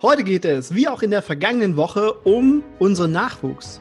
Heute 0.00 0.22
geht 0.22 0.44
es, 0.44 0.76
wie 0.76 0.86
auch 0.86 1.02
in 1.02 1.10
der 1.10 1.22
vergangenen 1.22 1.76
Woche, 1.76 2.12
um 2.22 2.62
unseren 2.78 3.10
Nachwuchs. 3.10 3.80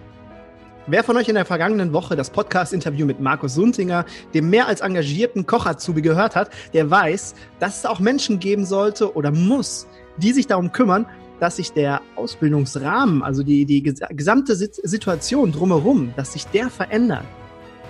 Wer 0.88 1.04
von 1.04 1.16
euch 1.16 1.28
in 1.30 1.36
der 1.36 1.46
vergangenen 1.46 1.94
Woche 1.94 2.16
das 2.16 2.32
Podcast-Interview 2.32 3.06
mit 3.06 3.20
Markus 3.20 3.54
Suntinger, 3.54 4.04
dem 4.34 4.50
mehr 4.50 4.68
als 4.68 4.82
engagierten 4.82 5.45
Koch-Azubi, 5.45 6.02
gehört 6.02 6.36
hat, 6.36 6.50
der 6.73 6.90
weiß, 6.90 7.36
dass 7.60 7.78
es 7.78 7.86
auch 7.86 8.00
Menschen 8.00 8.40
geben 8.40 8.66
sollte 8.66 9.16
oder 9.16 9.30
muss, 9.30 9.86
die 10.18 10.32
sich 10.32 10.48
darum 10.48 10.72
kümmern, 10.72 11.06
dass 11.40 11.58
sich 11.58 11.72
der 11.72 12.02
Ausbildungsrahmen, 12.16 13.22
also 13.22 13.44
die, 13.44 13.66
die 13.66 13.84
gesamte 13.84 14.56
Situation 14.56 15.52
drumherum, 15.52 16.14
dass 16.16 16.34
sich 16.34 16.48
der 16.48 16.72
verändert. 16.72 17.26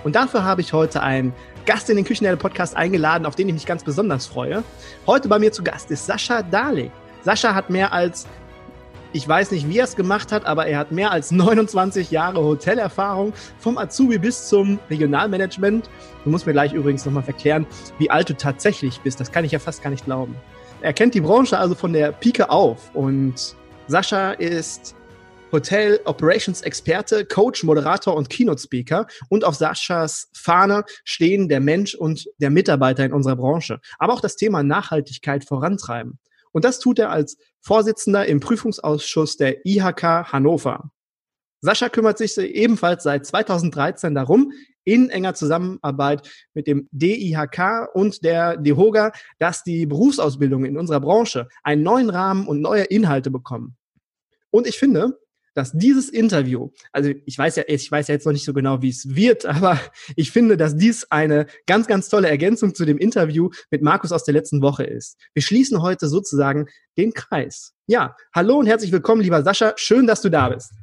Und 0.03 0.17
dafür 0.17 0.44
habe 0.44 0.59
ich 0.59 0.73
heute 0.73 1.02
einen 1.02 1.31
Gast 1.66 1.89
in 1.89 1.95
den 1.95 2.03
Küchenherde 2.03 2.36
Podcast 2.38 2.75
eingeladen, 2.75 3.25
auf 3.25 3.36
den 3.36 3.48
ich 3.48 3.53
mich 3.53 3.66
ganz 3.66 3.86
besonders 3.86 4.25
freue. 4.25 4.66
Heute 5.05 5.30
bei 5.30 5.39
mir 5.39 5.53
zu 5.53 5.64
Gast 5.64 5.92
ist 5.92 6.05
Sascha 6.05 6.42
Dalik. 6.42 6.92
Sascha 7.28 7.53
hat 7.53 7.70
mehr 7.70 7.92
als, 7.92 8.25
ich 9.11 9.28
weiß 9.28 9.52
nicht, 9.52 9.67
wie 9.67 9.80
er 9.80 9.83
es 9.83 9.97
gemacht 9.97 10.31
hat, 10.31 10.45
aber 10.45 10.66
er 10.66 10.80
hat 10.80 10.94
mehr 10.94 11.11
als 11.11 11.30
29 11.31 12.09
Jahre 12.09 12.42
Hotelerfahrung 12.42 13.33
vom 13.59 13.78
Azubi 13.78 14.17
bis 14.17 14.47
zum 14.47 14.80
Regionalmanagement. 14.89 15.89
Du 16.23 16.30
musst 16.30 16.45
mir 16.45 16.53
gleich 16.53 16.72
übrigens 16.72 17.05
nochmal 17.05 17.23
verklären, 17.23 17.67
wie 18.00 18.09
alt 18.09 18.30
du 18.30 18.38
tatsächlich 18.38 19.02
bist. 19.02 19.20
Das 19.20 19.30
kann 19.30 19.44
ich 19.44 19.52
ja 19.52 19.59
fast 19.59 19.83
gar 19.83 19.89
nicht 19.89 20.05
glauben. 20.05 20.38
Er 20.80 20.94
kennt 20.94 21.16
die 21.16 21.20
Branche 21.20 21.58
also 21.58 21.75
von 21.75 21.92
der 21.92 22.14
Pike 22.14 22.50
auf 22.50 22.95
und 22.95 23.58
Sascha 23.88 24.31
ist 24.31 24.95
Hotel 25.52 26.00
Operations 26.05 26.61
Experte, 26.61 27.25
Coach, 27.25 27.61
Moderator 27.66 28.16
und 28.16 28.30
Keynote 28.30 28.61
Speaker. 28.61 29.05
Und 29.28 29.44
auf 29.44 29.55
Saschas 29.55 30.30
Fahne 30.33 30.86
stehen 31.03 31.50
der 31.50 31.59
Mensch 31.59 31.93
und 31.93 32.30
der 32.37 32.52
Mitarbeiter 32.52 33.04
in 33.04 33.11
unserer 33.11 33.36
Branche. 33.36 33.82
Aber 33.99 34.14
auch 34.14 34.21
das 34.21 34.37
Thema 34.37 34.64
Nachhaltigkeit 34.64 35.43
vorantreiben. 35.43 36.20
Und 36.52 36.65
das 36.65 36.80
tut 36.80 36.99
er 36.99 37.09
als 37.09 37.37
Vorsitzender 37.61 38.25
im 38.25 38.39
Prüfungsausschuss 38.39 39.37
der 39.37 39.65
IHK 39.65 40.31
Hannover. 40.31 40.91
Sascha 41.61 41.89
kümmert 41.89 42.17
sich 42.17 42.37
ebenfalls 42.37 43.03
seit 43.03 43.25
2013 43.25 44.13
darum, 44.13 44.53
in 44.83 45.09
enger 45.09 45.33
Zusammenarbeit 45.33 46.30
mit 46.53 46.65
dem 46.65 46.87
DIHK 46.91 47.89
und 47.93 48.23
der 48.23 48.55
DEHOGA, 48.55 49.11
dass 49.37 49.63
die 49.63 49.86
Berufsausbildungen 49.86 50.69
in 50.69 50.77
unserer 50.77 51.02
Branche 51.02 51.49
einen 51.63 51.83
neuen 51.83 52.09
Rahmen 52.09 52.47
und 52.47 52.61
neue 52.61 52.83
Inhalte 52.83 53.30
bekommen. 53.30 53.75
Und 54.49 54.65
ich 54.65 54.77
finde, 54.77 55.19
dass 55.57 55.71
dieses 55.71 56.09
Interview, 56.09 56.69
also 56.91 57.09
ich 57.25 57.35
weiß 57.35 57.55
ja, 57.55 57.63
ich 57.65 57.91
weiß 57.91 58.09
ja 58.09 58.13
jetzt 58.13 58.25
noch 58.25 58.31
nicht 58.31 58.45
so 58.45 58.53
genau, 58.53 58.83
wie 58.83 58.89
es 58.89 59.15
wird, 59.15 59.45
aber 59.47 59.79
ich 60.15 60.31
finde, 60.31 60.55
dass 60.55 60.75
dies 60.75 61.07
eine 61.09 61.47
ganz, 61.65 61.87
ganz 61.87 62.09
tolle 62.09 62.29
Ergänzung 62.29 62.75
zu 62.75 62.85
dem 62.85 62.99
Interview 62.99 63.49
mit 63.71 63.81
Markus 63.81 64.11
aus 64.11 64.23
der 64.23 64.35
letzten 64.35 64.61
Woche 64.61 64.83
ist. 64.83 65.17
Wir 65.33 65.41
schließen 65.41 65.81
heute 65.81 66.07
sozusagen 66.07 66.67
den 66.95 67.11
Kreis. 67.13 67.73
Ja, 67.87 68.15
hallo 68.35 68.57
und 68.57 68.67
herzlich 68.67 68.91
willkommen, 68.91 69.21
lieber 69.21 69.41
Sascha. 69.41 69.73
Schön, 69.77 70.05
dass 70.05 70.21
du 70.21 70.29
da 70.29 70.49
bist. 70.49 70.73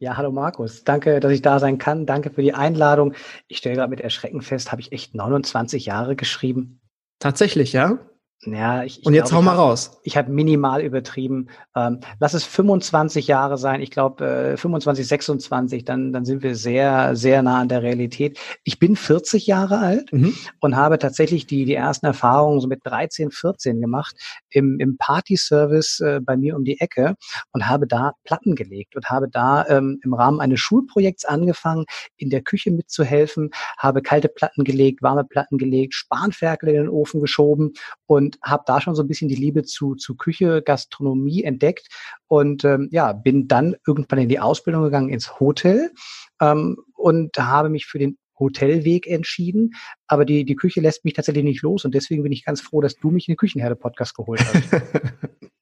Ja, 0.00 0.18
hallo 0.18 0.32
Markus. 0.32 0.84
Danke, 0.84 1.18
dass 1.18 1.32
ich 1.32 1.40
da 1.40 1.58
sein 1.58 1.78
kann. 1.78 2.04
Danke 2.04 2.28
für 2.28 2.42
die 2.42 2.52
Einladung. 2.52 3.14
Ich 3.48 3.56
stelle 3.56 3.76
gerade 3.76 3.88
mit 3.88 4.02
Erschrecken 4.02 4.42
fest, 4.42 4.70
habe 4.70 4.82
ich 4.82 4.92
echt 4.92 5.14
29 5.14 5.86
Jahre 5.86 6.14
geschrieben. 6.14 6.82
Tatsächlich, 7.20 7.72
ja? 7.72 7.98
Ja, 8.46 8.84
ich, 8.84 9.00
ich 9.00 9.06
Und 9.06 9.14
jetzt 9.14 9.30
glaub, 9.30 9.40
hau 9.40 9.44
mal 9.44 9.54
raus. 9.54 10.00
Ich 10.02 10.16
habe 10.16 10.30
minimal 10.30 10.82
übertrieben. 10.82 11.48
Ähm, 11.74 12.00
lass 12.20 12.34
es 12.34 12.44
25 12.44 13.26
Jahre 13.26 13.58
sein. 13.58 13.80
Ich 13.80 13.90
glaube, 13.90 14.24
äh, 14.52 14.56
25, 14.56 15.06
26, 15.06 15.84
dann, 15.84 16.12
dann 16.12 16.24
sind 16.24 16.42
wir 16.42 16.54
sehr, 16.54 17.16
sehr 17.16 17.42
nah 17.42 17.60
an 17.60 17.68
der 17.68 17.82
Realität. 17.82 18.38
Ich 18.64 18.78
bin 18.78 18.96
40 18.96 19.46
Jahre 19.46 19.78
alt 19.78 20.12
mhm. 20.12 20.34
und 20.60 20.76
habe 20.76 20.98
tatsächlich 20.98 21.46
die, 21.46 21.64
die 21.64 21.74
ersten 21.74 22.06
Erfahrungen 22.06 22.60
so 22.60 22.68
mit 22.68 22.80
13, 22.84 23.30
14 23.30 23.80
gemacht 23.80 24.16
im, 24.50 24.78
im 24.78 24.96
Party-Service 24.98 26.00
äh, 26.00 26.20
bei 26.22 26.36
mir 26.36 26.56
um 26.56 26.64
die 26.64 26.80
Ecke 26.80 27.14
und 27.52 27.68
habe 27.68 27.86
da 27.86 28.12
Platten 28.24 28.54
gelegt 28.54 28.96
und 28.96 29.06
habe 29.10 29.28
da 29.28 29.66
ähm, 29.68 30.00
im 30.02 30.14
Rahmen 30.14 30.40
eines 30.40 30.60
Schulprojekts 30.60 31.24
angefangen, 31.24 31.84
in 32.16 32.30
der 32.30 32.42
Küche 32.42 32.70
mitzuhelfen, 32.70 33.50
habe 33.78 34.02
kalte 34.02 34.28
Platten 34.28 34.64
gelegt, 34.64 35.02
warme 35.02 35.24
Platten 35.24 35.58
gelegt, 35.58 35.94
Spanferkel 35.94 36.68
in 36.68 36.74
den 36.76 36.88
Ofen 36.88 37.20
geschoben 37.20 37.72
und 38.06 38.33
habe 38.42 38.64
da 38.66 38.80
schon 38.80 38.94
so 38.94 39.02
ein 39.02 39.08
bisschen 39.08 39.28
die 39.28 39.34
Liebe 39.34 39.62
zu, 39.62 39.94
zu 39.94 40.16
Küche, 40.16 40.62
Gastronomie 40.62 41.42
entdeckt 41.42 41.88
und 42.26 42.64
ähm, 42.64 42.88
ja, 42.90 43.12
bin 43.12 43.48
dann 43.48 43.76
irgendwann 43.86 44.20
in 44.20 44.28
die 44.28 44.40
Ausbildung 44.40 44.82
gegangen 44.84 45.08
ins 45.08 45.38
Hotel 45.40 45.92
ähm, 46.40 46.76
und 46.94 47.36
habe 47.38 47.68
mich 47.68 47.86
für 47.86 47.98
den 47.98 48.18
Hotelweg 48.38 49.06
entschieden, 49.06 49.74
aber 50.08 50.24
die, 50.24 50.44
die 50.44 50.56
Küche 50.56 50.80
lässt 50.80 51.04
mich 51.04 51.14
tatsächlich 51.14 51.44
nicht 51.44 51.62
los 51.62 51.84
und 51.84 51.94
deswegen 51.94 52.22
bin 52.22 52.32
ich 52.32 52.44
ganz 52.44 52.60
froh, 52.60 52.80
dass 52.80 52.96
du 52.96 53.10
mich 53.10 53.28
in 53.28 53.32
den 53.32 53.38
Küchenherde-Podcast 53.38 54.16
geholt 54.16 54.40
hast. 54.44 54.82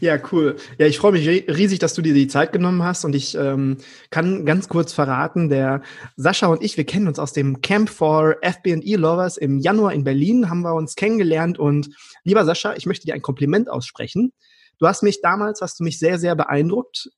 Ja, 0.00 0.18
cool. 0.32 0.56
Ja, 0.78 0.86
ich 0.86 0.98
freue 0.98 1.12
mich 1.12 1.26
riesig, 1.26 1.78
dass 1.78 1.94
du 1.94 2.02
dir 2.02 2.14
die 2.14 2.28
Zeit 2.28 2.52
genommen 2.52 2.82
hast 2.82 3.04
und 3.04 3.14
ich 3.14 3.34
ähm, 3.34 3.78
kann 4.10 4.44
ganz 4.46 4.68
kurz 4.68 4.92
verraten, 4.92 5.48
der 5.48 5.82
Sascha 6.16 6.46
und 6.46 6.62
ich, 6.62 6.76
wir 6.76 6.84
kennen 6.84 7.08
uns 7.08 7.18
aus 7.18 7.32
dem 7.32 7.60
Camp 7.60 7.90
for 7.90 8.36
FB&E 8.42 8.96
Lovers 8.96 9.36
im 9.36 9.58
Januar 9.58 9.92
in 9.92 10.04
Berlin, 10.04 10.48
haben 10.50 10.62
wir 10.62 10.74
uns 10.74 10.94
kennengelernt 10.94 11.58
und 11.58 11.90
lieber 12.24 12.44
Sascha, 12.44 12.74
ich 12.76 12.86
möchte 12.86 13.06
dir 13.06 13.14
ein 13.14 13.22
Kompliment 13.22 13.70
aussprechen. 13.70 14.32
Du 14.78 14.86
hast 14.86 15.02
mich 15.02 15.20
damals, 15.20 15.60
hast 15.60 15.80
du 15.80 15.84
mich 15.84 15.98
sehr, 15.98 16.18
sehr 16.18 16.34
beeindruckt. 16.34 17.10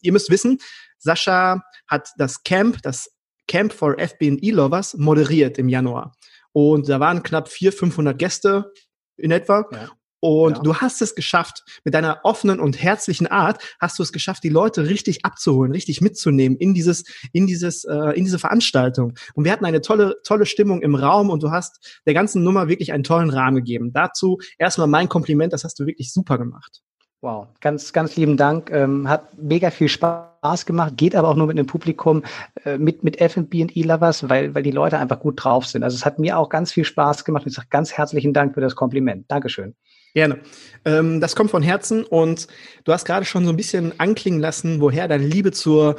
Ihr 0.00 0.12
müsst 0.12 0.30
wissen, 0.30 0.58
Sascha 0.98 1.62
hat 1.86 2.10
das 2.16 2.42
Camp, 2.42 2.82
das 2.82 3.10
Camp 3.46 3.72
for 3.72 3.98
FB&E 3.98 4.50
Lovers 4.50 4.94
moderiert 4.94 5.58
im 5.58 5.68
Januar. 5.68 6.14
Und 6.52 6.88
da 6.88 7.00
waren 7.00 7.22
knapp 7.22 7.48
400, 7.48 7.78
500 7.78 8.18
Gäste 8.18 8.72
in 9.16 9.30
etwa. 9.30 9.68
Ja. 9.72 9.88
Und 10.20 10.56
ja. 10.56 10.62
du 10.62 10.76
hast 10.76 11.00
es 11.00 11.14
geschafft, 11.14 11.62
mit 11.84 11.94
deiner 11.94 12.20
offenen 12.24 12.60
und 12.60 12.82
herzlichen 12.82 13.26
Art 13.26 13.62
hast 13.80 13.98
du 13.98 14.02
es 14.02 14.12
geschafft, 14.12 14.42
die 14.42 14.48
Leute 14.48 14.88
richtig 14.88 15.24
abzuholen, 15.24 15.72
richtig 15.72 16.00
mitzunehmen 16.00 16.58
in 16.58 16.74
dieses, 16.74 17.04
in 17.32 17.46
dieses, 17.46 17.84
äh, 17.84 18.16
in 18.16 18.24
diese 18.24 18.38
Veranstaltung. 18.38 19.14
Und 19.34 19.44
wir 19.44 19.52
hatten 19.52 19.64
eine 19.64 19.80
tolle, 19.80 20.16
tolle 20.24 20.46
Stimmung 20.46 20.82
im 20.82 20.94
Raum 20.94 21.30
und 21.30 21.42
du 21.42 21.50
hast 21.50 22.00
der 22.06 22.14
ganzen 22.14 22.42
Nummer 22.42 22.68
wirklich 22.68 22.92
einen 22.92 23.04
tollen 23.04 23.30
Rahmen 23.30 23.56
gegeben. 23.56 23.92
Dazu 23.92 24.38
erstmal 24.58 24.88
mein 24.88 25.08
Kompliment, 25.08 25.52
das 25.52 25.64
hast 25.64 25.78
du 25.78 25.86
wirklich 25.86 26.12
super 26.12 26.38
gemacht. 26.38 26.82
Wow, 27.20 27.48
ganz, 27.60 27.92
ganz 27.92 28.16
lieben 28.16 28.36
Dank. 28.36 28.70
Ähm, 28.70 29.08
hat 29.08 29.36
mega 29.36 29.70
viel 29.70 29.88
Spaß 29.88 30.66
gemacht, 30.66 30.96
geht 30.96 31.16
aber 31.16 31.28
auch 31.28 31.34
nur 31.34 31.48
mit 31.48 31.58
einem 31.58 31.66
Publikum, 31.66 32.22
äh, 32.64 32.78
mit, 32.78 33.02
mit 33.02 33.20
F&B 33.20 33.62
und 33.62 33.76
E-Lovers, 33.76 34.28
weil, 34.28 34.54
weil 34.54 34.62
die 34.62 34.70
Leute 34.70 34.98
einfach 34.98 35.18
gut 35.18 35.42
drauf 35.42 35.66
sind. 35.66 35.82
Also 35.82 35.96
es 35.96 36.06
hat 36.06 36.20
mir 36.20 36.38
auch 36.38 36.48
ganz 36.48 36.72
viel 36.72 36.84
Spaß 36.84 37.24
gemacht. 37.24 37.44
Ich 37.46 37.54
sage 37.54 37.66
ganz 37.70 37.92
herzlichen 37.92 38.32
Dank 38.32 38.54
für 38.54 38.60
das 38.60 38.76
Kompliment. 38.76 39.28
Dankeschön. 39.28 39.74
Gerne. 40.18 40.40
Ähm, 40.84 41.20
das 41.20 41.36
kommt 41.36 41.52
von 41.52 41.62
Herzen 41.62 42.02
und 42.02 42.48
du 42.82 42.92
hast 42.92 43.04
gerade 43.04 43.24
schon 43.24 43.44
so 43.44 43.50
ein 43.50 43.56
bisschen 43.56 43.92
anklingen 44.00 44.40
lassen, 44.40 44.80
woher 44.80 45.06
deine 45.06 45.24
Liebe 45.24 45.52
zur, 45.52 45.94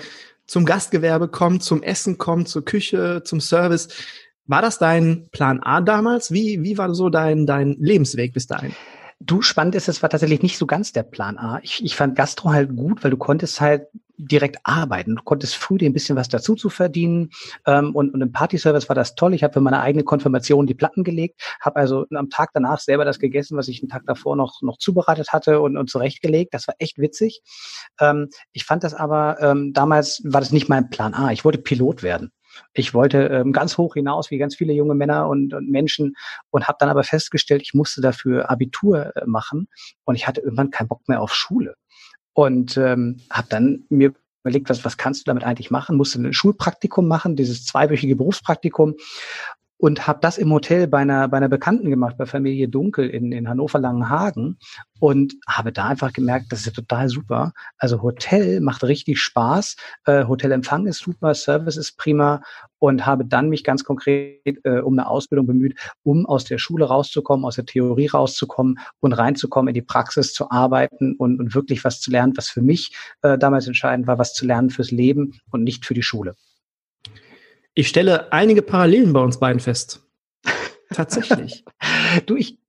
zum 0.45 0.65
Gastgewerbe 0.65 1.29
kommt, 1.29 1.63
zum 1.63 1.81
Essen 1.83 2.17
kommt, 2.17 2.49
zur 2.49 2.65
Küche, 2.65 3.21
zum 3.23 3.39
Service. 3.39 3.87
War 4.45 4.61
das 4.61 4.77
dein 4.77 5.29
Plan 5.31 5.61
A 5.63 5.79
damals? 5.79 6.33
Wie, 6.33 6.61
wie 6.63 6.77
war 6.77 6.93
so 6.93 7.07
dein, 7.07 7.45
dein 7.45 7.77
Lebensweg 7.79 8.33
bis 8.33 8.45
dahin? 8.45 8.73
Du, 9.21 9.41
spannend 9.41 9.75
ist, 9.75 9.89
es 9.89 10.01
war 10.01 10.09
tatsächlich 10.09 10.41
nicht 10.41 10.57
so 10.57 10.65
ganz 10.65 10.93
der 10.93 11.03
Plan 11.03 11.37
A. 11.37 11.59
Ich, 11.61 11.83
ich 11.83 11.95
fand 11.95 12.15
Gastro 12.15 12.51
halt 12.51 12.73
gut, 12.75 13.03
weil 13.03 13.11
du 13.11 13.17
konntest 13.17 13.59
halt 13.59 13.87
direkt 14.17 14.59
arbeiten. 14.63 15.17
Du 15.17 15.23
konntest 15.23 15.55
früh 15.55 15.77
dir 15.77 15.89
ein 15.89 15.93
bisschen 15.93 16.15
was 16.15 16.29
dazu 16.29 16.55
zu 16.55 16.69
verdienen. 16.69 17.29
Ähm, 17.65 17.93
und, 17.95 18.13
und 18.13 18.21
im 18.21 18.31
Party-Service 18.31 18.87
war 18.87 18.95
das 18.95 19.15
toll. 19.15 19.33
Ich 19.33 19.43
habe 19.43 19.53
für 19.53 19.61
meine 19.61 19.81
eigene 19.81 20.05
Konfirmation 20.05 20.67
die 20.67 20.73
Platten 20.73 21.03
gelegt, 21.03 21.41
habe 21.59 21.75
also 21.75 22.05
am 22.13 22.29
Tag 22.29 22.51
danach 22.53 22.79
selber 22.79 23.03
das 23.03 23.19
gegessen, 23.19 23.57
was 23.57 23.67
ich 23.67 23.81
einen 23.81 23.89
Tag 23.89 24.03
davor 24.05 24.37
noch, 24.37 24.61
noch 24.61 24.77
zubereitet 24.77 25.33
hatte 25.33 25.59
und, 25.59 25.75
und 25.75 25.89
zurechtgelegt. 25.89 26.53
Das 26.53 26.67
war 26.69 26.75
echt 26.79 26.97
witzig. 26.97 27.41
Ähm, 27.99 28.29
ich 28.53 28.63
fand 28.63 28.85
das 28.85 28.93
aber, 28.93 29.41
ähm, 29.41 29.73
damals 29.73 30.21
war 30.23 30.39
das 30.39 30.51
nicht 30.51 30.69
mein 30.69 30.89
Plan 30.89 31.13
A. 31.13 31.31
Ich 31.31 31.43
wollte 31.43 31.59
Pilot 31.59 32.03
werden. 32.03 32.31
Ich 32.73 32.93
wollte 32.93 33.25
ähm, 33.27 33.51
ganz 33.51 33.77
hoch 33.77 33.93
hinaus, 33.93 34.31
wie 34.31 34.37
ganz 34.37 34.55
viele 34.55 34.73
junge 34.73 34.95
Männer 34.95 35.27
und, 35.27 35.53
und 35.53 35.69
Menschen, 35.69 36.15
und 36.49 36.67
habe 36.67 36.77
dann 36.79 36.89
aber 36.89 37.03
festgestellt, 37.03 37.61
ich 37.61 37.73
musste 37.73 38.01
dafür 38.01 38.49
Abitur 38.49 39.15
äh, 39.15 39.25
machen 39.25 39.67
und 40.05 40.15
ich 40.15 40.27
hatte 40.27 40.41
irgendwann 40.41 40.71
keinen 40.71 40.87
Bock 40.87 41.07
mehr 41.07 41.21
auf 41.21 41.33
Schule. 41.33 41.75
Und 42.33 42.77
ähm, 42.77 43.21
habe 43.29 43.47
dann 43.49 43.85
mir 43.89 44.13
überlegt, 44.43 44.69
was, 44.69 44.85
was 44.85 44.97
kannst 44.97 45.21
du 45.21 45.23
damit 45.25 45.43
eigentlich 45.43 45.71
machen? 45.71 45.97
Musste 45.97 46.21
ein 46.21 46.33
Schulpraktikum 46.33 47.07
machen, 47.07 47.35
dieses 47.35 47.65
zweiwöchige 47.65 48.15
Berufspraktikum 48.15 48.95
und 49.79 50.07
habe 50.07 50.19
das 50.21 50.37
im 50.37 50.51
Hotel 50.51 50.87
bei 50.87 50.99
einer, 50.99 51.29
bei 51.29 51.37
einer 51.37 51.47
Bekannten 51.47 51.89
gemacht, 51.89 52.17
bei 52.17 52.25
Familie 52.25 52.67
Dunkel 52.67 53.09
in, 53.09 53.31
in 53.31 53.47
Hannover-Langenhagen 53.47 54.59
und 54.99 55.35
habe 55.47 55.71
da 55.71 55.87
einfach 55.87 56.11
gemerkt, 56.11 56.47
das 56.51 56.67
ist 56.67 56.75
total 56.75 57.07
super. 57.07 57.53
Also 57.77 58.01
Hotel 58.01 58.59
macht 58.59 58.83
richtig 58.83 59.21
Spaß, 59.21 59.77
äh, 60.05 60.25
Hotelempfang 60.25 60.85
ist 60.85 60.99
super, 60.99 61.33
Service 61.33 61.77
ist 61.77 61.97
prima 61.97 62.41
und 62.77 63.05
habe 63.05 63.23
dann 63.23 63.47
mich 63.47 63.63
ganz 63.63 63.85
konkret 63.85 64.59
äh, 64.65 64.79
um 64.79 64.99
eine 64.99 65.07
Ausbildung 65.07 65.47
bemüht, 65.47 65.79
um 66.03 66.25
aus 66.25 66.43
der 66.43 66.57
Schule 66.57 66.85
rauszukommen, 66.85 67.45
aus 67.45 67.55
der 67.55 67.65
Theorie 67.65 68.07
rauszukommen 68.07 68.79
und 68.99 69.13
reinzukommen, 69.13 69.69
in 69.69 69.75
die 69.75 69.81
Praxis 69.81 70.33
zu 70.33 70.51
arbeiten 70.51 71.15
und, 71.15 71.39
und 71.39 71.55
wirklich 71.55 71.85
was 71.85 72.01
zu 72.01 72.11
lernen, 72.11 72.33
was 72.35 72.49
für 72.49 72.61
mich 72.61 72.93
äh, 73.21 73.37
damals 73.37 73.65
entscheidend 73.65 74.07
war, 74.07 74.19
was 74.19 74.33
zu 74.33 74.45
lernen 74.45 74.71
fürs 74.71 74.91
Leben 74.91 75.39
und 75.51 75.63
nicht 75.63 75.85
für 75.85 75.93
die 75.93 76.03
Schule. 76.03 76.35
Ich 77.73 77.87
stelle 77.87 78.31
einige 78.31 78.61
Parallelen 78.61 79.13
bei 79.13 79.21
uns 79.21 79.39
beiden 79.39 79.59
fest. 79.59 80.03
Tatsächlich. 80.91 81.63
du, 82.25 82.35
ich, 82.35 82.59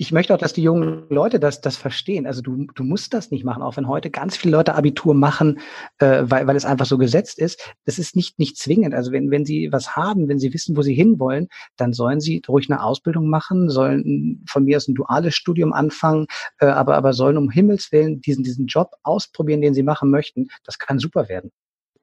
ich 0.00 0.12
möchte 0.12 0.32
auch, 0.34 0.38
dass 0.38 0.54
die 0.54 0.62
jungen 0.62 1.04
Leute 1.10 1.38
das, 1.38 1.60
das 1.60 1.76
verstehen. 1.76 2.26
Also 2.26 2.40
du, 2.40 2.66
du 2.74 2.84
musst 2.84 3.12
das 3.12 3.30
nicht 3.30 3.44
machen, 3.44 3.62
auch 3.62 3.76
wenn 3.76 3.86
heute 3.86 4.08
ganz 4.08 4.34
viele 4.34 4.56
Leute 4.56 4.74
Abitur 4.74 5.12
machen, 5.12 5.60
äh, 5.98 6.22
weil, 6.22 6.46
weil 6.46 6.56
es 6.56 6.64
einfach 6.64 6.86
so 6.86 6.96
gesetzt 6.96 7.38
ist. 7.38 7.74
Das 7.84 7.98
ist 7.98 8.16
nicht, 8.16 8.38
nicht 8.38 8.56
zwingend. 8.56 8.94
Also 8.94 9.12
wenn, 9.12 9.30
wenn 9.30 9.44
sie 9.44 9.68
was 9.72 9.96
haben, 9.96 10.26
wenn 10.28 10.38
sie 10.38 10.54
wissen, 10.54 10.74
wo 10.74 10.80
sie 10.80 10.94
hinwollen, 10.94 11.48
dann 11.76 11.92
sollen 11.92 12.20
sie 12.20 12.40
ruhig 12.48 12.70
eine 12.70 12.82
Ausbildung 12.82 13.28
machen, 13.28 13.68
sollen 13.68 14.42
von 14.48 14.64
mir 14.64 14.78
aus 14.78 14.88
ein 14.88 14.94
duales 14.94 15.34
Studium 15.34 15.74
anfangen, 15.74 16.28
äh, 16.60 16.66
aber, 16.66 16.96
aber 16.96 17.12
sollen 17.12 17.36
um 17.36 17.50
Himmels 17.50 17.92
Willen 17.92 18.22
diesen, 18.22 18.42
diesen 18.42 18.68
Job 18.68 18.92
ausprobieren, 19.02 19.60
den 19.60 19.74
sie 19.74 19.82
machen 19.82 20.10
möchten. 20.10 20.48
Das 20.64 20.78
kann 20.78 20.98
super 20.98 21.28
werden. 21.28 21.52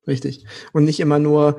Richtig. 0.07 0.45
Und 0.71 0.85
nicht 0.85 1.01
immer 1.01 1.19
nur, 1.19 1.57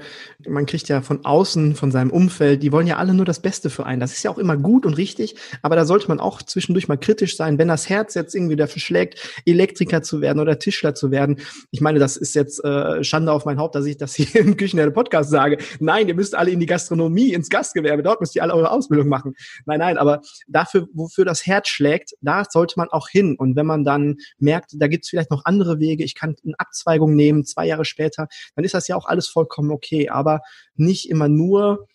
man 0.48 0.64
kriegt 0.64 0.88
ja 0.88 1.02
von 1.02 1.22
außen, 1.26 1.74
von 1.74 1.90
seinem 1.90 2.10
Umfeld, 2.10 2.62
die 2.62 2.72
wollen 2.72 2.86
ja 2.86 2.96
alle 2.96 3.12
nur 3.12 3.26
das 3.26 3.40
Beste 3.40 3.68
für 3.68 3.84
einen. 3.84 4.00
Das 4.00 4.12
ist 4.12 4.22
ja 4.22 4.30
auch 4.30 4.38
immer 4.38 4.56
gut 4.56 4.86
und 4.86 4.94
richtig, 4.94 5.36
aber 5.60 5.76
da 5.76 5.84
sollte 5.84 6.08
man 6.08 6.18
auch 6.18 6.40
zwischendurch 6.40 6.88
mal 6.88 6.96
kritisch 6.96 7.36
sein, 7.36 7.58
wenn 7.58 7.68
das 7.68 7.90
Herz 7.90 8.14
jetzt 8.14 8.34
irgendwie 8.34 8.56
dafür 8.56 8.80
schlägt, 8.80 9.42
Elektriker 9.44 10.00
zu 10.00 10.22
werden 10.22 10.40
oder 10.40 10.58
Tischler 10.58 10.94
zu 10.94 11.10
werden. 11.10 11.40
Ich 11.72 11.82
meine, 11.82 11.98
das 11.98 12.16
ist 12.16 12.34
jetzt 12.34 12.64
äh, 12.64 13.04
Schande 13.04 13.32
auf 13.32 13.44
mein 13.44 13.58
Haupt, 13.58 13.74
dass 13.74 13.84
ich 13.84 13.98
das 13.98 14.14
hier 14.14 14.40
im 14.40 14.56
Küchenherde 14.56 14.92
Podcast 14.92 15.28
sage. 15.28 15.58
Nein, 15.78 16.08
ihr 16.08 16.14
müsst 16.14 16.34
alle 16.34 16.50
in 16.50 16.58
die 16.58 16.66
Gastronomie, 16.66 17.34
ins 17.34 17.50
Gastgewerbe, 17.50 18.02
dort 18.02 18.22
müsst 18.22 18.34
ihr 18.34 18.42
alle 18.42 18.54
eure 18.54 18.70
Ausbildung 18.70 19.08
machen. 19.08 19.34
Nein, 19.66 19.80
nein, 19.80 19.98
aber 19.98 20.22
dafür, 20.46 20.88
wofür 20.94 21.26
das 21.26 21.44
Herz 21.44 21.68
schlägt, 21.68 22.12
da 22.22 22.44
sollte 22.48 22.74
man 22.78 22.88
auch 22.88 23.10
hin. 23.10 23.36
Und 23.38 23.56
wenn 23.56 23.66
man 23.66 23.84
dann 23.84 24.16
merkt, 24.38 24.70
da 24.72 24.86
gibt's 24.86 25.10
vielleicht 25.10 25.30
noch 25.30 25.44
andere 25.44 25.80
Wege, 25.80 26.02
ich 26.02 26.14
kann 26.14 26.34
eine 26.46 26.54
Abzweigung 26.56 27.14
nehmen, 27.14 27.44
zwei 27.44 27.66
Jahre 27.66 27.84
später, 27.84 28.26
dann 28.54 28.64
ist 28.64 28.74
das 28.74 28.88
ja 28.88 28.96
auch 28.96 29.06
alles 29.06 29.28
vollkommen 29.28 29.70
okay. 29.70 30.08
Aber 30.08 30.40
nicht 30.74 31.10
immer 31.10 31.28
nur, 31.28 31.86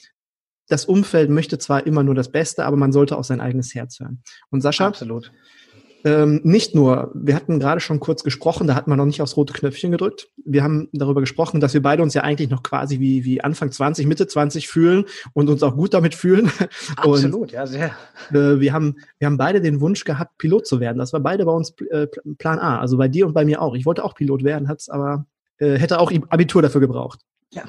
das 0.68 0.86
Umfeld 0.86 1.30
möchte 1.30 1.57
zwar 1.57 1.86
immer 1.86 2.04
nur 2.04 2.16
das 2.16 2.31
Beste, 2.31 2.66
aber 2.66 2.78
man 2.78 2.92
sollte 2.92 3.18
auch 3.18 3.24
sein 3.24 3.42
eigenes 3.42 3.75
Herz 3.75 4.00
hören. 4.00 4.24
Und 4.50 4.62
Sascha, 4.62 4.88
absolut. 4.88 5.31
Ähm, 6.06 6.42
nicht 6.44 6.75
nur, 6.75 7.12
wir 7.13 7.34
hatten 7.34 7.60
gerade 7.60 7.80
schon 7.80 8.01
kurz 8.01 8.24
gesprochen, 8.24 8.68
da 8.68 8.75
hat 8.75 8.88
man 8.88 8.98
noch 8.98 9.06
nicht 9.06 9.22
aufs 9.22 9.38
rote 9.38 9.54
Knöpfchen 9.54 9.92
gedrückt. 9.92 10.28
Wir 10.44 10.62
haben 10.62 10.90
darüber 10.92 11.22
gesprochen, 11.22 11.62
dass 11.62 11.74
wir 11.74 11.81
beide 11.81 12.04
uns 12.04 12.13
ja 12.13 12.24
eigentlich 12.24 12.50
noch 12.50 12.62
quasi 12.62 13.00
wie, 13.00 13.24
wie 13.24 13.42
Anfang 13.42 13.72
20, 13.72 14.06
Mitte 14.06 14.28
20 14.28 14.68
fühlen 14.68 15.06
und 15.31 15.50
uns 15.50 15.63
auch 15.63 15.75
gut 15.75 15.94
damit 15.94 16.13
fühlen. 16.13 16.51
Absolut, 16.98 17.42
und, 17.42 17.51
ja, 17.54 17.66
sehr. 17.66 17.92
Äh, 18.31 18.60
wir, 18.60 18.74
haben, 18.74 18.98
wir 19.18 19.28
haben 19.28 19.38
beide 19.38 19.62
den 19.62 19.80
Wunsch 19.80 20.04
gehabt, 20.04 20.38
Pilot 20.38 20.68
zu 20.68 20.81
werden. 20.81 20.98
Das 20.98 21.13
war 21.13 21.22
beide 21.22 21.45
bei 21.45 21.54
uns 21.54 21.74
äh, 21.90 22.07
Plan 22.38 22.60
A, 22.60 22.80
also 22.80 22.98
bei 22.98 23.07
dir 23.07 23.25
und 23.25 23.34
bei 23.34 23.45
mir 23.45 23.62
auch. 23.62 23.74
Ich 23.74 23.86
wollte 23.86 24.04
auch 24.04 24.13
Pilot 24.13 24.44
werden, 24.44 24.68
hat's 24.68 24.90
aber 24.90 25.25
äh, 25.63 25.80
hätte 25.80 26.00
auch 26.00 26.12
Abitur 26.30 26.62
dafür 26.62 26.81
gebraucht. 26.81 27.19
Ja, 27.54 27.63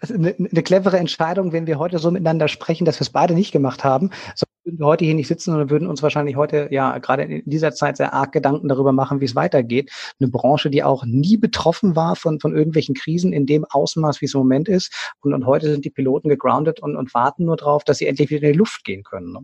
also 0.00 0.14
eine, 0.14 0.34
eine 0.38 0.62
clevere 0.62 0.98
Entscheidung, 0.98 1.52
wenn 1.52 1.66
wir 1.66 1.78
heute 1.78 1.98
so 1.98 2.10
miteinander 2.10 2.48
sprechen, 2.48 2.84
dass 2.84 2.96
wir 2.96 3.02
es 3.02 3.10
beide 3.10 3.34
nicht 3.34 3.52
gemacht 3.52 3.82
haben. 3.82 4.10
So 4.34 4.46
würden 4.64 4.78
wir 4.78 4.86
heute 4.86 5.04
hier 5.04 5.14
nicht 5.14 5.28
sitzen 5.28 5.54
und 5.54 5.70
würden 5.70 5.88
uns 5.88 6.02
wahrscheinlich 6.02 6.36
heute, 6.36 6.68
ja, 6.70 6.98
gerade 6.98 7.22
in 7.22 7.42
dieser 7.46 7.72
Zeit 7.72 7.96
sehr 7.96 8.12
arg 8.12 8.32
Gedanken 8.32 8.68
darüber 8.68 8.92
machen, 8.92 9.20
wie 9.20 9.24
es 9.24 9.34
weitergeht. 9.34 9.90
Eine 10.20 10.28
Branche, 10.28 10.70
die 10.70 10.84
auch 10.84 11.04
nie 11.04 11.36
betroffen 11.36 11.96
war 11.96 12.16
von, 12.16 12.40
von 12.40 12.54
irgendwelchen 12.54 12.94
Krisen 12.94 13.32
in 13.32 13.46
dem 13.46 13.64
Ausmaß, 13.68 14.20
wie 14.20 14.26
es 14.26 14.34
im 14.34 14.40
Moment 14.40 14.68
ist. 14.68 14.92
Und, 15.20 15.32
und 15.32 15.46
heute 15.46 15.70
sind 15.70 15.84
die 15.84 15.90
Piloten 15.90 16.28
gegroundet 16.28 16.80
und, 16.80 16.96
und 16.96 17.14
warten 17.14 17.46
nur 17.46 17.56
darauf, 17.56 17.84
dass 17.84 17.98
sie 17.98 18.06
endlich 18.06 18.30
wieder 18.30 18.46
in 18.48 18.52
die 18.52 18.58
Luft 18.58 18.84
gehen 18.84 19.02
können. 19.02 19.32
Ne? 19.32 19.40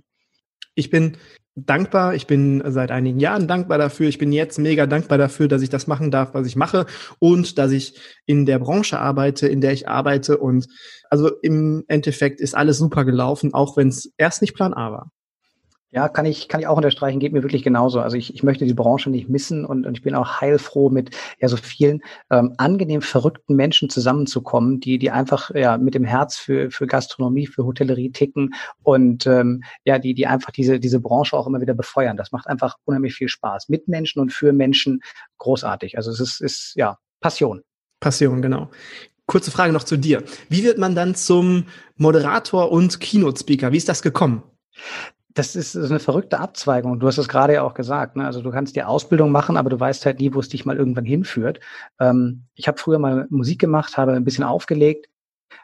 Ich 0.74 0.90
bin 0.90 1.16
dankbar. 1.66 2.14
Ich 2.14 2.26
bin 2.26 2.62
seit 2.66 2.90
einigen 2.90 3.20
Jahren 3.20 3.48
dankbar 3.48 3.78
dafür. 3.78 4.08
Ich 4.08 4.18
bin 4.18 4.32
jetzt 4.32 4.58
mega 4.58 4.86
dankbar 4.86 5.18
dafür, 5.18 5.48
dass 5.48 5.62
ich 5.62 5.70
das 5.70 5.86
machen 5.86 6.10
darf, 6.10 6.34
was 6.34 6.46
ich 6.46 6.56
mache 6.56 6.86
und 7.18 7.58
dass 7.58 7.72
ich 7.72 7.98
in 8.26 8.46
der 8.46 8.58
Branche 8.58 8.98
arbeite, 8.98 9.48
in 9.48 9.60
der 9.60 9.72
ich 9.72 9.88
arbeite. 9.88 10.38
Und 10.38 10.66
also 11.10 11.30
im 11.42 11.84
Endeffekt 11.88 12.40
ist 12.40 12.54
alles 12.54 12.78
super 12.78 13.04
gelaufen, 13.04 13.54
auch 13.54 13.76
wenn 13.76 13.88
es 13.88 14.12
erst 14.16 14.42
nicht 14.42 14.54
Plan 14.54 14.74
A 14.74 14.92
war. 14.92 15.12
Ja, 15.90 16.10
kann 16.10 16.26
ich, 16.26 16.48
kann 16.48 16.60
ich 16.60 16.66
auch 16.66 16.76
unterstreichen, 16.76 17.18
geht 17.18 17.32
mir 17.32 17.42
wirklich 17.42 17.62
genauso. 17.62 18.00
Also 18.00 18.18
ich, 18.18 18.34
ich 18.34 18.42
möchte 18.42 18.66
die 18.66 18.74
Branche 18.74 19.08
nicht 19.08 19.30
missen 19.30 19.64
und, 19.64 19.86
und 19.86 19.96
ich 19.96 20.02
bin 20.02 20.14
auch 20.14 20.42
heilfroh, 20.42 20.90
mit 20.90 21.16
ja 21.40 21.48
so 21.48 21.56
vielen 21.56 22.02
ähm, 22.30 22.52
angenehm 22.58 23.00
verrückten 23.00 23.56
Menschen 23.56 23.88
zusammenzukommen, 23.88 24.80
die, 24.80 24.98
die 24.98 25.10
einfach 25.10 25.50
ja 25.54 25.78
mit 25.78 25.94
dem 25.94 26.04
Herz 26.04 26.36
für, 26.36 26.70
für 26.70 26.86
Gastronomie, 26.86 27.46
für 27.46 27.64
Hotellerie 27.64 28.12
ticken 28.12 28.52
und 28.82 29.26
ähm, 29.26 29.62
ja, 29.84 29.98
die, 29.98 30.12
die 30.12 30.26
einfach 30.26 30.50
diese, 30.50 30.78
diese 30.78 31.00
Branche 31.00 31.34
auch 31.34 31.46
immer 31.46 31.62
wieder 31.62 31.74
befeuern. 31.74 32.18
Das 32.18 32.32
macht 32.32 32.48
einfach 32.48 32.76
unheimlich 32.84 33.14
viel 33.14 33.28
Spaß. 33.28 33.70
Mit 33.70 33.88
Menschen 33.88 34.20
und 34.20 34.30
für 34.30 34.52
Menschen 34.52 35.00
großartig. 35.38 35.96
Also 35.96 36.10
es 36.10 36.20
ist, 36.20 36.42
ist 36.42 36.72
ja 36.76 36.98
Passion. 37.20 37.62
Passion, 37.98 38.42
genau. 38.42 38.70
Kurze 39.24 39.50
Frage 39.50 39.72
noch 39.72 39.84
zu 39.84 39.96
dir. 39.96 40.22
Wie 40.50 40.64
wird 40.64 40.76
man 40.76 40.94
dann 40.94 41.14
zum 41.14 41.64
Moderator 41.96 42.70
und 42.70 43.00
Keynote-Speaker? 43.00 43.72
Wie 43.72 43.78
ist 43.78 43.88
das 43.88 44.02
gekommen? 44.02 44.42
Das 45.38 45.54
ist, 45.54 45.76
eine 45.76 46.00
verrückte 46.00 46.40
Abzweigung. 46.40 46.98
Du 46.98 47.06
hast 47.06 47.18
es 47.18 47.28
gerade 47.28 47.54
ja 47.54 47.62
auch 47.62 47.74
gesagt. 47.74 48.16
Ne? 48.16 48.24
Also 48.24 48.42
du 48.42 48.50
kannst 48.50 48.74
die 48.74 48.82
Ausbildung 48.82 49.30
machen, 49.30 49.56
aber 49.56 49.70
du 49.70 49.78
weißt 49.78 50.04
halt 50.04 50.18
nie, 50.18 50.34
wo 50.34 50.40
es 50.40 50.48
dich 50.48 50.66
mal 50.66 50.76
irgendwann 50.76 51.04
hinführt. 51.04 51.60
Ähm, 52.00 52.44
ich 52.54 52.66
habe 52.66 52.78
früher 52.78 52.98
mal 52.98 53.28
Musik 53.30 53.60
gemacht, 53.60 53.96
habe 53.96 54.14
ein 54.14 54.24
bisschen 54.24 54.42
aufgelegt 54.42 55.08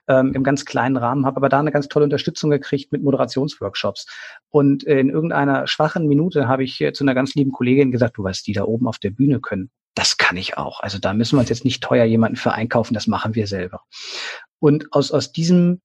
ähm, 0.06 0.32
im 0.32 0.44
ganz 0.44 0.64
kleinen 0.64 0.96
Rahmen, 0.96 1.26
habe 1.26 1.38
aber 1.38 1.48
da 1.48 1.58
eine 1.58 1.72
ganz 1.72 1.88
tolle 1.88 2.04
Unterstützung 2.04 2.50
gekriegt 2.50 2.92
mit 2.92 3.02
Moderationsworkshops. 3.02 4.06
Und 4.48 4.84
in 4.84 5.10
irgendeiner 5.10 5.66
schwachen 5.66 6.06
Minute 6.06 6.46
habe 6.46 6.62
ich 6.62 6.78
zu 6.92 7.04
einer 7.04 7.14
ganz 7.14 7.34
lieben 7.34 7.50
Kollegin 7.50 7.90
gesagt, 7.90 8.16
du 8.16 8.22
weißt, 8.22 8.46
die 8.46 8.52
da 8.52 8.62
oben 8.62 8.86
auf 8.86 8.98
der 8.98 9.10
Bühne 9.10 9.40
können. 9.40 9.70
Das 9.96 10.18
kann 10.18 10.36
ich 10.36 10.56
auch. 10.56 10.80
Also 10.80 10.98
da 10.98 11.14
müssen 11.14 11.36
wir 11.36 11.40
uns 11.40 11.48
jetzt 11.48 11.64
nicht 11.64 11.82
teuer 11.82 12.04
jemanden 12.04 12.36
für 12.36 12.52
einkaufen, 12.52 12.94
das 12.94 13.08
machen 13.08 13.34
wir 13.34 13.48
selber. 13.48 13.82
Und 14.60 14.92
aus, 14.92 15.10
aus 15.10 15.32
diesem 15.32 15.80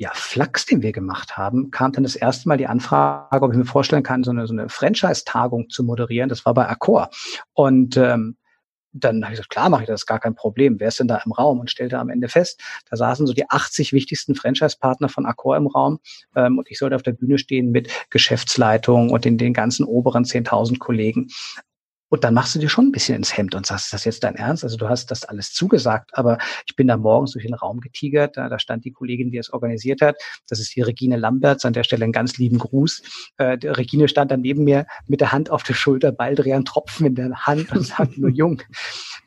ja, 0.00 0.12
Flachs, 0.14 0.64
den 0.64 0.80
wir 0.80 0.92
gemacht 0.92 1.36
haben, 1.36 1.70
kam 1.70 1.92
dann 1.92 2.04
das 2.04 2.16
erste 2.16 2.48
Mal 2.48 2.56
die 2.56 2.66
Anfrage, 2.66 3.44
ob 3.44 3.52
ich 3.52 3.58
mir 3.58 3.66
vorstellen 3.66 4.02
kann, 4.02 4.24
so 4.24 4.30
eine, 4.30 4.46
so 4.46 4.54
eine 4.54 4.70
Franchise-Tagung 4.70 5.68
zu 5.68 5.84
moderieren. 5.84 6.30
Das 6.30 6.46
war 6.46 6.54
bei 6.54 6.66
Accor. 6.66 7.10
Und 7.52 7.98
ähm, 7.98 8.38
dann 8.92 9.22
habe 9.22 9.34
ich 9.34 9.36
gesagt, 9.36 9.50
klar 9.50 9.68
mache 9.68 9.82
ich 9.82 9.88
das, 9.88 10.06
gar 10.06 10.18
kein 10.18 10.34
Problem. 10.34 10.80
Wer 10.80 10.88
ist 10.88 11.00
denn 11.00 11.06
da 11.06 11.20
im 11.26 11.32
Raum? 11.32 11.60
Und 11.60 11.70
stellte 11.70 11.98
am 11.98 12.08
Ende 12.08 12.30
fest, 12.30 12.62
da 12.88 12.96
saßen 12.96 13.26
so 13.26 13.34
die 13.34 13.50
80 13.50 13.92
wichtigsten 13.92 14.34
Franchise-Partner 14.34 15.10
von 15.10 15.26
Accor 15.26 15.58
im 15.58 15.66
Raum 15.66 15.98
ähm, 16.34 16.56
und 16.56 16.70
ich 16.70 16.78
sollte 16.78 16.96
auf 16.96 17.02
der 17.02 17.12
Bühne 17.12 17.36
stehen 17.36 17.70
mit 17.70 17.90
Geschäftsleitung 18.08 19.10
und 19.10 19.26
den, 19.26 19.36
den 19.36 19.52
ganzen 19.52 19.84
oberen 19.84 20.24
10.000 20.24 20.78
Kollegen. 20.78 21.28
Und 22.10 22.24
dann 22.24 22.34
machst 22.34 22.54
du 22.54 22.58
dir 22.58 22.68
schon 22.68 22.88
ein 22.88 22.92
bisschen 22.92 23.16
ins 23.16 23.36
Hemd 23.36 23.54
und 23.54 23.64
sagst, 23.64 23.86
ist 23.86 23.92
das 23.92 24.04
jetzt 24.04 24.24
dein 24.24 24.34
Ernst? 24.34 24.64
Also 24.64 24.76
du 24.76 24.88
hast 24.88 25.10
das 25.10 25.24
alles 25.24 25.52
zugesagt, 25.52 26.10
aber 26.12 26.38
ich 26.66 26.76
bin 26.76 26.88
da 26.88 26.96
morgens 26.96 27.32
durch 27.32 27.46
den 27.46 27.54
Raum 27.54 27.80
getigert, 27.80 28.36
da, 28.36 28.48
da 28.48 28.58
stand 28.58 28.84
die 28.84 28.90
Kollegin, 28.90 29.30
die 29.30 29.38
es 29.38 29.52
organisiert 29.52 30.02
hat. 30.02 30.16
Das 30.48 30.58
ist 30.58 30.74
die 30.74 30.82
Regine 30.82 31.16
Lamberts, 31.16 31.64
an 31.64 31.72
der 31.72 31.84
Stelle 31.84 32.04
einen 32.04 32.12
ganz 32.12 32.36
lieben 32.36 32.58
Gruß. 32.58 33.02
Äh, 33.38 33.58
Regine 33.64 34.08
stand 34.08 34.32
dann 34.32 34.40
neben 34.40 34.64
mir 34.64 34.86
mit 35.06 35.20
der 35.20 35.32
Hand 35.32 35.50
auf 35.50 35.62
der 35.62 35.74
Schulter, 35.74 36.10
Baldrian 36.10 36.64
Tropfen 36.64 37.06
in 37.06 37.14
der 37.14 37.30
Hand 37.46 37.70
und 37.72 37.86
sagt 37.86 38.18
nur, 38.18 38.30
Jung, 38.40 38.60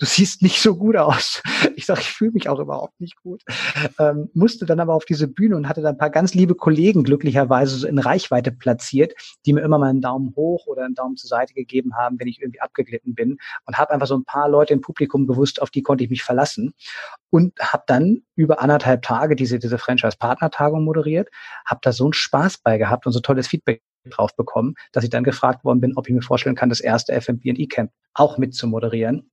du 0.04 0.10
siehst 0.10 0.42
nicht 0.42 0.62
so 0.62 0.76
gut 0.76 0.98
aus. 0.98 1.42
Ich 1.76 1.88
sage, 1.88 2.02
ich 2.02 2.12
fühle 2.12 2.32
mich 2.32 2.50
auch 2.50 2.60
überhaupt 2.60 3.00
nicht 3.02 3.16
gut. 3.24 3.42
Ähm, 3.98 4.30
musste 4.34 4.66
dann 4.66 4.80
aber 4.80 4.94
auf 4.94 5.06
diese 5.06 5.28
Bühne 5.28 5.56
und 5.56 5.68
hatte 5.68 5.82
dann 5.82 5.96
ein 5.96 5.98
paar 5.98 6.12
ganz 6.12 6.34
liebe 6.34 6.56
Kollegen 6.56 7.04
glücklicherweise 7.04 7.78
so 7.78 7.88
in 7.88 7.98
Reichweite 7.98 8.52
platziert, 8.52 9.14
die 9.46 9.54
mir 9.54 9.62
immer 9.62 9.80
mal 9.80 9.90
einen 9.90 10.02
Daumen 10.02 10.34
hoch 10.36 10.68
oder 10.68 10.86
einen 10.86 10.94
Daumen 10.94 11.18
zur 11.18 11.30
Seite 11.30 11.54
gegeben 11.54 11.96
haben, 11.96 12.20
wenn 12.20 12.28
ich 12.28 12.42
irgendwie 12.42 12.62
abgeglitten 12.62 13.16
bin 13.16 13.38
und 13.66 13.78
habe 13.78 13.92
einfach 13.92 14.08
so 14.08 14.16
ein 14.16 14.24
paar 14.24 14.50
Leute 14.50 14.74
im 14.74 14.82
Publikum 14.82 15.26
gewusst, 15.26 15.62
auf 15.62 15.72
die 15.72 15.82
konnte 15.82 16.04
ich 16.04 16.10
mich 16.10 16.24
verlassen 16.24 16.74
und 17.32 17.58
habe 17.60 17.84
dann 17.88 18.22
über 18.36 18.62
anderthalb 18.62 19.02
Tage 19.02 19.36
diese, 19.36 19.58
diese 19.58 19.78
Franchise-Partner-Tagung 19.78 20.84
moderiert, 20.84 21.30
habe 21.66 21.80
da 21.82 21.92
so 21.92 22.04
einen 22.04 22.14
Spaß 22.14 22.60
bei 22.60 22.78
gehabt 22.78 23.08
und 23.08 23.14
so 23.14 23.20
tolles 23.20 23.48
Feedback 23.48 23.82
drauf 24.10 24.36
bekommen, 24.36 24.76
dass 24.92 25.04
ich 25.04 25.10
dann 25.10 25.24
gefragt 25.24 25.64
worden 25.64 25.82
bin, 25.82 25.98
ob 25.98 26.08
ich 26.08 26.14
mir 26.14 26.22
vorstellen 26.22 26.56
kann, 26.56 26.70
das 26.70 26.82
erste 26.82 27.14
F&B&E-Camp 27.14 27.92
auch 28.14 28.38
mit 28.38 28.54
zu 28.54 28.68
moderieren. 28.68 29.32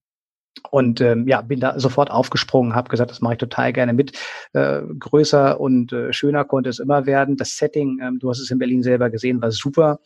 Und 0.71 1.01
ähm, 1.01 1.27
ja, 1.27 1.41
bin 1.41 1.61
da 1.61 1.79
sofort 1.79 2.11
aufgesprungen, 2.11 2.75
habe 2.75 2.91
gesagt, 2.91 3.11
das 3.11 3.21
mache 3.21 3.35
ich 3.35 3.39
total 3.39 3.73
gerne 3.73 3.93
mit. 3.93 4.13
Äh, 4.53 4.83
größer 4.99 5.61
und 5.61 5.93
äh, 5.93 6.13
schöner 6.13 6.45
konnte 6.45 6.71
es 6.71 6.79
immer 6.79 7.07
werden. 7.07 7.37
Das 7.37 7.57
Setting, 7.57 7.99
ähm, 8.03 8.19
du 8.19 8.29
hast 8.29 8.41
es 8.41 8.51
in 8.51 8.59
Berlin 8.59 8.83
selber 8.83 9.11
gesehen, 9.11 9.41
war 9.41 9.53
super. 9.53 10.01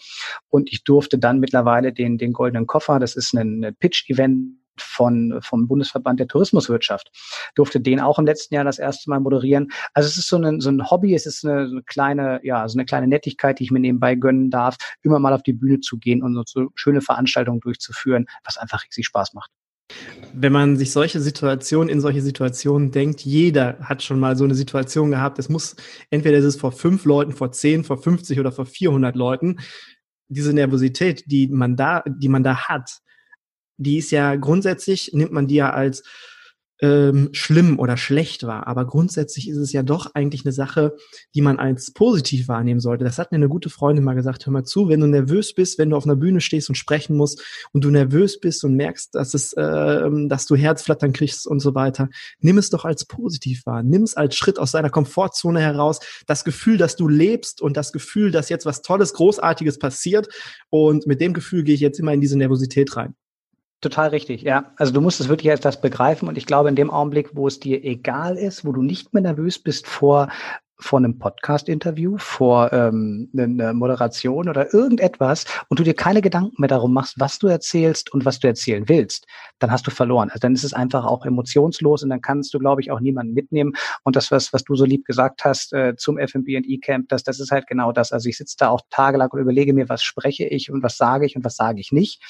Und 0.49 0.73
ich 0.73 0.85
durfte 0.85 1.19
dann 1.19 1.41
mittlerweile 1.41 1.93
den, 1.93 2.19
den 2.19 2.33
Goldenen 2.33 2.67
Koffer, 2.67 2.99
das 2.99 3.17
ist 3.17 3.35
ein, 3.35 3.65
ein 3.65 3.75
Pitch-Event 3.75 4.59
von, 4.77 5.39
vom 5.41 5.69
Bundesverband 5.69 6.21
der 6.21 6.29
Tourismuswirtschaft. 6.29 7.11
Durfte 7.55 7.81
den 7.81 8.01
auch 8.01 8.19
im 8.19 8.27
letzten 8.27 8.55
Jahr 8.55 8.65
das 8.65 8.79
erste 8.79 9.11
Mal 9.11 9.21
moderieren. 9.21 9.71
Also 9.93 10.09
es 10.09 10.17
ist 10.17 10.29
so 10.29 10.37
ein, 10.37 10.61
so 10.61 10.71
ein 10.71 10.91
Hobby, 10.91 11.15
es 11.15 11.27
ist 11.27 11.45
eine, 11.45 11.69
so 11.69 11.75
eine 11.75 11.83
kleine, 11.83 12.41
ja, 12.43 12.67
so 12.69 12.77
eine 12.77 12.85
kleine 12.85 13.07
Nettigkeit, 13.07 13.59
die 13.59 13.65
ich 13.65 13.71
mir 13.71 13.81
nebenbei 13.81 14.15
gönnen 14.15 14.51
darf, 14.51 14.77
immer 15.03 15.19
mal 15.19 15.33
auf 15.33 15.43
die 15.43 15.53
Bühne 15.53 15.81
zu 15.81 15.99
gehen 15.99 16.23
und 16.23 16.49
so 16.49 16.69
schöne 16.75 17.01
Veranstaltungen 17.01 17.61
durchzuführen, 17.61 18.27
was 18.45 18.57
einfach 18.57 18.85
riesig 18.85 19.07
Spaß 19.07 19.35
macht. 19.35 19.51
Wenn 20.33 20.53
man 20.53 20.77
sich 20.77 20.91
solche 20.93 21.21
Situationen 21.21 21.89
in 21.89 22.01
solche 22.01 22.23
Situationen 22.23 22.91
denkt, 22.91 23.21
jeder 23.21 23.79
hat 23.81 24.03
schon 24.03 24.19
mal 24.19 24.37
so 24.37 24.45
eine 24.45 24.55
Situation 24.55 25.11
gehabt. 25.11 25.39
Es 25.39 25.49
muss 25.49 25.77
entweder 26.11 26.39
ist 26.39 26.45
es 26.45 26.57
vor 26.57 26.73
fünf 26.73 27.05
Leuten, 27.05 27.33
vor 27.33 27.53
zehn, 27.53 27.85
vor 27.85 27.99
50 27.99 28.41
oder 28.41 28.51
vor 28.51 28.67
400 28.67 29.15
Leuten. 29.15 29.61
Diese 30.29 30.53
Nervosität, 30.53 31.25
die 31.27 31.49
man 31.49 31.77
da, 31.77 32.03
die 32.07 32.29
man 32.29 32.43
da 32.43 32.69
hat, 32.69 32.99
die 33.77 33.99
ist 33.99 34.11
ja 34.11 34.37
grundsätzlich, 34.37 35.11
nimmt 35.13 35.33
man 35.33 35.47
die 35.47 35.57
ja 35.57 35.71
als 35.71 36.03
ähm, 36.85 37.31
schlimm 37.33 37.79
oder 37.79 37.97
schlecht 37.97 38.47
war. 38.47 38.67
Aber 38.67 38.87
grundsätzlich 38.87 39.49
ist 39.49 39.57
es 39.57 39.73
ja 39.73 39.83
doch 39.83 40.15
eigentlich 40.15 40.45
eine 40.45 40.53
Sache, 40.53 40.95
die 41.35 41.41
man 41.41 41.59
als 41.59 41.93
positiv 41.93 42.49
wahrnehmen 42.49 42.81
sollte. 42.81 43.05
Das 43.05 43.19
hat 43.19 43.33
mir 43.33 43.37
eine 43.37 43.49
gute 43.49 43.71
Freundin 43.71 44.05
mal 44.05 44.15
gesagt, 44.15 44.45
hör 44.45 44.53
mal 44.53 44.65
zu, 44.65 44.89
wenn 44.89 45.01
du 45.01 45.07
nervös 45.07 45.55
bist, 45.55 45.79
wenn 45.79 45.91
du 45.91 45.97
auf 45.97 46.05
einer 46.05 46.17
Bühne 46.17 46.41
stehst 46.41 46.69
und 46.69 46.75
sprechen 46.75 47.17
musst 47.17 47.43
und 47.73 47.85
du 47.85 47.91
nervös 47.91 48.39
bist 48.39 48.65
und 48.65 48.75
merkst, 48.75 49.15
dass 49.15 49.33
es, 49.33 49.55
äh, 49.55 50.11
dass 50.29 50.47
du 50.47 50.57
Herzflattern 50.57 51.13
kriegst 51.13 51.47
und 51.47 51.61
so 51.61 51.75
weiter, 51.75 52.09
nimm 52.41 52.59
es 52.59 52.71
doch 52.71 52.85
als 52.85 53.07
positiv 53.07 53.65
wahr. 53.65 53.83
Nimm 53.83 54.03
es 54.03 54.15
als 54.15 54.37
Schritt 54.37 54.59
aus 54.59 54.73
deiner 54.73 54.91
Komfortzone 54.91 55.61
heraus. 55.61 56.01
Das 56.27 56.45
Gefühl, 56.45 56.77
dass 56.77 56.97
du 56.97 57.09
lebst 57.09 57.63
und 57.63 57.77
das 57.77 57.93
Gefühl, 57.93 58.31
dass 58.31 58.51
jetzt 58.51 58.67
was 58.67 58.83
Tolles, 58.83 59.15
Großartiges 59.15 59.79
passiert. 59.79 60.29
Und 60.69 61.07
mit 61.07 61.21
dem 61.21 61.33
Gefühl 61.33 61.65
gehe 61.65 61.75
ich 61.75 61.81
jetzt 61.81 61.99
immer 61.99 62.13
in 62.13 62.21
diese 62.21 62.37
Nervosität 62.37 62.97
rein. 62.97 63.15
Total 63.85 64.09
richtig, 64.09 64.41
ja. 64.41 64.73
Also 64.77 64.95
du 64.95 65.03
musst 65.03 65.21
es 65.21 65.29
wirklich 65.29 65.51
als 65.51 65.61
das 65.61 65.79
begreifen 65.79 66.27
und 66.27 66.39
ich 66.39 66.47
glaube, 66.47 66.71
in 66.71 66.75
dem 66.75 66.91
Augenblick, 66.91 67.37
wo 67.37 67.47
es 67.47 67.61
dir 67.61 67.85
egal 67.85 68.39
ist, 68.39 68.65
wo 68.65 68.73
du 68.73 68.81
nicht 68.81 69.13
mehr 69.13 69.23
nervös 69.23 69.59
bist 69.59 69.87
vor 69.87 70.29
vor 70.79 70.99
einem 70.99 71.19
Podcast-Interview, 71.19 72.17
vor 72.19 72.73
ähm, 72.73 73.31
einer 73.37 73.73
Moderation 73.73 74.49
oder 74.49 74.75
irgendetwas 74.75 75.45
und 75.69 75.79
du 75.79 75.85
dir 75.85 75.95
keine 75.95 76.21
Gedanken 76.21 76.57
mehr 76.59 76.69
darum 76.69 76.93
machst, 76.93 77.15
was 77.19 77.39
du 77.39 77.47
erzählst 77.47 78.13
und 78.13 78.25
was 78.25 78.41
du 78.41 78.49
erzählen 78.49 78.89
willst, 78.89 79.27
dann 79.61 79.71
hast 79.71 79.87
du 79.87 79.91
verloren. 79.91 80.31
Also 80.31 80.41
dann 80.41 80.55
ist 80.55 80.65
es 80.65 80.73
einfach 80.73 81.05
auch 81.05 81.25
emotionslos 81.25 82.03
und 82.03 82.11
dann 82.11 82.21
kannst 82.21 82.53
du, 82.55 82.59
glaube 82.59 82.81
ich, 82.81 82.91
auch 82.91 83.01
niemanden 83.01 83.35
mitnehmen. 83.35 83.73
Und 84.03 84.17
das, 84.17 84.31
was, 84.31 84.53
was 84.53 84.65
du 84.65 84.75
so 84.75 84.85
lieb 84.85 85.05
gesagt 85.05 85.45
hast 85.45 85.73
äh, 85.73 85.95
zum 85.97 86.19
FMB&E-Camp, 86.19 87.09
das, 87.09 87.23
das 87.23 87.41
ist 87.41 87.51
halt 87.51 87.67
genau 87.67 87.93
das. 87.93 88.13
Also 88.13 88.29
ich 88.29 88.37
sitze 88.37 88.57
da 88.59 88.69
auch 88.69 88.81
tagelang 88.91 89.31
und 89.31 89.41
überlege 89.41 89.73
mir, 89.73 89.89
was 89.89 90.03
spreche 90.03 90.45
ich 90.45 90.71
und 90.71 90.83
was 90.83 90.97
sage 90.97 91.27
ich 91.27 91.37
und 91.37 91.45
was 91.45 91.57
sage 91.57 91.81
ich 91.81 91.93
nicht. 91.93 92.21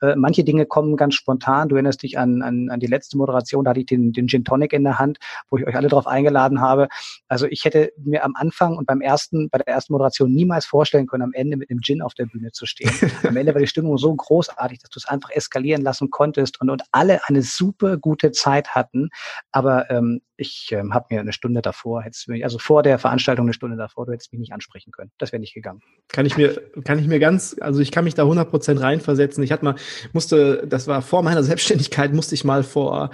Äh, 0.00 0.14
manche 0.16 0.44
Dinge 0.44 0.66
kommen 0.66 0.96
ganz 0.96 1.14
spontan. 1.14 1.68
Du 1.68 1.74
erinnerst 1.74 2.02
dich 2.02 2.18
an, 2.18 2.42
an, 2.42 2.70
an 2.70 2.80
die 2.80 2.86
letzte 2.86 3.16
Moderation, 3.16 3.64
da 3.64 3.70
hatte 3.70 3.80
ich 3.80 3.86
den, 3.86 4.12
den 4.12 4.28
Gin 4.28 4.44
Tonic 4.44 4.72
in 4.72 4.84
der 4.84 4.98
Hand, 4.98 5.18
wo 5.50 5.58
ich 5.58 5.66
euch 5.66 5.76
alle 5.76 5.88
drauf 5.88 6.06
eingeladen 6.06 6.60
habe. 6.60 6.88
Also 7.28 7.46
ich 7.46 7.64
hätte 7.64 7.87
mir 7.96 8.24
am 8.24 8.34
Anfang 8.34 8.76
und 8.76 8.86
beim 8.86 9.00
ersten, 9.00 9.48
bei 9.50 9.58
der 9.58 9.68
ersten 9.68 9.92
Moderation 9.92 10.32
niemals 10.32 10.66
vorstellen 10.66 11.06
können, 11.06 11.22
am 11.22 11.32
Ende 11.32 11.56
mit 11.56 11.70
einem 11.70 11.80
Gin 11.80 12.02
auf 12.02 12.14
der 12.14 12.26
Bühne 12.26 12.52
zu 12.52 12.66
stehen. 12.66 12.90
am 13.22 13.36
Ende 13.36 13.54
war 13.54 13.60
die 13.60 13.66
Stimmung 13.66 13.98
so 13.98 14.14
großartig, 14.14 14.78
dass 14.78 14.90
du 14.90 14.98
es 14.98 15.06
einfach 15.06 15.30
eskalieren 15.30 15.82
lassen 15.82 16.10
konntest 16.10 16.60
und, 16.60 16.70
und 16.70 16.82
alle 16.92 17.20
eine 17.26 17.42
super 17.42 17.96
gute 17.96 18.32
Zeit 18.32 18.74
hatten. 18.74 19.10
Aber 19.52 19.90
ähm, 19.90 20.20
ich 20.36 20.68
ähm, 20.72 20.94
habe 20.94 21.06
mir 21.10 21.20
eine 21.20 21.32
Stunde 21.32 21.62
davor, 21.62 22.02
hättest 22.02 22.28
mich, 22.28 22.44
also 22.44 22.58
vor 22.58 22.82
der 22.82 22.98
Veranstaltung 22.98 23.46
eine 23.46 23.52
Stunde 23.52 23.76
davor, 23.76 24.06
du 24.06 24.12
hättest 24.12 24.32
mich 24.32 24.40
nicht 24.40 24.52
ansprechen 24.52 24.92
können. 24.92 25.10
Das 25.18 25.32
wäre 25.32 25.40
nicht 25.40 25.54
gegangen. 25.54 25.82
Kann 26.08 26.26
ich 26.26 26.36
mir, 26.36 26.62
kann 26.84 26.98
ich 26.98 27.06
mir 27.06 27.18
ganz, 27.18 27.56
also 27.60 27.80
ich 27.80 27.90
kann 27.90 28.04
mich 28.04 28.14
da 28.14 28.22
100 28.22 28.48
Prozent 28.48 28.80
reinversetzen. 28.80 29.42
Ich 29.42 29.52
hatte 29.52 29.64
mal, 29.64 29.74
musste, 30.12 30.66
das 30.66 30.86
war 30.86 31.02
vor 31.02 31.22
meiner 31.22 31.42
Selbstständigkeit, 31.42 32.12
musste 32.12 32.34
ich 32.34 32.44
mal 32.44 32.62
vor 32.62 33.10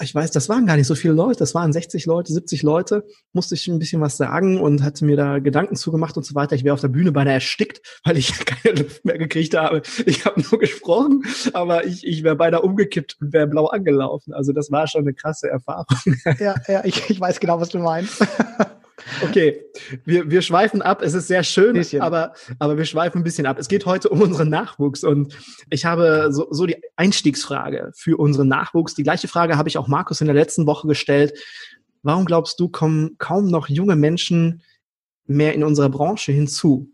ich 0.00 0.14
weiß, 0.14 0.30
das 0.30 0.48
waren 0.48 0.66
gar 0.66 0.76
nicht 0.76 0.86
so 0.86 0.94
viele 0.94 1.14
Leute, 1.14 1.40
das 1.40 1.54
waren 1.54 1.72
60 1.72 2.06
Leute, 2.06 2.32
70 2.32 2.62
Leute, 2.62 3.04
musste 3.32 3.54
ich 3.54 3.66
ein 3.68 3.78
bisschen 3.78 4.00
was 4.00 4.16
sagen 4.16 4.60
und 4.60 4.82
hatte 4.82 5.04
mir 5.04 5.16
da 5.16 5.38
Gedanken 5.38 5.76
zugemacht 5.76 6.16
und 6.16 6.24
so 6.24 6.34
weiter. 6.34 6.54
Ich 6.54 6.64
wäre 6.64 6.74
auf 6.74 6.80
der 6.80 6.88
Bühne 6.88 7.12
beinahe 7.12 7.34
erstickt, 7.34 8.00
weil 8.04 8.16
ich 8.16 8.32
keine 8.44 8.82
Luft 8.82 9.04
mehr 9.04 9.18
gekriegt 9.18 9.56
habe. 9.56 9.82
Ich 10.06 10.24
habe 10.24 10.40
nur 10.40 10.60
gesprochen, 10.60 11.22
aber 11.52 11.84
ich, 11.84 12.06
ich 12.06 12.22
wäre 12.22 12.36
beinahe 12.36 12.62
umgekippt 12.62 13.16
und 13.20 13.32
wäre 13.32 13.46
blau 13.46 13.66
angelaufen. 13.66 14.32
Also 14.32 14.52
das 14.52 14.70
war 14.70 14.86
schon 14.86 15.02
eine 15.02 15.14
krasse 15.14 15.48
Erfahrung. 15.48 15.86
Ja, 16.38 16.54
ja, 16.68 16.84
ich, 16.84 17.10
ich 17.10 17.20
weiß 17.20 17.40
genau, 17.40 17.60
was 17.60 17.70
du 17.70 17.78
meinst. 17.78 18.24
Okay, 19.22 19.64
wir, 20.04 20.30
wir 20.30 20.42
schweifen 20.42 20.82
ab. 20.82 21.02
Es 21.02 21.14
ist 21.14 21.28
sehr 21.28 21.42
schön, 21.42 21.82
aber, 22.00 22.34
aber 22.58 22.76
wir 22.76 22.84
schweifen 22.84 23.20
ein 23.20 23.24
bisschen 23.24 23.46
ab. 23.46 23.58
Es 23.58 23.68
geht 23.68 23.86
heute 23.86 24.08
um 24.08 24.20
unseren 24.20 24.48
Nachwuchs 24.48 25.04
und 25.04 25.36
ich 25.70 25.84
habe 25.84 26.28
so, 26.30 26.48
so 26.50 26.66
die 26.66 26.76
Einstiegsfrage 26.96 27.90
für 27.94 28.16
unseren 28.16 28.48
Nachwuchs. 28.48 28.94
Die 28.94 29.02
gleiche 29.02 29.28
Frage 29.28 29.56
habe 29.56 29.68
ich 29.68 29.78
auch 29.78 29.88
Markus 29.88 30.20
in 30.20 30.26
der 30.26 30.34
letzten 30.34 30.66
Woche 30.66 30.86
gestellt. 30.88 31.38
Warum 32.02 32.24
glaubst 32.24 32.60
du, 32.60 32.68
kommen 32.68 33.16
kaum 33.18 33.48
noch 33.48 33.68
junge 33.68 33.96
Menschen 33.96 34.62
mehr 35.26 35.54
in 35.54 35.64
unserer 35.64 35.88
Branche 35.88 36.32
hinzu? 36.32 36.90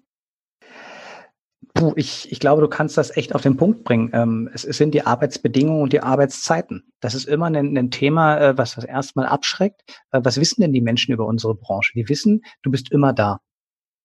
Puh, 1.77 1.93
ich, 1.97 2.31
ich 2.31 2.39
glaube, 2.39 2.63
du 2.63 2.69
kannst 2.69 2.97
das 2.97 3.17
echt 3.17 3.35
auf 3.35 3.43
den 3.43 3.57
Punkt 3.57 3.83
bringen. 3.83 4.11
Ähm, 4.13 4.49
es, 4.55 4.65
es 4.65 4.77
sind 4.77 4.95
die 4.95 5.05
Arbeitsbedingungen 5.05 5.83
und 5.83 5.93
die 5.93 6.01
Arbeitszeiten. 6.01 6.85
Das 7.01 7.17
ist 7.17 7.27
immer 7.27 7.47
ein, 7.47 7.77
ein 7.77 7.91
Thema, 7.91 8.39
äh, 8.39 8.57
was 8.57 8.77
das 8.77 8.85
erstmal 8.85 9.27
abschreckt. 9.27 9.83
Äh, 10.13 10.21
was 10.23 10.39
wissen 10.39 10.61
denn 10.61 10.73
die 10.73 10.81
Menschen 10.81 11.13
über 11.13 11.27
unsere 11.27 11.57
Branche? 11.57 11.93
Die 11.97 12.09
wissen, 12.09 12.43
du 12.63 12.71
bist 12.71 12.93
immer 12.93 13.13
da. 13.13 13.41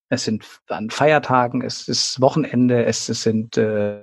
Es 0.10 0.24
sind 0.24 0.44
an 0.68 0.90
Feiertagen, 0.90 1.62
es 1.62 1.88
ist 1.88 2.20
Wochenende, 2.20 2.84
es, 2.86 3.10
es 3.10 3.22
sind 3.22 3.58
äh, 3.58 4.02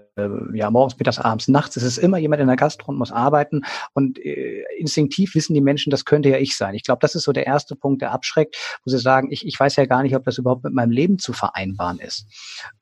ja 0.55 0.71
morgens, 0.71 0.97
mittags, 0.99 1.19
abends, 1.19 1.49
nachts. 1.49 1.77
Es 1.77 1.83
ist 1.83 1.99
immer 1.99 2.19
jemand 2.19 2.41
in 2.41 2.47
der 2.47 2.57
Gastro 2.57 2.93
und 2.93 2.99
muss 2.99 3.11
arbeiten. 3.11 3.63
Und 3.93 4.19
äh, 4.25 4.63
instinktiv 4.79 5.35
wissen 5.35 5.55
die 5.55 5.61
Menschen, 5.61 5.91
das 5.91 6.05
könnte 6.05 6.29
ja 6.29 6.39
ich 6.39 6.57
sein. 6.57 6.75
Ich 6.75 6.85
glaube, 6.85 7.01
das 7.01 7.17
ist 7.17 7.25
so 7.25 7.33
der 7.33 7.47
erste 7.47 7.75
Punkt, 7.75 8.03
der 8.03 8.13
abschreckt, 8.13 8.57
wo 8.85 8.91
sie 8.91 8.99
sagen, 8.99 9.33
ich, 9.33 9.45
ich 9.45 9.59
weiß 9.59 9.77
ja 9.77 9.87
gar 9.87 10.03
nicht, 10.03 10.15
ob 10.15 10.25
das 10.25 10.39
überhaupt 10.39 10.65
mit 10.65 10.73
meinem 10.73 10.93
Leben 10.93 11.19
zu 11.19 11.33
vereinbaren 11.33 11.99
ist. 11.99 12.27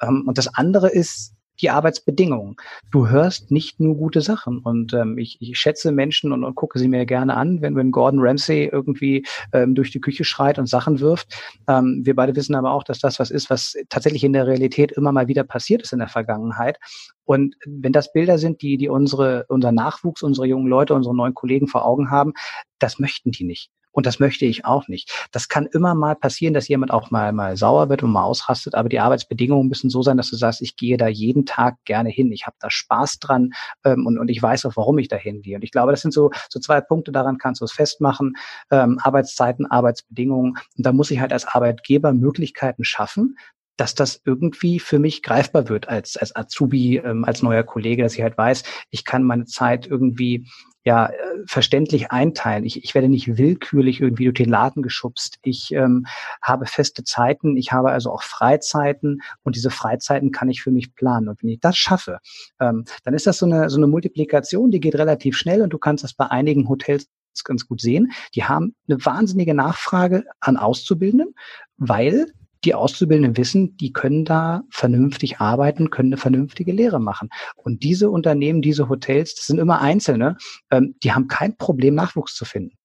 Ähm, 0.02 0.24
und 0.26 0.36
das 0.36 0.54
andere 0.54 0.90
ist, 0.90 1.34
die 1.60 1.70
Arbeitsbedingungen. 1.70 2.56
Du 2.90 3.08
hörst 3.08 3.50
nicht 3.50 3.80
nur 3.80 3.96
gute 3.96 4.20
Sachen. 4.20 4.58
Und 4.58 4.92
ähm, 4.94 5.18
ich, 5.18 5.38
ich 5.40 5.58
schätze 5.58 5.92
Menschen 5.92 6.32
und, 6.32 6.44
und 6.44 6.54
gucke 6.54 6.78
sie 6.78 6.88
mir 6.88 7.06
gerne 7.06 7.36
an, 7.36 7.60
wenn, 7.62 7.76
wenn 7.76 7.90
Gordon 7.90 8.20
Ramsay 8.20 8.68
irgendwie 8.72 9.26
ähm, 9.52 9.74
durch 9.74 9.90
die 9.90 10.00
Küche 10.00 10.24
schreit 10.24 10.58
und 10.58 10.66
Sachen 10.66 11.00
wirft. 11.00 11.34
Ähm, 11.68 12.02
wir 12.04 12.14
beide 12.14 12.34
wissen 12.36 12.54
aber 12.54 12.72
auch, 12.72 12.84
dass 12.84 12.98
das 12.98 13.18
was 13.18 13.30
ist, 13.30 13.50
was 13.50 13.76
tatsächlich 13.88 14.24
in 14.24 14.32
der 14.32 14.46
Realität 14.46 14.92
immer 14.92 15.12
mal 15.12 15.28
wieder 15.28 15.44
passiert 15.44 15.82
ist 15.82 15.92
in 15.92 15.98
der 15.98 16.08
Vergangenheit. 16.08 16.78
Und 17.24 17.56
wenn 17.66 17.92
das 17.92 18.12
Bilder 18.12 18.38
sind, 18.38 18.62
die, 18.62 18.76
die 18.76 18.88
unsere, 18.88 19.46
unser 19.48 19.72
Nachwuchs, 19.72 20.22
unsere 20.22 20.46
jungen 20.46 20.66
Leute, 20.66 20.94
unsere 20.94 21.14
neuen 21.14 21.34
Kollegen 21.34 21.68
vor 21.68 21.84
Augen 21.84 22.10
haben, 22.10 22.32
das 22.78 22.98
möchten 22.98 23.30
die 23.30 23.44
nicht. 23.44 23.70
Und 23.94 24.06
das 24.06 24.18
möchte 24.18 24.44
ich 24.44 24.64
auch 24.64 24.88
nicht. 24.88 25.28
Das 25.30 25.48
kann 25.48 25.66
immer 25.66 25.94
mal 25.94 26.16
passieren, 26.16 26.52
dass 26.52 26.68
jemand 26.68 26.92
auch 26.92 27.10
mal, 27.10 27.32
mal 27.32 27.56
sauer 27.56 27.88
wird 27.88 28.02
und 28.02 28.10
mal 28.10 28.24
ausrastet, 28.24 28.74
aber 28.74 28.88
die 28.88 28.98
Arbeitsbedingungen 28.98 29.68
müssen 29.68 29.88
so 29.88 30.02
sein, 30.02 30.16
dass 30.16 30.30
du 30.30 30.36
sagst, 30.36 30.60
ich 30.62 30.76
gehe 30.76 30.96
da 30.96 31.06
jeden 31.06 31.46
Tag 31.46 31.76
gerne 31.84 32.10
hin. 32.10 32.32
Ich 32.32 32.46
habe 32.46 32.56
da 32.58 32.70
Spaß 32.70 33.20
dran 33.20 33.52
ähm, 33.84 34.04
und, 34.06 34.18
und 34.18 34.28
ich 34.28 34.42
weiß 34.42 34.66
auch, 34.66 34.76
warum 34.76 34.98
ich 34.98 35.08
da 35.08 35.16
hingehe. 35.16 35.56
Und 35.56 35.62
ich 35.62 35.70
glaube, 35.70 35.92
das 35.92 36.02
sind 36.02 36.12
so, 36.12 36.30
so 36.50 36.58
zwei 36.58 36.80
Punkte, 36.80 37.12
daran 37.12 37.38
kannst 37.38 37.60
du 37.60 37.64
es 37.64 37.72
festmachen. 37.72 38.34
Ähm, 38.70 38.98
Arbeitszeiten, 39.00 39.66
Arbeitsbedingungen. 39.66 40.58
Und 40.76 40.86
da 40.86 40.92
muss 40.92 41.12
ich 41.12 41.20
halt 41.20 41.32
als 41.32 41.46
Arbeitgeber 41.46 42.12
Möglichkeiten 42.12 42.82
schaffen, 42.84 43.36
dass 43.76 43.94
das 43.94 44.20
irgendwie 44.24 44.78
für 44.78 44.98
mich 44.98 45.22
greifbar 45.22 45.68
wird 45.68 45.88
als, 45.88 46.16
als 46.16 46.34
Azubi, 46.34 46.96
ähm, 46.96 47.24
als 47.24 47.42
neuer 47.42 47.62
Kollege, 47.62 48.02
dass 48.02 48.14
ich 48.14 48.22
halt 48.22 48.38
weiß, 48.38 48.62
ich 48.90 49.04
kann 49.04 49.22
meine 49.22 49.46
Zeit 49.46 49.86
irgendwie 49.86 50.46
ja 50.84 51.06
äh, 51.06 51.12
verständlich 51.46 52.12
einteilen. 52.12 52.64
Ich, 52.64 52.84
ich 52.84 52.94
werde 52.94 53.08
nicht 53.08 53.36
willkürlich 53.36 54.00
irgendwie 54.00 54.24
durch 54.24 54.36
den 54.36 54.50
Laden 54.50 54.82
geschubst. 54.82 55.38
Ich 55.42 55.72
ähm, 55.72 56.06
habe 56.42 56.66
feste 56.66 57.04
Zeiten, 57.04 57.56
ich 57.56 57.72
habe 57.72 57.90
also 57.90 58.10
auch 58.10 58.22
Freizeiten 58.22 59.22
und 59.42 59.56
diese 59.56 59.70
Freizeiten 59.70 60.30
kann 60.30 60.50
ich 60.50 60.62
für 60.62 60.70
mich 60.70 60.94
planen. 60.94 61.28
Und 61.28 61.42
wenn 61.42 61.50
ich 61.50 61.60
das 61.60 61.76
schaffe, 61.76 62.18
ähm, 62.60 62.84
dann 63.04 63.14
ist 63.14 63.26
das 63.26 63.38
so 63.38 63.46
eine, 63.46 63.70
so 63.70 63.78
eine 63.78 63.86
Multiplikation, 63.86 64.70
die 64.70 64.80
geht 64.80 64.94
relativ 64.94 65.36
schnell 65.36 65.62
und 65.62 65.72
du 65.72 65.78
kannst 65.78 66.04
das 66.04 66.14
bei 66.14 66.26
einigen 66.26 66.68
Hotels 66.68 67.08
ganz 67.42 67.66
gut 67.66 67.80
sehen. 67.80 68.12
Die 68.34 68.44
haben 68.44 68.76
eine 68.88 69.04
wahnsinnige 69.04 69.54
Nachfrage 69.54 70.24
an 70.38 70.56
Auszubildenden, 70.56 71.34
weil 71.76 72.32
die 72.64 72.74
Auszubildenden 72.74 73.36
wissen, 73.36 73.76
die 73.76 73.92
können 73.92 74.24
da 74.24 74.62
vernünftig 74.70 75.40
arbeiten, 75.40 75.90
können 75.90 76.10
eine 76.10 76.16
vernünftige 76.16 76.72
Lehre 76.72 77.00
machen. 77.00 77.28
Und 77.56 77.82
diese 77.82 78.10
Unternehmen, 78.10 78.62
diese 78.62 78.88
Hotels, 78.88 79.34
das 79.34 79.46
sind 79.46 79.58
immer 79.58 79.80
einzelne, 79.80 80.36
ähm, 80.70 80.94
die 81.02 81.12
haben 81.12 81.28
kein 81.28 81.56
Problem, 81.56 81.94
Nachwuchs 81.94 82.34
zu 82.34 82.44
finden. 82.44 82.76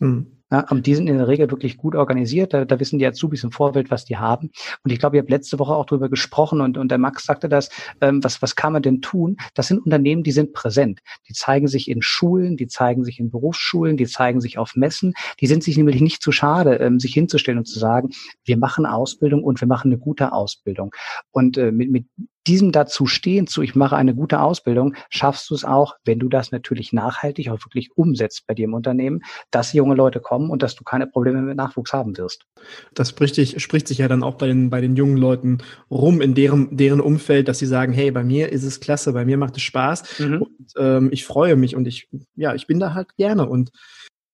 Hm. 0.00 0.37
Ja, 0.50 0.66
und 0.70 0.86
die 0.86 0.94
sind 0.94 1.08
in 1.08 1.18
der 1.18 1.28
Regel 1.28 1.50
wirklich 1.50 1.76
gut 1.76 1.94
organisiert. 1.94 2.54
Da, 2.54 2.64
da 2.64 2.80
wissen 2.80 2.98
die 2.98 3.06
Azubis 3.06 3.44
im 3.44 3.52
Vorfeld, 3.52 3.90
was 3.90 4.06
die 4.06 4.16
haben. 4.16 4.50
Und 4.82 4.90
ich 4.90 4.98
glaube, 4.98 5.16
ihr 5.16 5.20
habt 5.20 5.30
letzte 5.30 5.58
Woche 5.58 5.74
auch 5.74 5.84
darüber 5.84 6.08
gesprochen 6.08 6.62
und, 6.62 6.78
und 6.78 6.90
der 6.90 6.96
Max 6.98 7.24
sagte 7.24 7.48
das, 7.50 7.68
ähm, 8.00 8.24
was, 8.24 8.40
was 8.40 8.56
kann 8.56 8.72
man 8.72 8.82
denn 8.82 9.02
tun? 9.02 9.36
Das 9.54 9.68
sind 9.68 9.84
Unternehmen, 9.84 10.22
die 10.22 10.32
sind 10.32 10.54
präsent. 10.54 11.00
Die 11.28 11.34
zeigen 11.34 11.68
sich 11.68 11.90
in 11.90 12.00
Schulen, 12.00 12.56
die 12.56 12.66
zeigen 12.66 13.04
sich 13.04 13.20
in 13.20 13.30
Berufsschulen, 13.30 13.98
die 13.98 14.06
zeigen 14.06 14.40
sich 14.40 14.56
auf 14.56 14.74
Messen. 14.74 15.12
Die 15.40 15.46
sind 15.46 15.62
sich 15.62 15.76
nämlich 15.76 16.00
nicht 16.00 16.22
zu 16.22 16.32
schade, 16.32 16.76
ähm, 16.76 16.98
sich 16.98 17.12
hinzustellen 17.12 17.58
und 17.58 17.66
zu 17.66 17.78
sagen, 17.78 18.10
wir 18.44 18.56
machen 18.56 18.86
Ausbildung 18.86 19.44
und 19.44 19.60
wir 19.60 19.68
machen 19.68 19.92
eine 19.92 19.98
gute 19.98 20.32
Ausbildung. 20.32 20.94
Und 21.30 21.58
äh, 21.58 21.72
mit, 21.72 21.90
mit 21.90 22.06
diesem 22.46 22.72
dazu 22.72 23.06
stehen 23.06 23.46
zu, 23.46 23.62
ich 23.62 23.74
mache 23.74 23.96
eine 23.96 24.14
gute 24.14 24.40
Ausbildung, 24.40 24.94
schaffst 25.10 25.50
du 25.50 25.54
es 25.54 25.64
auch, 25.64 25.96
wenn 26.04 26.18
du 26.18 26.28
das 26.28 26.50
natürlich 26.52 26.92
nachhaltig 26.92 27.50
auch 27.50 27.64
wirklich 27.64 27.90
umsetzt 27.96 28.46
bei 28.46 28.54
dir 28.54 28.64
im 28.64 28.74
Unternehmen, 28.74 29.20
dass 29.50 29.72
junge 29.72 29.94
Leute 29.94 30.20
kommen 30.20 30.50
und 30.50 30.62
dass 30.62 30.74
du 30.74 30.84
keine 30.84 31.06
Probleme 31.06 31.42
mit 31.42 31.56
Nachwuchs 31.56 31.92
haben 31.92 32.16
wirst. 32.16 32.46
Das 32.94 33.10
spricht, 33.10 33.34
sich, 33.34 33.62
spricht 33.62 33.88
sich 33.88 33.98
ja 33.98 34.08
dann 34.08 34.22
auch 34.22 34.36
bei 34.36 34.46
den, 34.46 34.70
bei 34.70 34.80
den 34.80 34.96
jungen 34.96 35.16
Leuten 35.16 35.58
rum 35.90 36.20
in 36.20 36.34
deren, 36.34 36.76
deren 36.76 37.00
Umfeld, 37.00 37.48
dass 37.48 37.58
sie 37.58 37.66
sagen, 37.66 37.92
hey, 37.92 38.10
bei 38.10 38.24
mir 38.24 38.50
ist 38.50 38.64
es 38.64 38.80
klasse, 38.80 39.12
bei 39.12 39.24
mir 39.24 39.36
macht 39.36 39.56
es 39.56 39.62
Spaß 39.62 40.20
mhm. 40.20 40.42
und 40.42 40.72
ähm, 40.78 41.08
ich 41.12 41.24
freue 41.24 41.56
mich 41.56 41.76
und 41.76 41.86
ich, 41.86 42.08
ja, 42.34 42.54
ich 42.54 42.66
bin 42.66 42.80
da 42.80 42.94
halt 42.94 43.16
gerne 43.16 43.48
und 43.48 43.70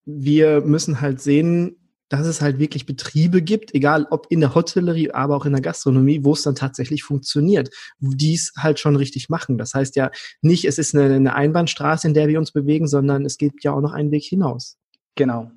wir 0.07 0.61
müssen 0.61 1.01
halt 1.01 1.21
sehen, 1.21 1.77
dass 2.09 2.27
es 2.27 2.41
halt 2.41 2.59
wirklich 2.59 2.87
Betriebe 2.87 3.43
gibt, 3.43 3.75
egal 3.75 4.07
ob 4.11 4.27
in 4.31 4.41
der 4.41 4.55
Hotellerie, 4.55 5.11
aber 5.11 5.37
auch 5.37 5.47
in 5.47 5.53
der 5.53 5.63
Gastronomie, 5.63 6.21
wo 6.23 6.33
es 6.33 6.43
dann 6.43 6.55
tatsächlich 6.55 7.03
funktioniert, 7.03 7.71
die 7.99 8.35
es 8.35 8.53
halt 8.57 8.79
schon 8.79 8.97
richtig 8.97 9.29
machen. 9.29 9.59
Das 9.59 9.75
heißt 9.75 9.97
ja 9.97 10.11
nicht, 10.43 10.65
es 10.65 10.79
ist 10.79 10.95
eine, 10.95 11.15
eine 11.15 11.35
Einbahnstraße, 11.35 12.07
in 12.07 12.15
der 12.15 12.29
wir 12.29 12.39
uns 12.39 12.53
bewegen, 12.53 12.87
sondern 12.87 13.25
es 13.25 13.39
gibt 13.39 13.65
ja 13.65 13.73
auch 13.73 13.81
noch 13.81 13.93
einen 13.93 14.11
Weg 14.11 14.25
hinaus. 14.25 14.77
Genau. 15.15 15.51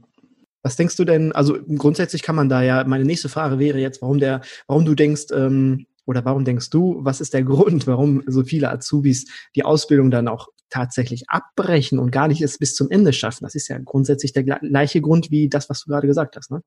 Was 0.63 0.75
denkst 0.75 0.96
du 0.96 1.06
denn, 1.06 1.32
also 1.32 1.58
grundsätzlich 1.77 2.24
kann 2.24 2.36
man 2.36 2.50
da 2.50 2.62
ja, 2.62 2.84
meine 2.84 3.06
nächste 3.06 3.30
Frage 3.30 3.60
wäre 3.60 3.80
jetzt, 3.80 4.01
warum 4.01 4.20
der, 4.20 4.42
warum 4.68 4.86
du 4.86 4.96
denkst, 4.96 5.27
ähm, 5.32 5.86
oder 6.06 6.24
warum 6.25 6.46
denkst 6.46 6.70
du, 6.70 6.98
was 7.01 7.22
ist 7.22 7.34
der 7.34 7.44
Grund, 7.46 7.86
warum 7.86 8.24
so 8.25 8.44
viele 8.44 8.72
Azubis 8.72 9.25
die 9.56 9.63
Ausbildung 9.63 10.10
dann 10.10 10.27
auch 10.27 10.48
tatsächlich 10.69 11.29
abbrechen 11.29 12.00
und 12.00 12.12
gar 12.12 12.27
nicht 12.27 12.41
es 12.41 12.57
bis 12.57 12.75
zum 12.75 12.89
Ende 12.89 13.13
schaffen? 13.13 13.43
Das 13.43 13.55
ist 13.55 13.67
ja 13.67 13.77
grundsätzlich 13.77 14.33
der 14.33 14.43
gleiche 14.43 15.01
Grund 15.01 15.31
wie 15.31 15.50
das, 15.50 15.69
was 15.69 15.81
du 15.81 15.91
gerade 15.91 16.07
gesagt 16.07 16.36
hast. 16.36 16.51
Ne? 16.51 16.62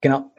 Genau. 0.00 0.30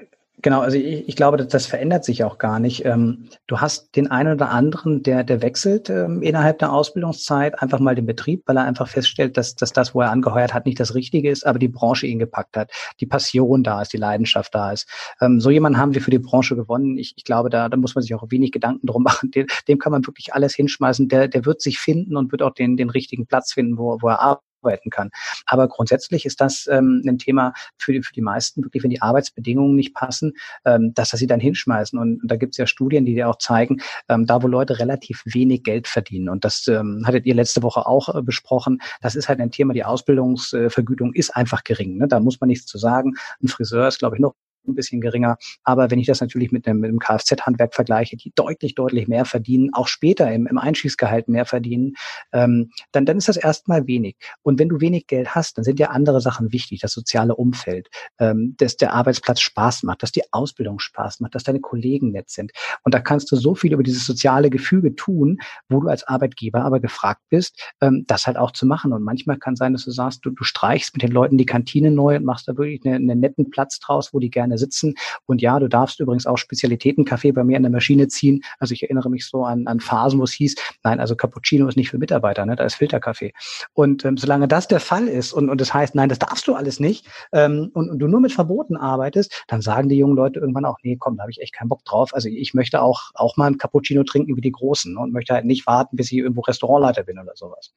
Genau, 0.41 0.61
also 0.61 0.77
ich, 0.77 1.07
ich 1.09 1.15
glaube, 1.17 1.35
das, 1.35 1.49
das 1.49 1.65
verändert 1.65 2.05
sich 2.05 2.23
auch 2.23 2.37
gar 2.37 2.59
nicht. 2.59 2.85
Ähm, 2.85 3.27
du 3.47 3.59
hast 3.59 3.93
den 3.97 4.09
einen 4.09 4.35
oder 4.35 4.49
anderen, 4.51 5.03
der, 5.03 5.25
der 5.25 5.41
wechselt 5.41 5.89
ähm, 5.89 6.21
innerhalb 6.21 6.59
der 6.59 6.71
Ausbildungszeit 6.71 7.61
einfach 7.61 7.79
mal 7.79 7.93
den 7.93 8.05
Betrieb, 8.05 8.43
weil 8.45 8.55
er 8.55 8.63
einfach 8.63 8.87
feststellt, 8.87 9.35
dass, 9.35 9.55
dass 9.55 9.73
das, 9.73 9.93
wo 9.93 10.01
er 10.01 10.11
angeheuert 10.11 10.53
hat, 10.53 10.65
nicht 10.65 10.79
das 10.79 10.95
Richtige 10.95 11.29
ist, 11.29 11.45
aber 11.45 11.59
die 11.59 11.67
Branche 11.67 12.07
ihn 12.07 12.19
gepackt 12.19 12.55
hat, 12.55 12.71
die 13.01 13.05
Passion 13.05 13.63
da 13.63 13.81
ist, 13.81 13.91
die 13.91 13.97
Leidenschaft 13.97 14.55
da 14.55 14.71
ist. 14.71 14.87
Ähm, 15.19 15.41
so 15.41 15.49
jemanden 15.49 15.77
haben 15.77 15.93
wir 15.93 16.01
für 16.01 16.11
die 16.11 16.19
Branche 16.19 16.55
gewonnen. 16.55 16.97
Ich, 16.97 17.15
ich 17.17 17.25
glaube, 17.25 17.49
da, 17.49 17.67
da 17.67 17.75
muss 17.75 17.95
man 17.95 18.01
sich 18.01 18.15
auch 18.15 18.23
wenig 18.29 18.53
Gedanken 18.53 18.87
drum 18.87 19.03
machen. 19.03 19.31
Dem, 19.31 19.47
dem 19.67 19.77
kann 19.77 19.91
man 19.91 20.07
wirklich 20.07 20.33
alles 20.33 20.55
hinschmeißen. 20.55 21.09
Der, 21.09 21.27
der 21.27 21.45
wird 21.45 21.61
sich 21.61 21.79
finden 21.79 22.15
und 22.15 22.31
wird 22.31 22.43
auch 22.43 22.53
den, 22.53 22.77
den 22.77 22.89
richtigen 22.89 23.25
Platz 23.25 23.51
finden, 23.51 23.77
wo, 23.77 23.97
wo 24.01 24.07
er 24.07 24.21
arbeitet 24.21 24.48
arbeiten 24.61 24.89
kann. 24.89 25.09
Aber 25.45 25.67
grundsätzlich 25.67 26.25
ist 26.25 26.41
das 26.41 26.67
ähm, 26.71 27.01
ein 27.07 27.17
Thema 27.17 27.53
für 27.77 27.93
die, 27.93 28.01
für 28.01 28.13
die 28.13 28.21
meisten, 28.21 28.63
wirklich, 28.63 28.83
wenn 28.83 28.89
die 28.89 29.01
Arbeitsbedingungen 29.01 29.75
nicht 29.75 29.93
passen, 29.93 30.33
ähm, 30.65 30.93
dass 30.93 31.11
sie 31.11 31.27
dann 31.27 31.39
hinschmeißen. 31.39 31.97
Und, 31.97 32.21
und 32.21 32.31
da 32.31 32.35
gibt 32.35 32.53
es 32.53 32.57
ja 32.57 32.67
Studien, 32.67 33.05
die 33.05 33.15
dir 33.15 33.29
auch 33.29 33.37
zeigen, 33.37 33.81
ähm, 34.07 34.25
da 34.25 34.41
wo 34.41 34.47
Leute 34.47 34.79
relativ 34.79 35.23
wenig 35.25 35.63
Geld 35.63 35.87
verdienen. 35.87 36.29
Und 36.29 36.45
das 36.45 36.67
ähm, 36.67 37.03
hattet 37.05 37.25
ihr 37.25 37.35
letzte 37.35 37.63
Woche 37.63 37.85
auch 37.85 38.13
äh, 38.13 38.21
besprochen. 38.21 38.81
Das 39.01 39.15
ist 39.15 39.29
halt 39.29 39.39
ein 39.39 39.51
Thema, 39.51 39.73
die 39.73 39.83
Ausbildungsvergütung 39.83 41.13
ist 41.13 41.35
einfach 41.35 41.63
gering. 41.63 41.97
Ne? 41.97 42.07
Da 42.07 42.19
muss 42.19 42.39
man 42.39 42.47
nichts 42.47 42.65
zu 42.65 42.77
sagen. 42.77 43.15
Ein 43.41 43.47
Friseur 43.47 43.87
ist, 43.87 43.99
glaube 43.99 44.15
ich, 44.15 44.21
noch 44.21 44.35
ein 44.69 44.75
bisschen 44.75 45.01
geringer. 45.01 45.37
Aber 45.63 45.91
wenn 45.91 45.99
ich 45.99 46.07
das 46.07 46.21
natürlich 46.21 46.51
mit 46.51 46.59
mit 46.67 46.91
dem 46.91 46.99
Kfz-Handwerk 46.99 47.73
vergleiche, 47.73 48.17
die 48.17 48.31
deutlich, 48.35 48.75
deutlich 48.75 49.07
mehr 49.07 49.25
verdienen, 49.25 49.69
auch 49.73 49.87
später 49.87 50.31
im, 50.31 50.47
im 50.47 50.57
Einstiegsgehalt 50.57 51.27
mehr 51.27 51.45
verdienen, 51.45 51.93
ähm, 52.33 52.71
dann, 52.91 53.05
dann 53.05 53.17
ist 53.17 53.27
das 53.27 53.37
erstmal 53.37 53.87
wenig. 53.87 54.17
Und 54.43 54.59
wenn 54.59 54.69
du 54.69 54.81
wenig 54.81 55.07
Geld 55.07 55.35
hast, 55.35 55.57
dann 55.57 55.63
sind 55.63 55.79
ja 55.79 55.89
andere 55.89 56.21
Sachen 56.21 56.51
wichtig, 56.51 56.81
das 56.81 56.91
soziale 56.91 57.35
Umfeld, 57.35 57.89
ähm, 58.19 58.55
dass 58.57 58.77
der 58.77 58.93
Arbeitsplatz 58.93 59.39
Spaß 59.41 59.83
macht, 59.83 60.03
dass 60.03 60.11
die 60.11 60.23
Ausbildung 60.31 60.79
Spaß 60.79 61.19
macht, 61.21 61.35
dass 61.35 61.43
deine 61.43 61.59
Kollegen 61.59 62.11
nett 62.11 62.29
sind. 62.29 62.51
Und 62.83 62.93
da 62.93 62.99
kannst 62.99 63.31
du 63.31 63.35
so 63.35 63.55
viel 63.55 63.73
über 63.73 63.83
dieses 63.83 64.05
soziale 64.05 64.49
Gefüge 64.49 64.95
tun, 64.95 65.39
wo 65.69 65.79
du 65.79 65.87
als 65.87 66.03
Arbeitgeber 66.03 66.63
aber 66.63 66.79
gefragt 66.79 67.21
bist, 67.29 67.61
ähm, 67.81 68.05
das 68.07 68.27
halt 68.27 68.37
auch 68.37 68.51
zu 68.51 68.65
machen. 68.65 68.93
Und 68.93 69.03
manchmal 69.03 69.37
kann 69.37 69.55
sein, 69.55 69.73
dass 69.73 69.85
du 69.85 69.91
sagst, 69.91 70.25
du, 70.25 70.31
du 70.31 70.43
streichst 70.43 70.93
mit 70.93 71.03
den 71.03 71.11
Leuten 71.11 71.37
die 71.37 71.45
Kantine 71.45 71.91
neu 71.91 72.15
und 72.17 72.25
machst 72.25 72.47
da 72.47 72.57
wirklich 72.57 72.85
einen, 72.85 73.09
einen 73.09 73.19
netten 73.19 73.49
Platz 73.49 73.79
draus, 73.79 74.13
wo 74.13 74.19
die 74.19 74.29
gerne 74.29 74.57
sitzen. 74.59 74.93
Und 75.25 75.41
ja, 75.41 75.59
du 75.59 75.67
darfst 75.67 75.99
übrigens 75.99 76.27
auch 76.27 76.37
Spezialitätenkaffee 76.37 77.31
bei 77.31 77.43
mir 77.43 77.57
in 77.57 77.63
der 77.63 77.71
Maschine 77.71 78.07
ziehen. 78.07 78.43
Also 78.59 78.73
ich 78.73 78.83
erinnere 78.83 79.09
mich 79.09 79.25
so 79.25 79.43
an, 79.43 79.65
an 79.67 79.79
Phasen, 79.79 80.19
wo 80.19 80.23
es 80.23 80.33
hieß, 80.33 80.55
nein, 80.83 80.99
also 80.99 81.15
Cappuccino 81.15 81.67
ist 81.67 81.75
nicht 81.75 81.89
für 81.89 81.97
Mitarbeiter, 81.97 82.45
ne? 82.45 82.55
da 82.55 82.65
ist 82.65 82.75
Filterkaffee. 82.75 83.33
Und 83.73 84.05
ähm, 84.05 84.17
solange 84.17 84.47
das 84.47 84.67
der 84.67 84.79
Fall 84.79 85.07
ist 85.07 85.33
und, 85.33 85.49
und 85.49 85.59
das 85.59 85.73
heißt, 85.73 85.95
nein, 85.95 86.09
das 86.09 86.19
darfst 86.19 86.47
du 86.47 86.55
alles 86.55 86.79
nicht 86.79 87.07
ähm, 87.31 87.71
und, 87.73 87.89
und 87.89 87.99
du 87.99 88.07
nur 88.07 88.19
mit 88.19 88.31
Verboten 88.31 88.77
arbeitest, 88.77 89.43
dann 89.47 89.61
sagen 89.61 89.89
die 89.89 89.97
jungen 89.97 90.15
Leute 90.15 90.39
irgendwann 90.39 90.65
auch, 90.65 90.77
nee, 90.83 90.97
komm, 90.99 91.17
da 91.17 91.23
habe 91.23 91.31
ich 91.31 91.41
echt 91.41 91.53
keinen 91.53 91.69
Bock 91.69 91.83
drauf. 91.85 92.13
Also 92.13 92.29
ich 92.29 92.53
möchte 92.53 92.81
auch, 92.81 93.11
auch 93.13 93.37
mal 93.37 93.47
ein 93.47 93.57
Cappuccino 93.57 94.03
trinken 94.03 94.35
wie 94.35 94.41
die 94.41 94.51
Großen 94.51 94.93
ne? 94.93 94.99
und 94.99 95.13
möchte 95.13 95.33
halt 95.33 95.45
nicht 95.45 95.65
warten, 95.65 95.95
bis 95.95 96.11
ich 96.11 96.17
irgendwo 96.17 96.41
Restaurantleiter 96.41 97.03
bin 97.03 97.19
oder 97.19 97.33
sowas. 97.35 97.73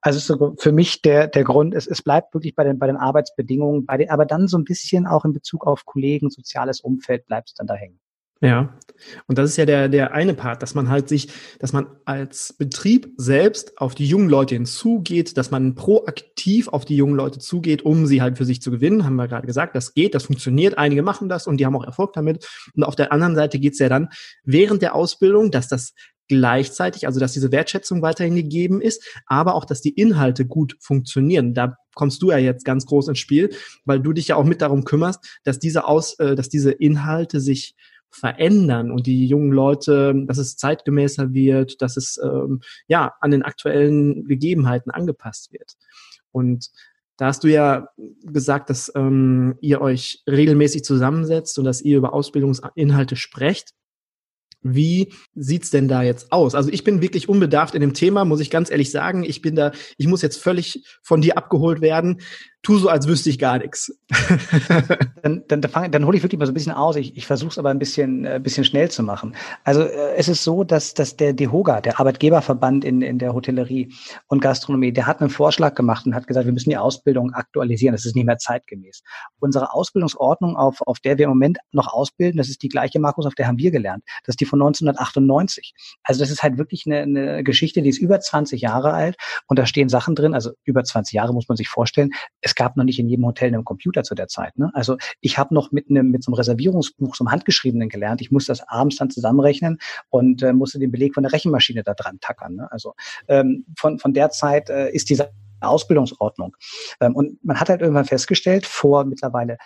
Also 0.00 0.18
so 0.18 0.54
für 0.58 0.72
mich 0.72 1.02
der, 1.02 1.28
der 1.28 1.44
Grund 1.44 1.74
ist, 1.74 1.86
es 1.86 2.02
bleibt 2.02 2.34
wirklich 2.34 2.54
bei 2.54 2.64
den, 2.64 2.78
bei 2.78 2.86
den 2.86 2.96
Arbeitsbedingungen, 2.96 3.86
bei 3.86 3.96
den, 3.96 4.10
aber 4.10 4.26
dann 4.26 4.48
so 4.48 4.58
ein 4.58 4.64
bisschen 4.64 5.06
auch 5.06 5.24
in 5.24 5.32
Bezug 5.32 5.66
auf 5.66 5.84
Kollegen, 5.84 6.30
soziales 6.30 6.80
Umfeld 6.80 7.26
bleibt 7.26 7.48
es 7.48 7.54
dann 7.54 7.66
da 7.66 7.74
hängen. 7.74 8.00
Ja, 8.40 8.76
und 9.26 9.38
das 9.38 9.50
ist 9.50 9.56
ja 9.56 9.64
der, 9.64 9.88
der 9.88 10.12
eine 10.12 10.34
Part, 10.34 10.60
dass 10.60 10.74
man 10.74 10.90
halt 10.90 11.08
sich, 11.08 11.28
dass 11.60 11.72
man 11.72 11.86
als 12.04 12.52
Betrieb 12.52 13.14
selbst 13.16 13.78
auf 13.78 13.94
die 13.94 14.06
jungen 14.06 14.28
Leute 14.28 14.54
hinzugeht, 14.54 15.38
dass 15.38 15.50
man 15.50 15.74
proaktiv 15.74 16.68
auf 16.68 16.84
die 16.84 16.96
jungen 16.96 17.14
Leute 17.14 17.38
zugeht, 17.38 17.82
um 17.82 18.06
sie 18.06 18.20
halt 18.20 18.36
für 18.36 18.44
sich 18.44 18.60
zu 18.60 18.70
gewinnen, 18.70 19.04
haben 19.04 19.16
wir 19.16 19.28
gerade 19.28 19.46
gesagt, 19.46 19.74
das 19.74 19.94
geht, 19.94 20.14
das 20.14 20.24
funktioniert, 20.24 20.76
einige 20.76 21.02
machen 21.02 21.30
das 21.30 21.46
und 21.46 21.56
die 21.56 21.64
haben 21.64 21.74
auch 21.74 21.84
Erfolg 21.84 22.12
damit. 22.12 22.46
Und 22.74 22.82
auf 22.82 22.96
der 22.96 23.12
anderen 23.12 23.34
Seite 23.34 23.58
geht 23.58 23.74
es 23.74 23.78
ja 23.78 23.88
dann 23.88 24.10
während 24.42 24.82
der 24.82 24.94
Ausbildung, 24.94 25.50
dass 25.50 25.68
das 25.68 25.94
gleichzeitig, 26.28 27.06
also 27.06 27.20
dass 27.20 27.32
diese 27.32 27.52
Wertschätzung 27.52 28.02
weiterhin 28.02 28.34
gegeben 28.34 28.80
ist, 28.80 29.04
aber 29.26 29.54
auch, 29.54 29.64
dass 29.64 29.80
die 29.80 29.90
Inhalte 29.90 30.46
gut 30.46 30.76
funktionieren. 30.80 31.54
Da 31.54 31.76
kommst 31.94 32.22
du 32.22 32.30
ja 32.30 32.38
jetzt 32.38 32.64
ganz 32.64 32.86
groß 32.86 33.08
ins 33.08 33.18
Spiel, 33.18 33.50
weil 33.84 34.00
du 34.00 34.12
dich 34.12 34.28
ja 34.28 34.36
auch 34.36 34.44
mit 34.44 34.62
darum 34.62 34.84
kümmerst, 34.84 35.40
dass 35.44 35.58
diese 35.58 35.86
Aus, 35.86 36.18
äh, 36.18 36.34
dass 36.34 36.48
diese 36.48 36.72
Inhalte 36.72 37.40
sich 37.40 37.74
verändern 38.10 38.90
und 38.92 39.06
die 39.06 39.26
jungen 39.26 39.50
Leute, 39.50 40.14
dass 40.26 40.38
es 40.38 40.56
zeitgemäßer 40.56 41.32
wird, 41.32 41.82
dass 41.82 41.96
es 41.96 42.18
ähm, 42.22 42.60
ja 42.86 43.12
an 43.20 43.32
den 43.32 43.42
aktuellen 43.42 44.24
Gegebenheiten 44.26 44.92
angepasst 44.92 45.52
wird. 45.52 45.74
Und 46.30 46.70
da 47.16 47.26
hast 47.26 47.44
du 47.44 47.48
ja 47.48 47.88
gesagt, 48.22 48.70
dass 48.70 48.90
ähm, 48.94 49.56
ihr 49.60 49.80
euch 49.80 50.22
regelmäßig 50.28 50.84
zusammensetzt 50.84 51.58
und 51.58 51.64
dass 51.64 51.82
ihr 51.82 51.98
über 51.98 52.12
Ausbildungsinhalte 52.12 53.16
sprecht. 53.16 53.70
Wie 54.64 55.12
sieht's 55.34 55.70
denn 55.70 55.88
da 55.88 56.02
jetzt 56.02 56.32
aus? 56.32 56.54
Also 56.54 56.70
ich 56.70 56.84
bin 56.84 57.02
wirklich 57.02 57.28
unbedarft 57.28 57.74
in 57.74 57.82
dem 57.82 57.92
Thema, 57.94 58.24
muss 58.24 58.40
ich 58.40 58.50
ganz 58.50 58.70
ehrlich 58.70 58.90
sagen. 58.90 59.22
Ich 59.22 59.42
bin 59.42 59.54
da, 59.54 59.72
ich 59.98 60.06
muss 60.06 60.22
jetzt 60.22 60.42
völlig 60.42 60.82
von 61.02 61.20
dir 61.20 61.36
abgeholt 61.36 61.82
werden 61.82 62.20
tu 62.64 62.78
so, 62.78 62.88
als 62.88 63.06
wüsste 63.06 63.30
ich 63.30 63.38
gar 63.38 63.58
nichts. 63.58 63.96
dann, 65.22 65.44
dann, 65.46 65.60
dann, 65.60 65.92
dann 65.92 66.06
hole 66.06 66.16
ich 66.16 66.22
wirklich 66.22 66.38
mal 66.38 66.46
so 66.46 66.52
ein 66.52 66.54
bisschen 66.54 66.72
aus. 66.72 66.96
Ich, 66.96 67.16
ich 67.16 67.26
versuche 67.26 67.50
es 67.50 67.58
aber 67.58 67.70
ein 67.70 67.78
bisschen, 67.78 68.24
äh, 68.24 68.40
bisschen 68.42 68.64
schnell 68.64 68.90
zu 68.90 69.02
machen. 69.02 69.36
Also 69.62 69.82
äh, 69.82 70.14
es 70.16 70.28
ist 70.28 70.42
so, 70.42 70.64
dass, 70.64 70.94
dass 70.94 71.16
der 71.16 71.34
DEHOGA, 71.34 71.82
der 71.82 72.00
Arbeitgeberverband 72.00 72.84
in, 72.84 73.02
in 73.02 73.18
der 73.18 73.34
Hotellerie 73.34 73.92
und 74.28 74.40
Gastronomie, 74.40 74.92
der 74.92 75.06
hat 75.06 75.20
einen 75.20 75.30
Vorschlag 75.30 75.74
gemacht 75.74 76.06
und 76.06 76.14
hat 76.14 76.26
gesagt, 76.26 76.46
wir 76.46 76.52
müssen 76.52 76.70
die 76.70 76.78
Ausbildung 76.78 77.34
aktualisieren. 77.34 77.94
Das 77.94 78.06
ist 78.06 78.16
nicht 78.16 78.24
mehr 78.24 78.38
zeitgemäß. 78.38 79.02
Unsere 79.38 79.74
Ausbildungsordnung, 79.74 80.56
auf, 80.56 80.80
auf 80.82 81.00
der 81.00 81.18
wir 81.18 81.24
im 81.24 81.30
Moment 81.30 81.58
noch 81.70 81.92
ausbilden, 81.92 82.38
das 82.38 82.48
ist 82.48 82.62
die 82.62 82.68
gleiche, 82.68 82.98
Markus, 82.98 83.26
auf 83.26 83.34
der 83.34 83.46
haben 83.46 83.58
wir 83.58 83.70
gelernt. 83.70 84.02
Das 84.24 84.32
ist 84.32 84.40
die 84.40 84.46
von 84.46 84.60
1998. 84.60 85.74
Also 86.02 86.20
das 86.20 86.30
ist 86.30 86.42
halt 86.42 86.56
wirklich 86.56 86.84
eine, 86.86 87.02
eine 87.02 87.44
Geschichte, 87.44 87.82
die 87.82 87.90
ist 87.90 87.98
über 87.98 88.20
20 88.20 88.62
Jahre 88.62 88.94
alt 88.94 89.16
und 89.48 89.58
da 89.58 89.66
stehen 89.66 89.90
Sachen 89.90 90.14
drin, 90.14 90.32
also 90.32 90.52
über 90.64 90.82
20 90.82 91.12
Jahre 91.12 91.34
muss 91.34 91.48
man 91.48 91.56
sich 91.56 91.68
vorstellen. 91.68 92.10
Es 92.40 92.53
es 92.54 92.56
gab 92.56 92.76
noch 92.76 92.84
nicht 92.84 93.00
in 93.00 93.08
jedem 93.08 93.26
Hotel 93.26 93.48
einen 93.48 93.64
Computer 93.64 94.04
zu 94.04 94.14
der 94.14 94.28
Zeit. 94.28 94.56
Ne? 94.56 94.70
Also 94.74 94.96
ich 95.20 95.38
habe 95.38 95.52
noch 95.52 95.72
mit 95.72 95.90
einem 95.90 96.10
mit 96.10 96.22
so 96.22 96.30
einem 96.30 96.36
Reservierungsbuch, 96.36 97.16
so 97.16 97.24
einem 97.24 97.32
handgeschriebenen 97.32 97.88
gelernt. 97.88 98.20
Ich 98.20 98.30
musste 98.30 98.52
das 98.52 98.66
abends 98.68 98.96
dann 98.96 99.10
zusammenrechnen 99.10 99.78
und 100.10 100.42
äh, 100.42 100.52
musste 100.52 100.78
den 100.78 100.92
Beleg 100.92 101.14
von 101.14 101.24
der 101.24 101.32
Rechenmaschine 101.32 101.82
da 101.82 101.94
dran 101.94 102.20
tackern. 102.20 102.54
Ne? 102.54 102.68
Also 102.70 102.94
ähm, 103.26 103.66
von 103.76 103.98
von 103.98 104.14
der 104.14 104.30
Zeit 104.30 104.70
äh, 104.70 104.90
ist 104.90 105.10
diese 105.10 105.32
Ausbildungsordnung. 105.60 106.56
Ähm, 107.00 107.16
und 107.16 107.44
man 107.44 107.58
hat 107.58 107.68
halt 107.70 107.80
irgendwann 107.80 108.04
festgestellt, 108.04 108.66
vor 108.66 109.04
mittlerweile 109.04 109.58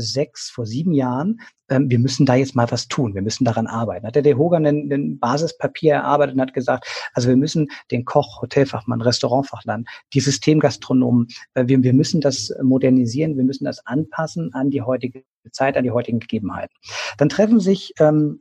sechs, 0.00 0.50
vor 0.50 0.66
sieben 0.66 0.92
Jahren, 0.92 1.40
ähm, 1.68 1.90
wir 1.90 1.98
müssen 1.98 2.26
da 2.26 2.34
jetzt 2.34 2.54
mal 2.54 2.70
was 2.70 2.88
tun, 2.88 3.14
wir 3.14 3.22
müssen 3.22 3.44
daran 3.44 3.66
arbeiten. 3.66 4.06
Hat 4.06 4.14
der 4.14 4.22
De 4.22 4.34
Hogan 4.34 4.66
ein, 4.66 5.18
Basispapier 5.18 5.94
erarbeitet 5.94 6.34
und 6.34 6.40
hat 6.40 6.54
gesagt, 6.54 6.86
also 7.14 7.28
wir 7.28 7.36
müssen 7.36 7.68
den 7.90 8.04
Koch, 8.04 8.42
Hotelfachmann, 8.42 9.00
Restaurantfachland, 9.00 9.88
die 10.14 10.20
Systemgastronomen, 10.20 11.28
äh, 11.54 11.64
wir, 11.66 11.82
wir 11.82 11.92
müssen 11.92 12.20
das 12.20 12.52
modernisieren, 12.62 13.36
wir 13.36 13.44
müssen 13.44 13.64
das 13.64 13.84
anpassen 13.86 14.52
an 14.54 14.70
die 14.70 14.82
heutige 14.82 15.24
Zeit, 15.52 15.76
an 15.76 15.84
die 15.84 15.90
heutigen 15.90 16.20
Gegebenheiten. 16.20 16.74
Dann 17.18 17.28
treffen 17.28 17.60
sich 17.60 17.92
ähm, 17.98 18.40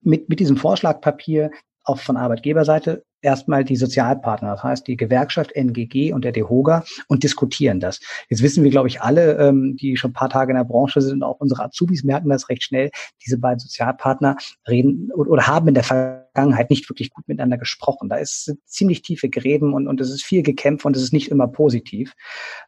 mit, 0.00 0.28
mit 0.28 0.40
diesem 0.40 0.56
Vorschlagpapier 0.56 1.50
auch 1.84 1.98
von 1.98 2.16
Arbeitgeberseite 2.16 3.04
erstmal 3.24 3.64
die 3.64 3.76
Sozialpartner, 3.76 4.52
das 4.52 4.62
heißt 4.62 4.86
die 4.86 4.96
Gewerkschaft 4.96 5.52
NGG 5.52 6.12
und 6.12 6.24
der 6.24 6.32
DEHOGA 6.32 6.84
und 7.08 7.22
diskutieren 7.24 7.80
das. 7.80 8.00
Jetzt 8.28 8.42
wissen 8.42 8.62
wir, 8.62 8.70
glaube 8.70 8.88
ich, 8.88 9.00
alle, 9.00 9.38
ähm, 9.38 9.76
die 9.76 9.96
schon 9.96 10.10
ein 10.10 10.14
paar 10.14 10.30
Tage 10.30 10.52
in 10.52 10.56
der 10.56 10.64
Branche 10.64 11.00
sind, 11.00 11.22
auch 11.22 11.40
unsere 11.40 11.64
Azubis 11.64 12.04
merken 12.04 12.28
das 12.28 12.48
recht 12.48 12.62
schnell. 12.62 12.90
Diese 13.24 13.38
beiden 13.38 13.58
Sozialpartner 13.58 14.36
reden 14.68 15.10
oder 15.12 15.46
haben 15.46 15.68
in 15.68 15.74
der 15.74 15.84
Vergangenheit 15.84 16.70
nicht 16.70 16.88
wirklich 16.88 17.10
gut 17.10 17.26
miteinander 17.26 17.58
gesprochen. 17.58 18.08
Da 18.08 18.16
ist 18.16 18.54
ziemlich 18.66 19.02
tiefe 19.02 19.28
Gräben 19.28 19.72
und, 19.72 19.88
und 19.88 20.00
es 20.00 20.10
ist 20.10 20.24
viel 20.24 20.42
gekämpft 20.42 20.84
und 20.84 20.96
es 20.96 21.02
ist 21.02 21.12
nicht 21.12 21.30
immer 21.30 21.48
positiv. 21.48 22.14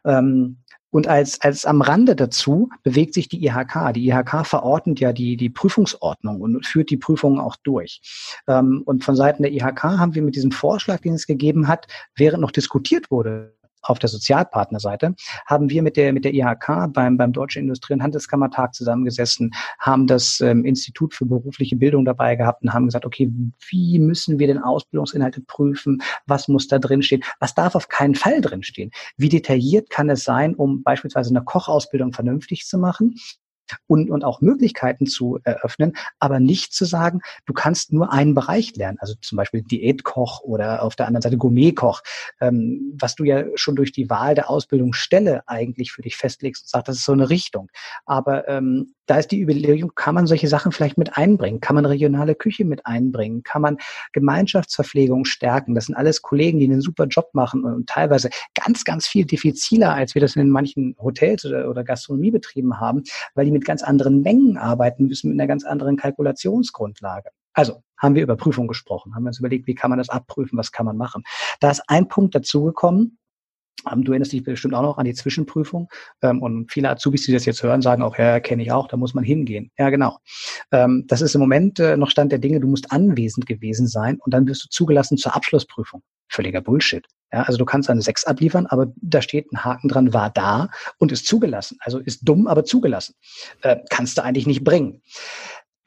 Ähm, 0.05 0.63
und 0.89 1.07
als, 1.07 1.41
als 1.41 1.65
am 1.65 1.81
Rande 1.81 2.15
dazu 2.15 2.69
bewegt 2.83 3.13
sich 3.13 3.27
die 3.27 3.45
IHK. 3.45 3.93
Die 3.93 4.07
IHK 4.07 4.45
verordnet 4.45 4.99
ja 4.99 5.11
die, 5.11 5.35
die 5.35 5.49
Prüfungsordnung 5.49 6.39
und 6.41 6.65
führt 6.65 6.89
die 6.89 6.97
Prüfungen 6.97 7.39
auch 7.39 7.55
durch. 7.57 8.01
Ähm, 8.47 8.83
und 8.85 9.03
von 9.03 9.15
Seiten 9.15 9.43
der 9.43 9.51
IHK 9.51 9.83
haben 9.83 10.15
wir 10.15 10.21
mit 10.21 10.35
diesem 10.35 10.51
Vorschlag, 10.51 11.01
den 11.01 11.13
es 11.13 11.27
gegeben 11.27 11.67
hat, 11.67 11.87
während 12.15 12.41
noch 12.41 12.51
diskutiert 12.51 13.11
wurde, 13.11 13.56
auf 13.89 13.99
der 13.99 14.09
Sozialpartnerseite 14.09 15.15
haben 15.45 15.69
wir 15.69 15.81
mit 15.81 15.97
der, 15.97 16.13
mit 16.13 16.25
der 16.25 16.33
IHK 16.33 16.93
beim, 16.93 17.17
beim 17.17 17.33
Deutschen 17.33 17.63
Industrie- 17.63 17.93
und 17.93 18.03
Handelskammertag 18.03 18.73
zusammengesessen, 18.73 19.51
haben 19.79 20.07
das 20.07 20.41
ähm, 20.41 20.65
Institut 20.65 21.13
für 21.13 21.25
berufliche 21.25 21.75
Bildung 21.75 22.05
dabei 22.05 22.35
gehabt 22.35 22.63
und 22.63 22.73
haben 22.73 22.85
gesagt, 22.85 23.05
okay, 23.05 23.31
wie 23.69 23.99
müssen 23.99 24.39
wir 24.39 24.47
denn 24.47 24.59
Ausbildungsinhalte 24.59 25.41
prüfen? 25.41 26.01
Was 26.25 26.47
muss 26.47 26.67
da 26.67 26.79
drin 26.79 27.01
stehen? 27.01 27.23
Was 27.39 27.53
darf 27.53 27.75
auf 27.75 27.87
keinen 27.87 28.15
Fall 28.15 28.41
drin 28.41 28.63
stehen? 28.63 28.91
Wie 29.17 29.29
detailliert 29.29 29.89
kann 29.89 30.09
es 30.09 30.23
sein, 30.23 30.55
um 30.55 30.83
beispielsweise 30.83 31.29
eine 31.29 31.43
Kochausbildung 31.43 32.13
vernünftig 32.13 32.65
zu 32.65 32.77
machen? 32.77 33.15
Und, 33.87 34.09
und 34.09 34.23
auch 34.23 34.41
Möglichkeiten 34.41 35.05
zu 35.05 35.39
eröffnen, 35.43 35.93
aber 36.19 36.39
nicht 36.39 36.73
zu 36.73 36.85
sagen, 36.85 37.21
du 37.45 37.53
kannst 37.53 37.93
nur 37.93 38.11
einen 38.11 38.33
Bereich 38.33 38.75
lernen, 38.75 38.97
also 38.99 39.13
zum 39.21 39.37
Beispiel 39.37 39.61
Diätkoch 39.61 40.41
oder 40.41 40.83
auf 40.83 40.95
der 40.95 41.07
anderen 41.07 41.21
Seite 41.21 41.37
Gourmetkoch, 41.37 42.01
ähm, 42.41 42.93
was 42.99 43.15
du 43.15 43.23
ja 43.23 43.45
schon 43.55 43.75
durch 43.75 43.91
die 43.91 44.09
Wahl 44.09 44.35
der 44.35 44.49
Ausbildungsstelle 44.49 45.47
eigentlich 45.47 45.91
für 45.91 46.01
dich 46.01 46.15
festlegst 46.17 46.63
und 46.63 46.69
sagst, 46.69 46.87
das 46.87 46.97
ist 46.97 47.05
so 47.05 47.13
eine 47.13 47.29
Richtung. 47.29 47.69
Aber 48.05 48.47
ähm, 48.47 48.93
da 49.07 49.17
ist 49.17 49.31
die 49.31 49.41
Überlegung, 49.41 49.93
kann 49.95 50.15
man 50.15 50.27
solche 50.27 50.47
Sachen 50.47 50.71
vielleicht 50.71 50.97
mit 50.97 51.17
einbringen? 51.17 51.61
Kann 51.61 51.75
man 51.75 51.85
regionale 51.85 52.35
Küche 52.35 52.65
mit 52.65 52.85
einbringen? 52.85 53.41
Kann 53.41 53.61
man 53.61 53.77
Gemeinschaftsverpflegung 54.11 55.25
stärken? 55.25 55.75
Das 55.75 55.85
sind 55.85 55.95
alles 55.95 56.21
Kollegen, 56.21 56.59
die 56.59 56.65
einen 56.65 56.81
super 56.81 57.05
Job 57.05 57.29
machen 57.33 57.63
und 57.63 57.87
teilweise 57.87 58.29
ganz, 58.53 58.83
ganz 58.83 59.07
viel 59.07 59.25
diffiziler, 59.25 59.93
als 59.93 60.13
wir 60.13 60.21
das 60.21 60.35
in 60.35 60.49
manchen 60.49 60.95
Hotels 60.99 61.45
oder, 61.45 61.69
oder 61.69 61.83
Gastronomiebetrieben 61.85 62.79
haben, 62.79 63.03
weil 63.33 63.45
die 63.45 63.51
mit 63.57 63.65
ganz 63.65 63.83
anderen 63.83 64.21
Mengen 64.21 64.57
arbeiten 64.57 65.07
müssen, 65.07 65.31
mit 65.31 65.39
einer 65.39 65.47
ganz 65.47 65.65
anderen 65.65 65.97
Kalkulationsgrundlage. 65.97 67.29
Also 67.53 67.81
haben 67.97 68.13
wir 68.13 68.21
über 68.21 68.35
Prüfung 68.35 68.67
gesprochen, 68.67 69.15
haben 69.15 69.23
wir 69.23 69.29
uns 69.29 69.39
überlegt, 69.39 69.65
wie 69.65 69.73
kann 69.73 69.89
man 69.89 69.97
das 69.97 70.09
abprüfen, 70.09 70.57
was 70.57 70.71
kann 70.71 70.85
man 70.85 70.97
machen. 70.97 71.23
Da 71.59 71.71
ist 71.71 71.81
ein 71.87 72.07
Punkt 72.07 72.35
dazugekommen, 72.35 73.17
ähm, 73.91 74.03
Du 74.03 74.11
erinnerst 74.11 74.31
dich 74.31 74.43
bestimmt 74.43 74.73
auch 74.73 74.81
noch 74.81 74.97
an 74.97 75.05
die 75.05 75.13
Zwischenprüfung. 75.13 75.89
Ähm, 76.21 76.41
und 76.41 76.71
viele 76.71 76.89
Azubis, 76.89 77.25
die 77.25 77.33
das 77.33 77.45
jetzt 77.45 77.63
hören, 77.63 77.81
sagen 77.81 78.03
auch, 78.03 78.17
ja, 78.17 78.39
kenne 78.39 78.63
ich 78.63 78.71
auch, 78.71 78.87
da 78.87 78.97
muss 78.97 79.13
man 79.13 79.23
hingehen. 79.23 79.71
Ja, 79.77 79.89
genau. 79.89 80.17
Ähm, 80.71 81.05
das 81.07 81.21
ist 81.21 81.35
im 81.35 81.41
Moment 81.41 81.79
äh, 81.79 81.97
noch 81.97 82.09
Stand 82.09 82.31
der 82.31 82.39
Dinge, 82.39 82.59
du 82.59 82.67
musst 82.67 82.91
anwesend 82.91 83.45
gewesen 83.45 83.87
sein 83.87 84.17
und 84.19 84.33
dann 84.33 84.47
wirst 84.47 84.65
du 84.65 84.69
zugelassen 84.69 85.17
zur 85.17 85.35
Abschlussprüfung. 85.35 86.01
Völliger 86.29 86.61
Bullshit. 86.61 87.05
Ja, 87.31 87.43
also 87.43 87.57
du 87.57 87.65
kannst 87.65 87.89
eine 87.89 88.01
6 88.01 88.23
abliefern, 88.23 88.67
aber 88.67 88.93
da 88.95 89.21
steht 89.21 89.51
ein 89.51 89.63
Haken 89.63 89.89
dran, 89.89 90.13
war 90.13 90.29
da 90.29 90.69
und 90.97 91.11
ist 91.11 91.27
zugelassen. 91.27 91.77
Also 91.81 91.99
ist 91.99 92.21
dumm, 92.23 92.47
aber 92.47 92.63
zugelassen. 92.63 93.15
Äh, 93.61 93.77
kannst 93.89 94.17
du 94.17 94.23
eigentlich 94.23 94.47
nicht 94.47 94.63
bringen. 94.63 95.01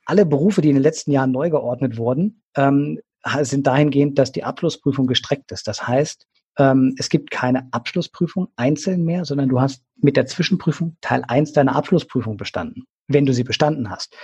Alle 0.04 0.26
Berufe, 0.26 0.60
die 0.60 0.68
in 0.68 0.76
den 0.76 0.82
letzten 0.82 1.12
Jahren 1.12 1.30
neu 1.30 1.50
geordnet 1.50 1.96
wurden, 1.96 2.42
ähm, 2.56 3.00
sind 3.42 3.66
dahingehend, 3.66 4.18
dass 4.18 4.32
die 4.32 4.44
Abschlussprüfung 4.44 5.06
gestreckt 5.06 5.52
ist. 5.52 5.66
Das 5.66 5.86
heißt, 5.86 6.26
ähm, 6.58 6.94
es 6.98 7.08
gibt 7.08 7.30
keine 7.30 7.68
Abschlussprüfung 7.70 8.48
einzeln 8.56 9.04
mehr, 9.04 9.24
sondern 9.24 9.48
du 9.48 9.60
hast 9.60 9.84
mit 9.96 10.16
der 10.16 10.26
Zwischenprüfung 10.26 10.96
Teil 11.00 11.22
1 11.26 11.52
deiner 11.52 11.76
Abschlussprüfung 11.76 12.36
bestanden, 12.36 12.84
wenn 13.08 13.26
du 13.26 13.32
sie 13.32 13.44
bestanden 13.44 13.90
hast. 13.90 14.14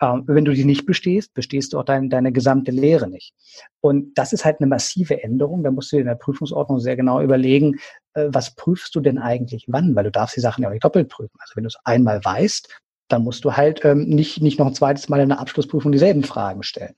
Ähm, 0.00 0.24
wenn 0.26 0.44
du 0.44 0.52
die 0.52 0.64
nicht 0.64 0.86
bestehst, 0.86 1.34
bestehst 1.34 1.72
du 1.72 1.78
auch 1.78 1.84
dein, 1.84 2.08
deine 2.08 2.32
gesamte 2.32 2.70
Lehre 2.70 3.08
nicht. 3.08 3.34
Und 3.80 4.16
das 4.16 4.32
ist 4.32 4.44
halt 4.44 4.60
eine 4.60 4.68
massive 4.68 5.22
Änderung. 5.22 5.64
Da 5.64 5.70
musst 5.70 5.90
du 5.90 5.96
dir 5.96 6.02
in 6.02 6.08
der 6.08 6.14
Prüfungsordnung 6.14 6.78
sehr 6.78 6.96
genau 6.96 7.20
überlegen, 7.20 7.76
äh, 8.14 8.28
was 8.28 8.54
prüfst 8.54 8.94
du 8.94 9.00
denn 9.00 9.18
eigentlich 9.18 9.64
wann? 9.68 9.96
Weil 9.96 10.04
du 10.04 10.10
darfst 10.10 10.36
die 10.36 10.40
Sachen 10.40 10.62
ja 10.62 10.68
auch 10.68 10.72
nicht 10.72 10.84
doppelt 10.84 11.08
prüfen. 11.08 11.36
Also 11.40 11.56
wenn 11.56 11.64
du 11.64 11.68
es 11.68 11.78
einmal 11.84 12.24
weißt, 12.24 12.68
dann 13.08 13.24
musst 13.24 13.44
du 13.44 13.56
halt 13.56 13.84
ähm, 13.84 14.04
nicht, 14.08 14.40
nicht 14.42 14.58
noch 14.58 14.66
ein 14.66 14.74
zweites 14.74 15.08
Mal 15.08 15.20
in 15.20 15.30
der 15.30 15.40
Abschlussprüfung 15.40 15.92
dieselben 15.92 16.22
Fragen 16.22 16.62
stellen. 16.62 16.94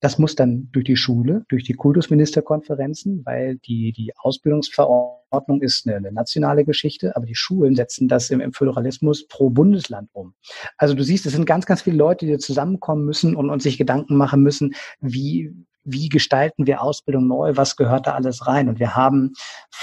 Das 0.00 0.18
muss 0.18 0.34
dann 0.34 0.68
durch 0.72 0.84
die 0.84 0.96
Schule, 0.96 1.44
durch 1.48 1.64
die 1.64 1.74
Kultusministerkonferenzen, 1.74 3.22
weil 3.24 3.56
die, 3.58 3.92
die 3.92 4.12
Ausbildungsverordnung 4.16 5.60
ist 5.60 5.86
eine, 5.86 5.96
eine 5.96 6.12
nationale 6.12 6.64
Geschichte, 6.64 7.14
aber 7.16 7.26
die 7.26 7.34
Schulen 7.34 7.76
setzen 7.76 8.08
das 8.08 8.30
im, 8.30 8.40
im 8.40 8.52
Föderalismus 8.52 9.28
pro 9.28 9.50
Bundesland 9.50 10.08
um. 10.12 10.34
Also 10.78 10.94
du 10.94 11.04
siehst, 11.04 11.26
es 11.26 11.32
sind 11.32 11.44
ganz, 11.44 11.66
ganz 11.66 11.82
viele 11.82 11.96
Leute, 11.96 12.26
die 12.26 12.38
zusammenkommen 12.38 13.04
müssen 13.04 13.36
und, 13.36 13.50
und 13.50 13.62
sich 13.62 13.76
Gedanken 13.78 14.16
machen 14.16 14.42
müssen, 14.42 14.74
wie, 15.00 15.52
wie 15.84 16.08
gestalten 16.08 16.66
wir 16.66 16.82
Ausbildung 16.82 17.26
neu, 17.26 17.56
was 17.56 17.76
gehört 17.76 18.06
da 18.06 18.14
alles 18.14 18.46
rein. 18.46 18.68
Und 18.68 18.78
wir 18.78 18.96
haben 18.96 19.34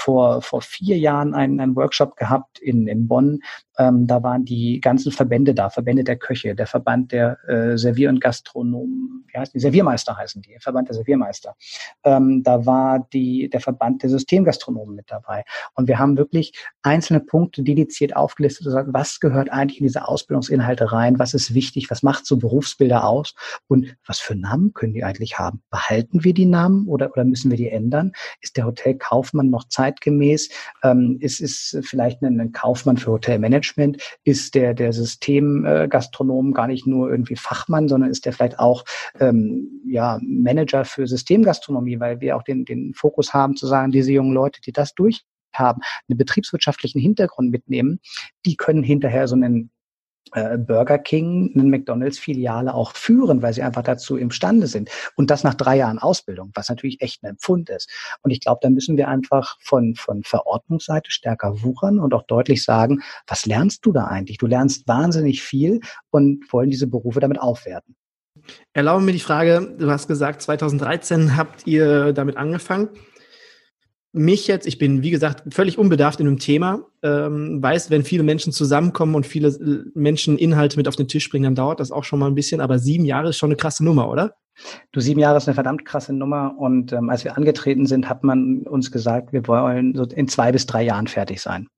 vor, 0.08 0.40
vor 0.40 0.62
vier 0.62 0.96
Jahren 0.96 1.34
einen, 1.34 1.60
einen 1.60 1.76
Workshop 1.76 2.16
gehabt 2.16 2.58
in, 2.60 2.88
in 2.88 3.08
Bonn. 3.08 3.40
Ähm, 3.78 4.06
da 4.06 4.22
waren 4.22 4.46
die 4.46 4.80
ganzen 4.80 5.12
Verbände 5.12 5.52
da, 5.52 5.68
Verbände 5.68 6.02
der 6.02 6.16
Köche, 6.16 6.54
der 6.54 6.66
Verband 6.66 7.12
der 7.12 7.38
äh, 7.46 7.76
Servier- 7.76 8.08
und 8.08 8.18
Gastronomen, 8.18 9.26
wie 9.26 9.38
heißt 9.38 9.54
die? 9.54 9.60
Serviermeister 9.60 10.16
heißen 10.16 10.40
die, 10.40 10.56
Verband 10.60 10.88
der 10.88 10.94
Serviermeister. 10.94 11.54
Ähm, 12.04 12.42
da 12.42 12.64
war 12.64 13.06
die, 13.12 13.50
der 13.50 13.60
Verband 13.60 14.02
der 14.02 14.08
Systemgastronomen 14.08 14.96
mit 14.96 15.10
dabei. 15.10 15.44
Und 15.74 15.88
wir 15.88 15.98
haben 15.98 16.16
wirklich 16.16 16.54
einzelne 16.82 17.20
Punkte 17.20 17.62
dediziert 17.62 18.16
aufgelistet 18.16 18.66
und 18.66 18.70
gesagt, 18.70 18.88
was 18.92 19.20
gehört 19.20 19.52
eigentlich 19.52 19.80
in 19.80 19.86
diese 19.86 20.08
Ausbildungsinhalte 20.08 20.90
rein, 20.90 21.18
was 21.18 21.34
ist 21.34 21.52
wichtig, 21.52 21.90
was 21.90 22.02
macht 22.02 22.24
so 22.24 22.38
Berufsbilder 22.38 23.04
aus 23.04 23.34
und 23.68 23.94
was 24.06 24.20
für 24.20 24.34
Namen 24.34 24.72
können 24.72 24.94
die 24.94 25.04
eigentlich 25.04 25.38
haben? 25.38 25.62
Behalten 25.70 26.24
wir 26.24 26.32
die 26.32 26.46
Namen 26.46 26.88
oder, 26.88 27.12
oder 27.12 27.24
müssen 27.24 27.50
wir 27.50 27.58
die 27.58 27.68
ändern? 27.68 28.12
Ist 28.40 28.56
der 28.56 28.64
Hotelkaufmann 28.64 29.50
noch 29.50 29.64
zeitgemäß? 29.98 30.48
Ähm, 30.82 31.18
ist, 31.20 31.40
ist 31.40 31.78
vielleicht 31.82 32.22
ein, 32.22 32.40
ein 32.40 32.52
Kaufmann 32.52 32.96
für 32.96 33.12
Hotelmanagement? 33.12 34.00
Ist 34.24 34.54
der, 34.54 34.74
der 34.74 34.92
Systemgastronom 34.92 36.52
gar 36.52 36.66
nicht 36.66 36.86
nur 36.86 37.10
irgendwie 37.10 37.36
Fachmann, 37.36 37.88
sondern 37.88 38.10
ist 38.10 38.24
der 38.24 38.32
vielleicht 38.32 38.58
auch 38.58 38.84
ähm, 39.20 39.82
ja, 39.86 40.18
Manager 40.22 40.84
für 40.84 41.06
Systemgastronomie, 41.06 42.00
weil 42.00 42.20
wir 42.20 42.36
auch 42.36 42.42
den, 42.42 42.64
den 42.64 42.94
Fokus 42.94 43.34
haben 43.34 43.56
zu 43.56 43.66
sagen, 43.66 43.92
diese 43.92 44.12
jungen 44.12 44.32
Leute, 44.32 44.60
die 44.60 44.72
das 44.72 44.94
durch 44.94 45.24
haben, 45.54 45.80
einen 46.08 46.18
betriebswirtschaftlichen 46.18 47.00
Hintergrund 47.00 47.50
mitnehmen, 47.50 48.00
die 48.46 48.56
können 48.56 48.82
hinterher 48.82 49.26
so 49.26 49.34
einen 49.34 49.64
äh, 49.64 49.77
Burger 50.30 50.98
King, 50.98 51.52
eine 51.54 51.64
McDonalds-Filiale 51.64 52.74
auch 52.74 52.92
führen, 52.92 53.42
weil 53.42 53.52
sie 53.52 53.62
einfach 53.62 53.82
dazu 53.82 54.16
imstande 54.16 54.66
sind. 54.66 54.90
Und 55.16 55.30
das 55.30 55.44
nach 55.44 55.54
drei 55.54 55.76
Jahren 55.76 55.98
Ausbildung, 55.98 56.50
was 56.54 56.68
natürlich 56.68 57.00
echt 57.00 57.24
ein 57.24 57.36
Pfund 57.36 57.70
ist. 57.70 57.90
Und 58.22 58.30
ich 58.30 58.40
glaube, 58.40 58.60
da 58.62 58.70
müssen 58.70 58.96
wir 58.96 59.08
einfach 59.08 59.56
von, 59.60 59.94
von 59.94 60.22
Verordnungsseite 60.22 61.10
stärker 61.10 61.62
wuchern 61.62 61.98
und 61.98 62.14
auch 62.14 62.24
deutlich 62.24 62.64
sagen, 62.64 63.00
was 63.26 63.46
lernst 63.46 63.84
du 63.84 63.92
da 63.92 64.06
eigentlich? 64.06 64.38
Du 64.38 64.46
lernst 64.46 64.86
wahnsinnig 64.88 65.42
viel 65.42 65.80
und 66.10 66.52
wollen 66.52 66.70
diese 66.70 66.86
Berufe 66.86 67.20
damit 67.20 67.40
aufwerten. 67.40 67.96
Erlaube 68.72 69.04
mir 69.04 69.12
die 69.12 69.18
Frage, 69.18 69.74
du 69.78 69.90
hast 69.90 70.08
gesagt, 70.08 70.42
2013 70.42 71.36
habt 71.36 71.66
ihr 71.66 72.12
damit 72.12 72.36
angefangen 72.36 72.88
mich 74.12 74.46
jetzt, 74.46 74.66
ich 74.66 74.78
bin 74.78 75.02
wie 75.02 75.10
gesagt 75.10 75.52
völlig 75.52 75.78
unbedarft 75.78 76.20
in 76.20 76.26
einem 76.26 76.38
Thema, 76.38 76.86
ähm, 77.02 77.62
weiß, 77.62 77.90
wenn 77.90 78.04
viele 78.04 78.22
Menschen 78.22 78.52
zusammenkommen 78.52 79.14
und 79.14 79.26
viele 79.26 79.48
äh, 79.48 79.84
Menschen 79.94 80.38
Inhalte 80.38 80.76
mit 80.76 80.88
auf 80.88 80.96
den 80.96 81.08
Tisch 81.08 81.28
bringen, 81.28 81.44
dann 81.44 81.54
dauert 81.54 81.80
das 81.80 81.92
auch 81.92 82.04
schon 82.04 82.18
mal 82.18 82.26
ein 82.26 82.34
bisschen, 82.34 82.60
aber 82.60 82.78
sieben 82.78 83.04
Jahre 83.04 83.30
ist 83.30 83.36
schon 83.36 83.50
eine 83.50 83.56
krasse 83.56 83.84
Nummer, 83.84 84.10
oder? 84.10 84.34
Du, 84.92 85.00
sieben 85.00 85.20
Jahre 85.20 85.36
ist 85.36 85.46
eine 85.46 85.54
verdammt 85.54 85.84
krasse 85.84 86.12
Nummer 86.12 86.54
und 86.58 86.92
ähm, 86.92 87.10
als 87.10 87.24
wir 87.24 87.36
angetreten 87.36 87.86
sind, 87.86 88.08
hat 88.08 88.24
man 88.24 88.62
uns 88.62 88.90
gesagt, 88.90 89.32
wir 89.32 89.46
wollen 89.46 89.94
so 89.94 90.04
in 90.04 90.26
zwei 90.26 90.52
bis 90.52 90.66
drei 90.66 90.82
Jahren 90.82 91.06
fertig 91.06 91.40
sein. 91.40 91.68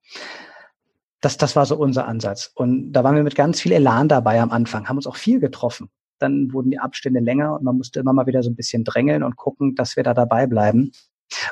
Das, 1.20 1.36
das 1.36 1.54
war 1.56 1.66
so 1.66 1.76
unser 1.76 2.06
Ansatz. 2.06 2.50
Und 2.54 2.92
da 2.92 3.04
waren 3.04 3.16
wir 3.16 3.22
mit 3.22 3.34
ganz 3.34 3.60
viel 3.60 3.72
Elan 3.72 4.08
dabei 4.08 4.40
am 4.40 4.50
Anfang, 4.50 4.88
haben 4.88 4.96
uns 4.96 5.06
auch 5.06 5.16
viel 5.16 5.40
getroffen. 5.40 5.90
Dann 6.18 6.52
wurden 6.52 6.70
die 6.70 6.78
Abstände 6.78 7.20
länger 7.20 7.54
und 7.54 7.62
man 7.62 7.76
musste 7.76 8.00
immer 8.00 8.14
mal 8.14 8.26
wieder 8.26 8.42
so 8.42 8.50
ein 8.50 8.56
bisschen 8.56 8.84
drängeln 8.84 9.22
und 9.22 9.36
gucken, 9.36 9.74
dass 9.74 9.96
wir 9.96 10.02
da 10.02 10.14
dabei 10.14 10.46
bleiben. 10.46 10.92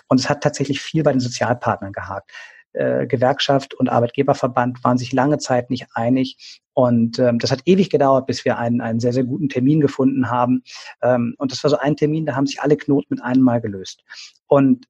Und 0.08 0.20
es 0.20 0.28
hat 0.28 0.42
tatsächlich 0.42 0.80
viel 0.80 1.02
bei 1.02 1.12
den 1.12 1.20
Sozialpartnern 1.20 1.92
gehakt. 1.92 2.30
äh, 2.72 3.06
Gewerkschaft 3.06 3.74
und 3.74 3.88
Arbeitgeberverband 3.88 4.82
waren 4.84 4.98
sich 4.98 5.12
lange 5.12 5.38
Zeit 5.38 5.70
nicht 5.70 5.86
einig. 5.94 6.60
Und 6.74 7.18
ähm, 7.18 7.38
das 7.38 7.50
hat 7.50 7.62
ewig 7.64 7.90
gedauert, 7.90 8.26
bis 8.26 8.44
wir 8.44 8.58
einen, 8.58 8.80
einen 8.80 9.00
sehr, 9.00 9.12
sehr 9.12 9.24
guten 9.24 9.48
Termin 9.48 9.80
gefunden 9.80 10.30
haben. 10.30 10.62
Ähm, 11.02 11.34
und 11.38 11.50
das 11.50 11.62
war 11.64 11.70
so 11.70 11.78
ein 11.78 11.96
Termin, 11.96 12.26
da 12.26 12.36
haben 12.36 12.46
sich 12.46 12.62
alle 12.62 12.76
Knoten 12.76 13.14
mit 13.14 13.22
einem 13.22 13.42
Mal 13.42 13.60
gelöst. 13.60 14.04
Und 14.46 14.86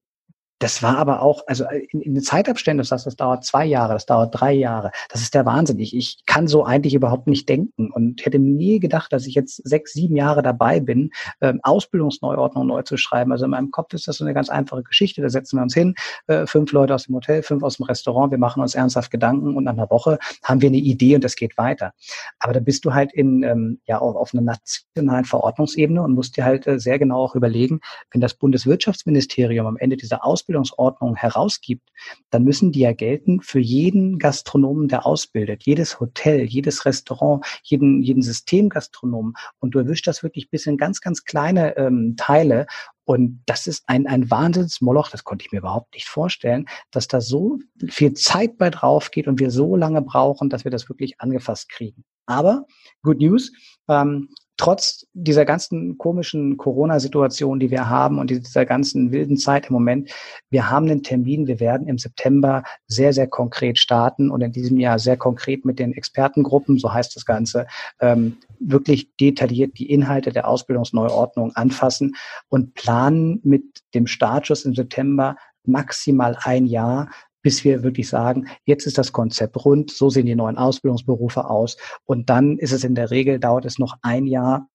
das 0.58 0.82
war 0.82 0.98
aber 0.98 1.22
auch, 1.22 1.42
also 1.46 1.64
äh, 1.64 1.86
in, 1.90 2.00
in 2.00 2.14
den 2.14 2.22
Zeitabständen, 2.22 2.78
das 2.78 2.90
heißt, 2.90 3.06
das 3.06 3.16
dauert 3.16 3.44
zwei 3.44 3.64
Jahre, 3.64 3.92
das 3.92 4.06
dauert 4.06 4.38
drei 4.38 4.52
Jahre. 4.52 4.90
Das 5.10 5.22
ist 5.22 5.34
der 5.34 5.46
Wahnsinn. 5.46 5.78
Ich, 5.78 5.94
ich 5.94 6.18
kann 6.26 6.48
so 6.48 6.64
eigentlich 6.64 6.94
überhaupt 6.94 7.28
nicht 7.28 7.48
denken 7.48 7.90
und 7.92 8.24
hätte 8.24 8.38
nie 8.38 8.80
gedacht, 8.80 9.12
dass 9.12 9.26
ich 9.26 9.34
jetzt 9.34 9.56
sechs, 9.68 9.92
sieben 9.92 10.16
Jahre 10.16 10.42
dabei 10.42 10.80
bin, 10.80 11.10
ähm, 11.40 11.60
Ausbildungsneuordnung 11.62 12.66
neu 12.66 12.82
zu 12.82 12.96
schreiben. 12.96 13.30
Also 13.30 13.44
in 13.44 13.52
meinem 13.52 13.70
Kopf 13.70 13.94
ist 13.94 14.08
das 14.08 14.16
so 14.16 14.24
eine 14.24 14.34
ganz 14.34 14.48
einfache 14.48 14.82
Geschichte. 14.82 15.22
Da 15.22 15.28
setzen 15.28 15.58
wir 15.58 15.62
uns 15.62 15.74
hin, 15.74 15.94
äh, 16.26 16.46
fünf 16.46 16.72
Leute 16.72 16.94
aus 16.94 17.04
dem 17.04 17.14
Hotel, 17.14 17.42
fünf 17.42 17.62
aus 17.62 17.76
dem 17.76 17.84
Restaurant, 17.84 18.32
wir 18.32 18.38
machen 18.38 18.62
uns 18.62 18.74
ernsthaft 18.74 19.10
Gedanken 19.10 19.56
und 19.56 19.64
nach 19.64 19.72
einer 19.72 19.90
Woche 19.90 20.18
haben 20.42 20.60
wir 20.60 20.68
eine 20.68 20.78
Idee 20.78 21.14
und 21.14 21.22
das 21.22 21.36
geht 21.36 21.56
weiter. 21.56 21.92
Aber 22.40 22.52
da 22.52 22.60
bist 22.60 22.84
du 22.84 22.94
halt 22.94 23.12
in, 23.12 23.44
ähm, 23.44 23.80
ja, 23.86 23.98
auf, 23.98 24.16
auf 24.16 24.34
einer 24.34 24.42
nationalen 24.42 25.24
Verordnungsebene 25.24 26.02
und 26.02 26.14
musst 26.14 26.36
dir 26.36 26.44
halt 26.44 26.66
äh, 26.66 26.80
sehr 26.80 26.98
genau 26.98 27.22
auch 27.22 27.36
überlegen, 27.36 27.80
wenn 28.10 28.20
das 28.20 28.34
Bundeswirtschaftsministerium 28.34 29.66
am 29.66 29.76
Ende 29.76 29.96
dieser 29.96 30.24
Ausbildung 30.24 30.47
Ausbildungsordnung 30.48 31.14
herausgibt, 31.14 31.90
dann 32.30 32.44
müssen 32.44 32.72
die 32.72 32.80
ja 32.80 32.92
gelten 32.92 33.40
für 33.40 33.60
jeden 33.60 34.18
Gastronomen, 34.18 34.88
der 34.88 35.04
ausbildet, 35.04 35.64
jedes 35.64 36.00
Hotel, 36.00 36.42
jedes 36.44 36.86
Restaurant, 36.86 37.44
jeden, 37.62 38.02
jeden 38.02 38.22
Systemgastronomen. 38.22 39.34
Und 39.58 39.74
du 39.74 39.80
erwischst 39.80 40.06
das 40.06 40.22
wirklich 40.22 40.50
bis 40.50 40.66
in 40.66 40.78
ganz, 40.78 41.00
ganz 41.00 41.24
kleine 41.24 41.76
ähm, 41.76 42.14
Teile. 42.16 42.66
Und 43.04 43.42
das 43.46 43.66
ist 43.66 43.84
ein, 43.86 44.06
ein 44.06 44.30
Wahnsinnsmoloch, 44.30 45.10
das 45.10 45.24
konnte 45.24 45.44
ich 45.44 45.52
mir 45.52 45.58
überhaupt 45.58 45.94
nicht 45.94 46.08
vorstellen, 46.08 46.66
dass 46.90 47.08
da 47.08 47.20
so 47.20 47.58
viel 47.88 48.14
Zeit 48.14 48.58
bei 48.58 48.70
drauf 48.70 49.10
geht 49.10 49.28
und 49.28 49.40
wir 49.40 49.50
so 49.50 49.76
lange 49.76 50.02
brauchen, 50.02 50.50
dass 50.50 50.64
wir 50.64 50.70
das 50.70 50.88
wirklich 50.88 51.20
angefasst 51.20 51.68
kriegen. 51.68 52.04
Aber 52.26 52.64
Good 53.02 53.18
News, 53.18 53.52
ähm, 53.88 54.28
trotz 54.58 55.06
dieser 55.14 55.44
ganzen 55.44 55.96
komischen 55.96 56.56
Corona-Situation, 56.58 57.60
die 57.60 57.70
wir 57.70 57.88
haben 57.88 58.18
und 58.18 58.28
dieser 58.28 58.66
ganzen 58.66 59.12
wilden 59.12 59.38
Zeit 59.38 59.68
im 59.68 59.72
Moment, 59.72 60.10
wir 60.50 60.68
haben 60.68 60.86
einen 60.86 61.02
Termin, 61.02 61.46
wir 61.46 61.60
werden 61.60 61.86
im 61.86 61.96
September 61.96 62.64
sehr, 62.86 63.12
sehr 63.12 63.28
konkret 63.28 63.78
starten 63.78 64.30
und 64.30 64.42
in 64.42 64.52
diesem 64.52 64.78
Jahr 64.78 64.98
sehr 64.98 65.16
konkret 65.16 65.64
mit 65.64 65.78
den 65.78 65.94
Expertengruppen, 65.94 66.78
so 66.78 66.92
heißt 66.92 67.14
das 67.16 67.24
Ganze, 67.24 67.66
ähm, 68.00 68.36
wirklich 68.58 69.16
detailliert 69.16 69.78
die 69.78 69.90
Inhalte 69.90 70.32
der 70.32 70.48
Ausbildungsneuordnung 70.48 71.54
anfassen 71.54 72.16
und 72.48 72.74
planen 72.74 73.40
mit 73.44 73.62
dem 73.94 74.08
Startschuss 74.08 74.64
im 74.64 74.74
September 74.74 75.36
maximal 75.64 76.36
ein 76.42 76.66
Jahr 76.66 77.10
bis 77.42 77.64
wir 77.64 77.82
wirklich 77.82 78.08
sagen, 78.08 78.48
jetzt 78.64 78.86
ist 78.86 78.98
das 78.98 79.12
Konzept 79.12 79.64
rund, 79.64 79.90
so 79.90 80.10
sehen 80.10 80.26
die 80.26 80.34
neuen 80.34 80.58
Ausbildungsberufe 80.58 81.48
aus. 81.48 81.76
Und 82.04 82.30
dann 82.30 82.58
ist 82.58 82.72
es 82.72 82.84
in 82.84 82.94
der 82.94 83.10
Regel, 83.10 83.38
dauert 83.38 83.64
es 83.64 83.78
noch 83.78 83.96
ein 84.02 84.26
Jahr, 84.26 84.68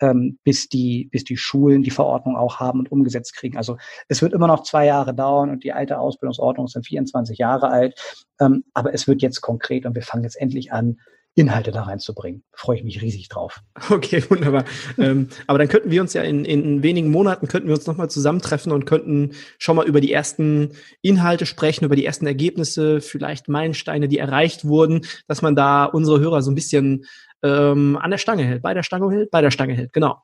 ähm, 0.00 0.38
bis 0.44 0.68
die, 0.68 1.08
bis 1.10 1.24
die 1.24 1.36
Schulen 1.36 1.82
die 1.82 1.90
Verordnung 1.90 2.36
auch 2.36 2.60
haben 2.60 2.80
und 2.80 2.92
umgesetzt 2.92 3.34
kriegen. 3.34 3.56
Also 3.56 3.76
es 4.08 4.22
wird 4.22 4.32
immer 4.32 4.46
noch 4.46 4.62
zwei 4.62 4.86
Jahre 4.86 5.14
dauern 5.14 5.50
und 5.50 5.64
die 5.64 5.72
alte 5.72 5.98
Ausbildungsordnung 5.98 6.68
sind 6.68 6.86
24 6.86 7.38
Jahre 7.38 7.68
alt. 7.68 8.24
Ähm, 8.40 8.64
aber 8.74 8.94
es 8.94 9.06
wird 9.08 9.22
jetzt 9.22 9.40
konkret 9.40 9.86
und 9.86 9.94
wir 9.94 10.02
fangen 10.02 10.24
jetzt 10.24 10.40
endlich 10.40 10.72
an, 10.72 10.98
Inhalte 11.36 11.70
da 11.70 11.82
reinzubringen. 11.82 12.42
Freue 12.52 12.78
ich 12.78 12.84
mich 12.84 13.02
riesig 13.02 13.28
drauf. 13.28 13.60
Okay, 13.90 14.24
wunderbar. 14.28 14.64
ähm, 14.98 15.28
aber 15.46 15.58
dann 15.58 15.68
könnten 15.68 15.90
wir 15.90 16.00
uns 16.00 16.14
ja 16.14 16.22
in, 16.22 16.44
in 16.44 16.82
wenigen 16.82 17.10
Monaten 17.10 17.46
könnten 17.46 17.68
wir 17.68 17.74
uns 17.74 17.86
nochmal 17.86 18.10
zusammentreffen 18.10 18.72
und 18.72 18.86
könnten 18.86 19.32
schon 19.58 19.76
mal 19.76 19.86
über 19.86 20.00
die 20.00 20.12
ersten 20.12 20.72
Inhalte 21.02 21.46
sprechen, 21.46 21.84
über 21.84 21.94
die 21.94 22.04
ersten 22.04 22.26
Ergebnisse, 22.26 23.00
vielleicht 23.00 23.48
Meilensteine, 23.48 24.08
die 24.08 24.18
erreicht 24.18 24.64
wurden, 24.64 25.02
dass 25.28 25.42
man 25.42 25.54
da 25.54 25.84
unsere 25.84 26.20
Hörer 26.20 26.42
so 26.42 26.50
ein 26.50 26.54
bisschen 26.56 27.04
ähm, 27.42 27.98
an 28.00 28.10
der 28.10 28.18
Stange 28.18 28.44
hält, 28.44 28.62
bei 28.62 28.74
der 28.74 28.82
Stange 28.82 29.10
hält, 29.10 29.30
bei 29.30 29.42
der 29.42 29.50
Stange 29.50 29.74
hält, 29.74 29.92
genau. 29.92 30.22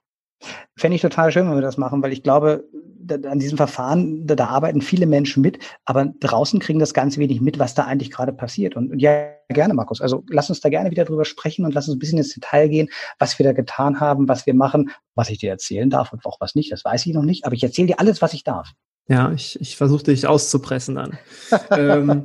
Fände 0.77 0.97
ich 0.97 1.03
total 1.03 1.33
schön, 1.33 1.49
wenn 1.49 1.57
wir 1.57 1.63
das 1.63 1.77
machen, 1.77 2.03
weil 2.03 2.13
ich 2.13 2.23
glaube, 2.23 2.65
da, 3.05 3.17
an 3.29 3.39
diesem 3.39 3.57
Verfahren, 3.57 4.27
da, 4.27 4.35
da, 4.35 4.47
arbeiten 4.47 4.81
viele 4.81 5.07
Menschen 5.07 5.43
mit, 5.43 5.59
aber 5.85 6.13
draußen 6.21 6.61
kriegen 6.61 6.79
das 6.79 6.95
ganz 6.95 7.19
wenig 7.19 7.41
mit, 7.41 7.59
was 7.59 7.75
da 7.75 7.85
eigentlich 7.85 8.11
gerade 8.11 8.33
passiert. 8.33 8.77
Und, 8.77 8.93
und, 8.93 8.99
ja, 8.99 9.29
gerne, 9.49 9.75
Markus. 9.75 10.01
Also 10.01 10.25
lass 10.29 10.49
uns 10.49 10.61
da 10.61 10.69
gerne 10.69 10.91
wieder 10.91 11.05
drüber 11.05 11.25
sprechen 11.25 11.65
und 11.65 11.75
lass 11.75 11.89
uns 11.89 11.97
ein 11.97 11.99
bisschen 11.99 12.19
ins 12.19 12.35
Detail 12.35 12.69
gehen, 12.69 12.89
was 13.19 13.39
wir 13.39 13.45
da 13.45 13.53
getan 13.53 14.01
haben, 14.01 14.29
was 14.29 14.47
wir 14.47 14.55
machen, 14.55 14.91
was 15.15 15.31
ich 15.31 15.39
dir 15.39 15.51
erzählen 15.51 15.91
darf 15.91 16.13
und 16.13 16.25
auch 16.25 16.41
was 16.41 16.55
nicht. 16.55 16.73
Das 16.73 16.85
weiß 16.85 17.07
ich 17.07 17.15
noch 17.15 17.25
nicht, 17.25 17.45
aber 17.45 17.55
ich 17.55 17.63
erzähle 17.63 17.89
dir 17.89 18.01
alles, 18.01 18.23
was 18.23 18.35
ich 18.35 18.45
darf. 18.45 18.71
Ja, 19.09 19.33
ich, 19.33 19.61
ich 19.61 19.77
versuche 19.77 20.05
dich 20.05 20.27
auszupressen 20.27 20.95
dann. 20.95 21.19
ähm, 21.71 22.25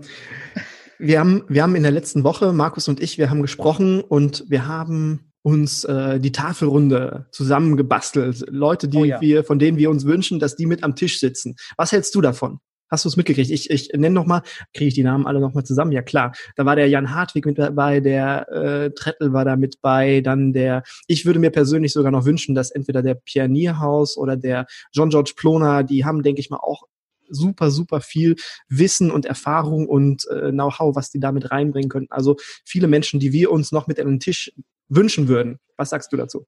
wir 0.99 1.19
haben, 1.19 1.43
wir 1.47 1.63
haben 1.63 1.75
in 1.75 1.84
der 1.84 1.91
letzten 1.91 2.23
Woche, 2.23 2.53
Markus 2.53 2.88
und 2.88 3.01
ich, 3.01 3.17
wir 3.17 3.30
haben 3.30 3.41
gesprochen 3.41 4.01
und 4.01 4.45
wir 4.47 4.67
haben 4.67 5.27
uns 5.48 5.86
äh, 5.86 6.20
die 6.20 6.34
Tafelrunde 6.34 7.26
zusammengebastelt. 7.32 8.44
Leute, 8.50 8.90
die 8.90 8.98
oh 8.98 9.06
ja. 9.06 9.22
wir, 9.22 9.46
von 9.46 9.60
denen 9.60 9.78
wir 9.78 9.90
uns 9.90 10.06
wünschen, 10.06 10.40
dass 10.40 10.58
die 10.58 10.66
mit 10.66 10.84
am 10.84 10.94
Tisch 10.94 11.22
sitzen. 11.22 11.56
Was 11.78 11.94
hältst 11.94 12.14
du 12.16 12.20
davon? 12.20 12.60
Hast 12.90 13.06
du 13.06 13.10
es 13.10 13.16
mitgekriegt? 13.16 13.50
Ich, 13.50 13.70
ich 13.70 13.90
nenne 13.94 14.10
noch 14.10 14.26
mal, 14.26 14.42
kriege 14.74 14.90
ich 14.90 14.94
die 14.94 15.04
Namen 15.04 15.26
alle 15.26 15.40
noch 15.40 15.54
mal 15.54 15.64
zusammen? 15.64 15.94
Ja 15.94 16.02
klar. 16.02 16.34
Da 16.58 16.66
war 16.66 16.76
der 16.76 16.90
Jan 16.90 17.16
Hartwig 17.16 17.46
mit 17.46 17.58
dabei, 17.58 18.02
der 18.02 18.50
äh, 18.52 18.92
Trettel 18.92 19.32
war 19.32 19.46
da 19.46 19.56
mit 19.56 19.82
bei, 19.82 20.20
dann 20.20 20.52
der. 20.52 20.84
Ich 21.08 21.26
würde 21.26 21.40
mir 21.40 21.52
persönlich 21.52 21.94
sogar 21.94 22.12
noch 22.12 22.26
wünschen, 22.26 22.54
dass 22.54 22.70
entweder 22.70 23.02
der 23.02 23.16
Pionierhaus 23.16 24.18
oder 24.18 24.36
der 24.36 24.66
John 24.92 25.10
George 25.10 25.32
Ploner, 25.38 25.84
die 25.84 26.04
haben, 26.04 26.24
denke 26.24 26.42
ich 26.42 26.50
mal, 26.50 26.60
auch 26.62 26.84
super, 27.30 27.72
super 27.72 28.02
viel 28.02 28.36
Wissen 28.68 29.12
und 29.12 29.26
Erfahrung 29.26 29.88
und 29.88 30.28
äh, 30.28 30.52
Know-how, 30.52 30.94
was 30.94 31.10
die 31.10 31.22
damit 31.22 31.52
reinbringen 31.52 31.90
können. 31.90 32.08
Also 32.10 32.36
viele 32.66 32.88
Menschen, 32.88 33.22
die 33.22 33.32
wir 33.32 33.52
uns 33.52 33.72
noch 33.72 33.88
mit 33.88 34.00
an 34.00 34.08
den 34.08 34.20
Tisch 34.20 34.52
wünschen 34.89 35.28
würden. 35.28 35.60
Was 35.78 35.89
sagst 35.89 36.12
du 36.12 36.17
dazu? 36.17 36.45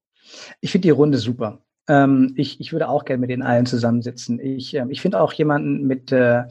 Ich 0.62 0.72
finde 0.72 0.88
die 0.88 0.92
Runde 0.92 1.18
super. 1.18 1.60
Ähm, 1.88 2.34
ich, 2.36 2.60
ich 2.60 2.72
würde 2.72 2.88
auch 2.88 3.06
gerne 3.06 3.22
mit 3.22 3.30
den 3.30 3.42
allen 3.42 3.66
zusammensitzen. 3.66 4.40
Ich, 4.40 4.76
ähm, 4.76 4.92
ich 4.92 5.02
finde 5.02 5.20
auch 5.20 5.34
jemanden 5.34 5.88
mit, 5.88 6.12
äh, 6.12 6.44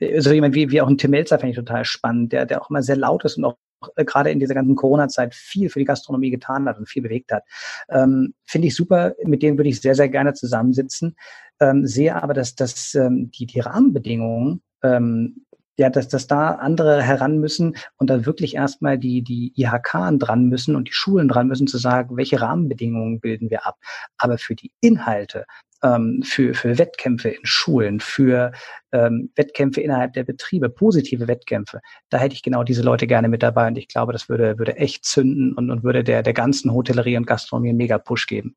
also 0.00 0.32
jemand 0.32 0.54
wie, 0.54 0.70
wie 0.70 0.80
auch 0.80 0.88
ein 0.88 0.98
Tim 0.98 1.10
Melzer 1.10 1.38
finde 1.38 1.50
ich 1.50 1.56
total 1.56 1.84
spannend, 1.84 2.32
der, 2.32 2.46
der 2.46 2.62
auch 2.62 2.70
immer 2.70 2.82
sehr 2.82 2.96
laut 2.96 3.24
ist 3.24 3.36
und 3.36 3.44
auch 3.44 3.56
äh, 3.96 4.04
gerade 4.04 4.30
in 4.30 4.40
dieser 4.40 4.54
ganzen 4.54 4.74
Corona-Zeit 4.74 5.34
viel 5.34 5.68
für 5.68 5.78
die 5.78 5.84
Gastronomie 5.84 6.30
getan 6.30 6.66
hat 6.66 6.78
und 6.78 6.88
viel 6.88 7.02
bewegt 7.02 7.30
hat. 7.30 7.44
Ähm, 7.90 8.34
Finde 8.46 8.68
ich 8.68 8.74
super, 8.74 9.14
mit 9.24 9.42
denen 9.42 9.58
würde 9.58 9.68
ich 9.68 9.80
sehr, 9.80 9.94
sehr 9.94 10.08
gerne 10.08 10.32
zusammensitzen. 10.32 11.16
Ähm, 11.60 11.86
sehe 11.86 12.20
aber, 12.22 12.34
dass, 12.34 12.54
dass 12.54 12.94
ähm, 12.94 13.30
die, 13.30 13.46
die 13.46 13.60
Rahmenbedingungen 13.60 14.62
ähm, 14.82 15.45
ja, 15.78 15.90
dass, 15.90 16.08
dass 16.08 16.26
da 16.26 16.52
andere 16.52 17.02
heran 17.02 17.38
müssen 17.38 17.76
und 17.96 18.08
dann 18.08 18.26
wirklich 18.26 18.54
erstmal 18.54 18.98
die, 18.98 19.22
die 19.22 19.52
IHK 19.56 20.18
dran 20.18 20.46
müssen 20.46 20.74
und 20.74 20.88
die 20.88 20.92
Schulen 20.92 21.28
dran 21.28 21.48
müssen 21.48 21.66
zu 21.66 21.78
sagen, 21.78 22.16
welche 22.16 22.40
Rahmenbedingungen 22.40 23.20
bilden 23.20 23.50
wir 23.50 23.66
ab. 23.66 23.76
Aber 24.16 24.38
für 24.38 24.54
die 24.54 24.72
Inhalte, 24.80 25.44
ähm, 25.82 26.22
für, 26.24 26.54
für 26.54 26.78
Wettkämpfe 26.78 27.28
in 27.28 27.44
Schulen, 27.44 28.00
für 28.00 28.52
ähm, 28.92 29.30
Wettkämpfe 29.36 29.80
innerhalb 29.80 30.14
der 30.14 30.24
Betriebe, 30.24 30.70
positive 30.70 31.28
Wettkämpfe, 31.28 31.80
da 32.08 32.18
hätte 32.18 32.34
ich 32.34 32.42
genau 32.42 32.62
diese 32.64 32.82
Leute 32.82 33.06
gerne 33.06 33.28
mit 33.28 33.42
dabei 33.42 33.68
und 33.68 33.76
ich 33.76 33.88
glaube, 33.88 34.12
das 34.12 34.28
würde, 34.28 34.58
würde 34.58 34.76
echt 34.76 35.04
zünden 35.04 35.52
und, 35.52 35.70
und 35.70 35.82
würde 35.82 36.02
der, 36.04 36.22
der 36.22 36.32
ganzen 36.32 36.72
Hotellerie 36.72 37.18
und 37.18 37.26
Gastronomie 37.26 37.70
einen 37.70 37.78
mega 37.78 37.98
Push 37.98 38.26
geben. 38.26 38.56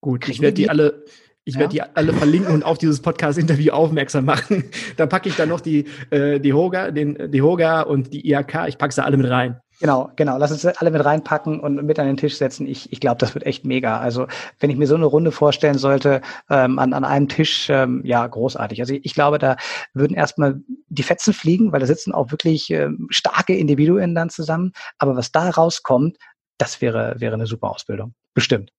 Gut, 0.00 0.28
ich 0.28 0.40
werde 0.40 0.54
die 0.54 0.68
alle, 0.68 1.04
ich 1.44 1.54
ja? 1.54 1.60
werde 1.60 1.72
die 1.72 1.82
alle 1.82 2.12
verlinken 2.12 2.54
und 2.54 2.64
auf 2.64 2.78
dieses 2.78 3.00
Podcast-Interview 3.00 3.72
aufmerksam 3.72 4.24
machen. 4.24 4.64
Da 4.96 5.06
packe 5.06 5.28
ich 5.28 5.36
dann 5.36 5.48
noch 5.48 5.60
die, 5.60 5.86
äh, 6.10 6.38
die 6.38 6.52
Hoga, 6.52 6.90
den, 6.90 7.30
die 7.30 7.42
Hoga 7.42 7.82
und 7.82 8.12
die 8.12 8.30
IHK. 8.30 8.68
Ich 8.68 8.78
packe 8.78 8.92
sie 8.92 9.02
alle 9.02 9.16
mit 9.16 9.28
rein. 9.30 9.58
Genau, 9.80 10.10
genau. 10.16 10.38
Lass 10.38 10.52
uns 10.52 10.64
alle 10.64 10.90
mit 10.90 11.04
reinpacken 11.04 11.58
und 11.58 11.82
mit 11.84 11.98
an 11.98 12.06
den 12.06 12.16
Tisch 12.16 12.36
setzen. 12.36 12.66
Ich, 12.66 12.92
ich 12.92 13.00
glaube, 13.00 13.18
das 13.18 13.34
wird 13.34 13.46
echt 13.46 13.64
mega. 13.64 13.98
Also 13.98 14.26
wenn 14.60 14.70
ich 14.70 14.76
mir 14.76 14.86
so 14.86 14.94
eine 14.94 15.06
Runde 15.06 15.32
vorstellen 15.32 15.78
sollte, 15.78 16.20
ähm, 16.50 16.78
an, 16.78 16.92
an 16.92 17.04
einem 17.04 17.28
Tisch, 17.28 17.68
ähm, 17.70 18.02
ja, 18.04 18.24
großartig. 18.26 18.80
Also 18.80 18.94
ich, 18.94 19.04
ich 19.04 19.14
glaube, 19.14 19.38
da 19.38 19.56
würden 19.94 20.14
erstmal 20.14 20.60
die 20.88 21.02
Fetzen 21.02 21.32
fliegen, 21.32 21.72
weil 21.72 21.80
da 21.80 21.86
sitzen 21.86 22.12
auch 22.12 22.30
wirklich 22.30 22.70
ähm, 22.70 23.06
starke 23.10 23.56
Individuen 23.56 24.14
dann 24.14 24.30
zusammen. 24.30 24.72
Aber 24.98 25.16
was 25.16 25.32
da 25.32 25.50
rauskommt, 25.50 26.16
das 26.58 26.80
wäre, 26.80 27.16
wäre 27.18 27.34
eine 27.34 27.46
super 27.46 27.70
Ausbildung. 27.70 28.14
Bestimmt. 28.34 28.70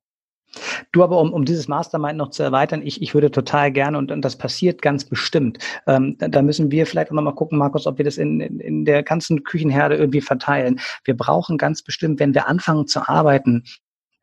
Du 0.91 1.03
aber, 1.03 1.19
um, 1.19 1.33
um 1.33 1.45
dieses 1.45 1.67
Mastermind 1.67 2.17
noch 2.17 2.29
zu 2.29 2.43
erweitern, 2.43 2.81
ich, 2.83 3.01
ich 3.01 3.13
würde 3.13 3.31
total 3.31 3.71
gerne, 3.71 3.97
und, 3.97 4.11
und 4.11 4.21
das 4.23 4.37
passiert 4.37 4.81
ganz 4.81 5.05
bestimmt, 5.05 5.59
ähm, 5.87 6.15
da, 6.17 6.27
da 6.27 6.41
müssen 6.41 6.71
wir 6.71 6.85
vielleicht 6.85 7.09
auch 7.11 7.15
nochmal 7.15 7.35
gucken, 7.35 7.57
Markus, 7.57 7.87
ob 7.87 7.97
wir 7.97 8.05
das 8.05 8.17
in, 8.17 8.39
in, 8.39 8.59
in 8.59 8.85
der 8.85 9.03
ganzen 9.03 9.43
Küchenherde 9.43 9.95
irgendwie 9.95 10.21
verteilen. 10.21 10.79
Wir 11.03 11.15
brauchen 11.15 11.57
ganz 11.57 11.81
bestimmt, 11.81 12.19
wenn 12.19 12.33
wir 12.33 12.47
anfangen 12.47 12.87
zu 12.87 13.07
arbeiten, 13.07 13.63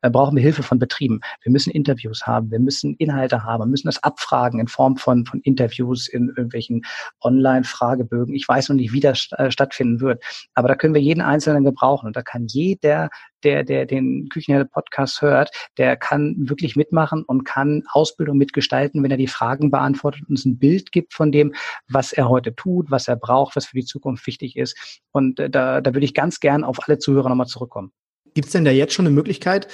brauchen 0.09 0.35
wir 0.35 0.43
Hilfe 0.43 0.63
von 0.63 0.79
Betrieben. 0.79 1.21
Wir 1.43 1.51
müssen 1.51 1.71
Interviews 1.71 2.25
haben, 2.25 2.51
wir 2.51 2.59
müssen 2.59 2.95
Inhalte 2.95 3.43
haben, 3.43 3.61
wir 3.61 3.67
müssen 3.67 3.87
das 3.87 4.01
abfragen 4.03 4.59
in 4.59 4.67
Form 4.67 4.97
von, 4.97 5.25
von 5.25 5.41
Interviews 5.41 6.07
in 6.07 6.29
irgendwelchen 6.29 6.81
Online-Fragebögen. 7.21 8.33
Ich 8.35 8.47
weiß 8.47 8.69
noch 8.69 8.75
nicht, 8.75 8.93
wie 8.93 8.99
das 8.99 9.29
äh, 9.37 9.51
stattfinden 9.51 10.01
wird, 10.01 10.23
aber 10.53 10.67
da 10.67 10.75
können 10.75 10.93
wir 10.93 11.01
jeden 11.01 11.21
Einzelnen 11.21 11.63
gebrauchen 11.63 12.07
und 12.07 12.15
da 12.15 12.21
kann 12.21 12.47
jeder, 12.47 13.09
der, 13.43 13.63
der 13.63 13.85
den 13.85 14.29
Küchenherde-Podcast 14.29 15.21
hört, 15.21 15.51
der 15.77 15.97
kann 15.97 16.35
wirklich 16.37 16.75
mitmachen 16.75 17.23
und 17.23 17.43
kann 17.43 17.83
Ausbildung 17.91 18.37
mitgestalten, 18.37 19.03
wenn 19.03 19.11
er 19.11 19.17
die 19.17 19.27
Fragen 19.27 19.71
beantwortet 19.71 20.21
und 20.21 20.29
uns 20.29 20.45
ein 20.45 20.59
Bild 20.59 20.91
gibt 20.91 21.13
von 21.13 21.31
dem, 21.31 21.53
was 21.87 22.13
er 22.13 22.29
heute 22.29 22.55
tut, 22.55 22.91
was 22.91 23.07
er 23.07 23.15
braucht, 23.15 23.55
was 23.55 23.65
für 23.67 23.77
die 23.77 23.85
Zukunft 23.85 24.25
wichtig 24.27 24.57
ist. 24.57 25.01
Und 25.11 25.39
äh, 25.39 25.49
da, 25.49 25.81
da 25.81 25.93
würde 25.93 26.05
ich 26.05 26.13
ganz 26.13 26.39
gern 26.39 26.63
auf 26.63 26.77
alle 26.87 26.99
Zuhörer 26.99 27.29
nochmal 27.29 27.47
zurückkommen. 27.47 27.91
Gibt 28.33 28.47
es 28.47 28.53
denn 28.53 28.65
da 28.65 28.71
jetzt 28.71 28.93
schon 28.93 29.05
eine 29.05 29.15
Möglichkeit, 29.15 29.67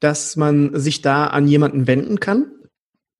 dass 0.00 0.36
man 0.36 0.78
sich 0.78 1.02
da 1.02 1.26
an 1.26 1.48
jemanden 1.48 1.86
wenden 1.86 2.20
kann? 2.20 2.52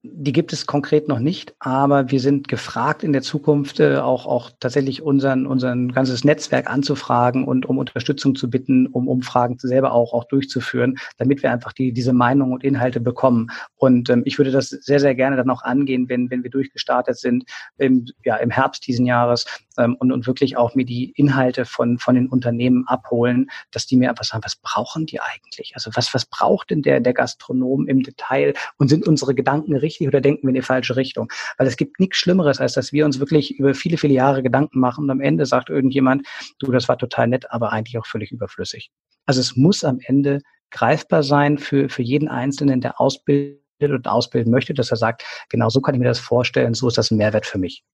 Die 0.09 0.33
gibt 0.33 0.53
es 0.53 0.67
konkret 0.67 1.09
noch 1.09 1.19
nicht, 1.19 1.57
aber 1.59 2.13
wir 2.13 2.21
sind 2.21 2.47
gefragt 2.47 3.03
in 3.03 3.13
der 3.13 3.23
Zukunft 3.23 3.81
äh, 3.81 3.97
auch, 3.97 4.27
auch 4.27 4.53
tatsächlich 4.61 5.03
unseren, 5.03 5.47
unseren 5.47 5.91
ganzes 5.91 6.23
Netzwerk 6.23 6.71
anzufragen 6.71 7.45
und 7.45 7.67
um 7.67 7.79
Unterstützung 7.79 8.37
zu 8.37 8.49
bitten, 8.49 8.87
um 8.87 9.09
Umfragen 9.09 9.59
selber 9.59 9.91
auch, 9.91 10.13
auch 10.13 10.23
durchzuführen, 10.25 10.97
damit 11.17 11.43
wir 11.43 11.51
einfach 11.51 11.73
die, 11.73 11.93
diese 11.93 12.13
Meinung 12.13 12.53
und 12.53 12.63
Inhalte 12.63 13.01
bekommen. 13.01 13.49
Und 13.75 14.09
ähm, 14.09 14.23
ich 14.27 14.39
würde 14.39 14.53
das 14.53 14.69
sehr, 14.69 15.01
sehr 15.01 15.17
gerne 15.17 15.35
dann 15.35 15.51
auch 15.51 15.63
angehen, 15.63 16.09
wenn, 16.09 16.31
wenn 16.31 16.45
wir 16.45 16.51
durchgestartet 16.51 17.19
sind 17.19 17.45
im, 17.79 18.07
ja, 18.25 18.37
im 18.37 18.51
Herbst 18.51 18.87
diesen 18.87 19.07
Jahres 19.07 19.47
ähm, 19.79 19.97
und, 19.99 20.13
und 20.13 20.27
wirklich 20.27 20.57
auch 20.57 20.75
mir 20.75 20.85
die 20.85 21.13
Inhalte 21.17 21.65
von, 21.65 21.99
von 21.99 22.15
den 22.15 22.29
Unternehmen 22.29 22.87
abholen, 22.87 23.49
dass 23.71 23.87
die 23.87 23.97
mir 23.97 24.11
einfach 24.11 24.25
sagen, 24.25 24.45
was 24.45 24.57
brauchen 24.57 25.07
die 25.07 25.21
eigentlich? 25.21 25.73
Also 25.75 25.91
was, 25.95 26.13
was 26.15 26.27
braucht 26.27 26.71
denn 26.71 26.83
der, 26.83 27.01
der 27.01 27.15
Gastronom 27.15 27.87
im 27.87 28.03
Detail 28.03 28.55
und 28.79 28.89
sind 28.89 29.07
unsere 29.07 29.35
Gedanken 29.35 29.77
richtig? 29.77 30.09
oder 30.09 30.21
denken 30.21 30.43
wir 30.43 30.51
in 30.51 30.55
die 30.55 30.63
falsche 30.63 30.97
Richtung? 30.97 31.31
Weil 31.59 31.67
es 31.67 31.77
gibt 31.77 32.01
nichts 32.01 32.19
Schlimmeres, 32.19 32.61
als 32.61 32.75
dass 32.75 32.93
wir 32.93 33.05
uns 33.05 33.21
wirklich 33.21 33.59
über 33.59 33.75
viele, 33.75 33.97
viele 33.97 34.15
Jahre 34.15 34.43
Gedanken 34.43 34.81
machen 34.81 35.05
und 35.05 35.11
am 35.11 35.21
Ende 35.21 35.47
sagt 35.47 35.71
irgendjemand, 35.71 36.27
du, 36.59 36.71
das 36.71 36.89
war 36.89 36.99
total 36.99 37.29
nett, 37.29 37.51
aber 37.51 37.73
eigentlich 37.73 37.99
auch 37.99 38.07
völlig 38.07 38.33
überflüssig. 38.33 38.91
Also 39.27 39.41
es 39.41 39.57
muss 39.57 39.85
am 39.85 39.99
Ende 40.05 40.41
greifbar 40.71 41.23
sein 41.23 41.59
für, 41.59 41.89
für 41.89 42.03
jeden 42.03 42.29
Einzelnen, 42.29 42.81
der 42.81 43.01
ausbildet 43.01 43.61
und 43.81 44.09
ausbilden 44.09 44.51
möchte, 44.51 44.75
dass 44.75 44.91
er 44.91 44.97
sagt, 44.97 45.25
genau 45.49 45.69
so 45.69 45.81
kann 45.81 45.95
ich 45.95 46.01
mir 46.01 46.07
das 46.07 46.19
vorstellen, 46.19 46.75
so 46.75 46.89
ist 46.89 46.99
das 46.99 47.11
ein 47.11 47.19
Mehrwert 47.19 47.47
für 47.47 47.59
mich. 47.59 47.85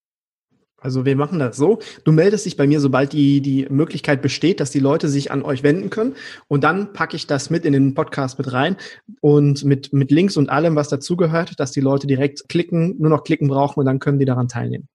Also 0.82 1.04
wir 1.04 1.16
machen 1.16 1.38
das 1.38 1.56
so. 1.56 1.78
Du 2.04 2.12
meldest 2.12 2.44
dich 2.44 2.56
bei 2.56 2.66
mir, 2.66 2.80
sobald 2.80 3.12
die, 3.12 3.40
die 3.40 3.66
Möglichkeit 3.70 4.20
besteht, 4.20 4.60
dass 4.60 4.70
die 4.70 4.80
Leute 4.80 5.08
sich 5.08 5.30
an 5.30 5.42
euch 5.42 5.62
wenden 5.62 5.90
können. 5.90 6.14
Und 6.48 6.64
dann 6.64 6.92
packe 6.92 7.16
ich 7.16 7.26
das 7.26 7.50
mit 7.50 7.64
in 7.64 7.72
den 7.72 7.94
Podcast 7.94 8.38
mit 8.38 8.52
rein 8.52 8.76
und 9.20 9.64
mit, 9.64 9.92
mit 9.92 10.10
Links 10.10 10.36
und 10.36 10.50
allem, 10.50 10.76
was 10.76 10.88
dazugehört, 10.88 11.58
dass 11.60 11.70
die 11.70 11.80
Leute 11.80 12.06
direkt 12.06 12.48
klicken, 12.48 12.96
nur 12.98 13.10
noch 13.10 13.24
klicken 13.24 13.48
brauchen 13.48 13.80
und 13.80 13.86
dann 13.86 13.98
können 13.98 14.18
die 14.18 14.24
daran 14.24 14.48
teilnehmen. 14.48 14.88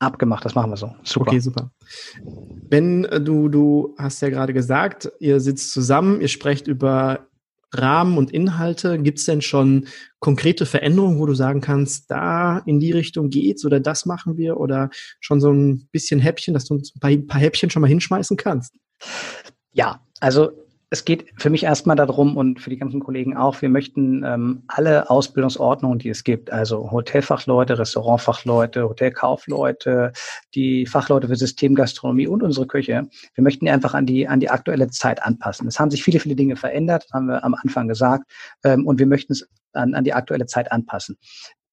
Abgemacht, 0.00 0.44
das 0.44 0.54
machen 0.54 0.70
wir 0.70 0.76
so. 0.76 0.94
Super. 1.02 1.28
Okay, 1.28 1.38
super. 1.38 1.70
Wenn 2.68 3.04
äh, 3.06 3.20
du, 3.20 3.48
du 3.48 3.94
hast 3.96 4.20
ja 4.20 4.28
gerade 4.28 4.52
gesagt, 4.52 5.10
ihr 5.20 5.40
sitzt 5.40 5.72
zusammen, 5.72 6.20
ihr 6.20 6.28
sprecht 6.28 6.66
über 6.66 7.26
Rahmen 7.78 8.18
und 8.18 8.30
Inhalte? 8.30 8.98
Gibt 8.98 9.18
es 9.18 9.24
denn 9.24 9.42
schon 9.42 9.86
konkrete 10.18 10.66
Veränderungen, 10.66 11.18
wo 11.18 11.26
du 11.26 11.34
sagen 11.34 11.60
kannst, 11.60 12.10
da 12.10 12.58
in 12.66 12.80
die 12.80 12.92
Richtung 12.92 13.30
geht's 13.30 13.64
oder 13.64 13.80
das 13.80 14.06
machen 14.06 14.36
wir 14.36 14.58
oder 14.58 14.90
schon 15.20 15.40
so 15.40 15.52
ein 15.52 15.88
bisschen 15.92 16.20
Häppchen, 16.20 16.54
dass 16.54 16.64
du 16.64 16.80
ein 17.02 17.26
paar 17.26 17.40
Häppchen 17.40 17.70
schon 17.70 17.82
mal 17.82 17.88
hinschmeißen 17.88 18.36
kannst? 18.36 18.74
Ja, 19.72 20.00
also 20.20 20.52
es 20.94 21.04
geht 21.04 21.26
für 21.36 21.50
mich 21.50 21.64
erstmal 21.64 21.96
darum 21.96 22.36
und 22.36 22.60
für 22.60 22.70
die 22.70 22.76
ganzen 22.76 23.00
Kollegen 23.00 23.36
auch, 23.36 23.60
wir 23.60 23.68
möchten 23.68 24.22
ähm, 24.24 24.62
alle 24.68 25.10
Ausbildungsordnungen, 25.10 25.98
die 25.98 26.08
es 26.08 26.22
gibt, 26.22 26.52
also 26.52 26.92
Hotelfachleute, 26.92 27.76
Restaurantfachleute, 27.76 28.88
Hotelkaufleute, 28.88 30.12
die 30.54 30.86
Fachleute 30.86 31.26
für 31.26 31.34
Systemgastronomie 31.34 32.28
und 32.28 32.44
unsere 32.44 32.68
Küche, 32.68 33.08
wir 33.34 33.42
möchten 33.42 33.64
die 33.64 33.72
einfach 33.72 33.94
an 33.94 34.06
die, 34.06 34.28
an 34.28 34.38
die 34.38 34.50
aktuelle 34.50 34.88
Zeit 34.88 35.20
anpassen. 35.20 35.66
Es 35.66 35.80
haben 35.80 35.90
sich 35.90 36.04
viele, 36.04 36.20
viele 36.20 36.36
Dinge 36.36 36.54
verändert, 36.54 37.08
haben 37.12 37.26
wir 37.26 37.42
am 37.42 37.54
Anfang 37.54 37.88
gesagt, 37.88 38.30
ähm, 38.62 38.86
und 38.86 39.00
wir 39.00 39.06
möchten 39.06 39.32
es 39.32 39.48
an, 39.72 39.94
an 39.94 40.04
die 40.04 40.14
aktuelle 40.14 40.46
Zeit 40.46 40.70
anpassen 40.70 41.18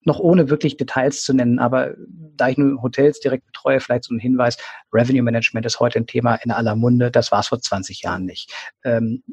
noch 0.04 0.20
ohne 0.20 0.50
wirklich 0.50 0.78
Details 0.78 1.24
zu 1.24 1.34
nennen, 1.34 1.60
aber 1.60 1.94
da 2.36 2.50
ich 2.50 2.58
nur 2.58 2.82
Hotels 2.82 3.20
direkt 3.20 3.46
betreue, 3.46 3.80
vielleicht 3.80 4.06
so 4.06 4.14
ein 4.14 4.20
Hinweis, 4.20 4.58
Revenue 4.92 5.22
Management 5.22 5.66
ist 5.66 5.80
heute 5.80 6.00
ein 6.00 6.08
Thema 6.08 6.36
in 6.36 6.52
aller 6.52 6.76
Munde, 6.76 7.12
das 7.12 7.32
war 7.32 7.42
es 7.42 7.48
vor 7.48 7.60
20 7.60 8.02
Jahren 8.02 8.26
nicht. 8.26 8.52
Ähm, 8.84 9.24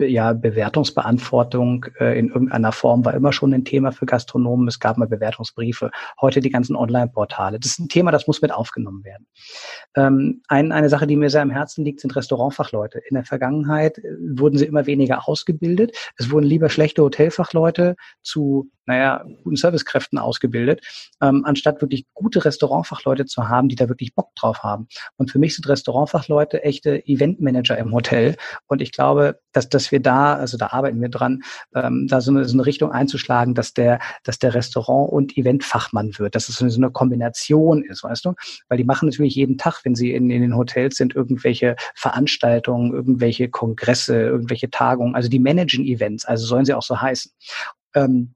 ja, 0.00 0.32
Bewertungsbeantwortung 0.32 1.86
äh, 1.98 2.18
in 2.18 2.28
irgendeiner 2.28 2.72
Form 2.72 3.04
war 3.04 3.14
immer 3.14 3.32
schon 3.32 3.52
ein 3.52 3.64
Thema 3.64 3.92
für 3.92 4.06
Gastronomen. 4.06 4.68
Es 4.68 4.80
gab 4.80 4.98
mal 4.98 5.08
Bewertungsbriefe. 5.08 5.90
Heute 6.20 6.40
die 6.40 6.50
ganzen 6.50 6.76
Online-Portale. 6.76 7.58
Das 7.58 7.72
ist 7.72 7.78
ein 7.78 7.88
Thema, 7.88 8.10
das 8.10 8.26
muss 8.26 8.42
mit 8.42 8.52
aufgenommen 8.52 9.04
werden. 9.04 9.26
Ähm, 9.96 10.42
ein, 10.48 10.72
eine 10.72 10.88
Sache, 10.88 11.06
die 11.06 11.16
mir 11.16 11.30
sehr 11.30 11.42
am 11.42 11.50
Herzen 11.50 11.84
liegt, 11.84 12.00
sind 12.00 12.16
Restaurantfachleute. 12.16 13.00
In 13.08 13.14
der 13.14 13.24
Vergangenheit 13.24 13.98
äh, 13.98 14.02
wurden 14.36 14.58
sie 14.58 14.66
immer 14.66 14.86
weniger 14.86 15.28
ausgebildet. 15.28 15.96
Es 16.16 16.30
wurden 16.30 16.46
lieber 16.46 16.68
schlechte 16.68 17.02
Hotelfachleute 17.02 17.96
zu 18.22 18.70
naja, 18.90 19.24
guten 19.44 19.54
Servicekräften 19.54 20.18
ausgebildet, 20.18 20.84
ähm, 21.22 21.44
anstatt 21.44 21.80
wirklich 21.80 22.06
gute 22.12 22.44
Restaurantfachleute 22.44 23.24
zu 23.24 23.48
haben, 23.48 23.68
die 23.68 23.76
da 23.76 23.88
wirklich 23.88 24.16
Bock 24.16 24.34
drauf 24.34 24.64
haben. 24.64 24.88
Und 25.16 25.30
für 25.30 25.38
mich 25.38 25.54
sind 25.54 25.68
Restaurantfachleute 25.68 26.64
echte 26.64 27.06
Eventmanager 27.06 27.78
im 27.78 27.92
Hotel. 27.92 28.36
Und 28.66 28.82
ich 28.82 28.90
glaube, 28.90 29.38
dass, 29.52 29.68
wir 29.90 30.00
da, 30.00 30.34
also 30.34 30.56
da 30.56 30.68
arbeiten 30.68 31.00
wir 31.00 31.08
dran, 31.08 31.42
ähm, 31.74 32.06
da 32.08 32.20
so 32.20 32.30
eine, 32.30 32.44
so 32.44 32.54
eine 32.54 32.66
Richtung 32.66 32.92
einzuschlagen, 32.92 33.54
dass 33.54 33.74
der, 33.74 34.00
dass 34.24 34.38
der 34.38 34.54
Restaurant- 34.54 35.12
und 35.12 35.36
Eventfachmann 35.36 36.18
wird, 36.18 36.34
dass 36.34 36.48
es 36.48 36.56
so 36.56 36.64
eine, 36.64 36.70
so 36.70 36.80
eine 36.80 36.90
Kombination 36.90 37.82
ist, 37.82 38.04
weißt 38.04 38.24
du? 38.24 38.34
Weil 38.68 38.78
die 38.78 38.84
machen 38.84 39.08
natürlich 39.08 39.34
jeden 39.34 39.58
Tag, 39.58 39.80
wenn 39.84 39.94
sie 39.94 40.12
in, 40.12 40.30
in 40.30 40.42
den 40.42 40.56
Hotels 40.56 40.96
sind, 40.96 41.14
irgendwelche 41.14 41.76
Veranstaltungen, 41.94 42.92
irgendwelche 42.92 43.48
Kongresse, 43.48 44.20
irgendwelche 44.20 44.70
Tagungen, 44.70 45.14
also 45.14 45.28
die 45.28 45.38
managen 45.38 45.84
Events, 45.84 46.24
also 46.24 46.46
sollen 46.46 46.64
sie 46.64 46.74
auch 46.74 46.82
so 46.82 47.00
heißen. 47.00 47.32
Ähm, 47.94 48.34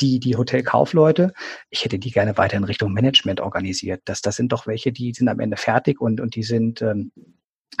die, 0.00 0.18
die 0.18 0.36
Hotelkaufleute, 0.36 1.32
ich 1.70 1.84
hätte 1.84 1.98
die 1.98 2.10
gerne 2.10 2.36
weiter 2.36 2.56
in 2.56 2.64
Richtung 2.64 2.92
Management 2.92 3.40
organisiert. 3.40 4.02
Das, 4.04 4.20
das 4.20 4.36
sind 4.36 4.52
doch 4.52 4.66
welche, 4.66 4.92
die 4.92 5.12
sind 5.14 5.28
am 5.28 5.38
Ende 5.38 5.56
fertig 5.56 6.00
und, 6.00 6.20
und 6.20 6.34
die 6.34 6.42
sind 6.42 6.82
ähm, 6.82 7.12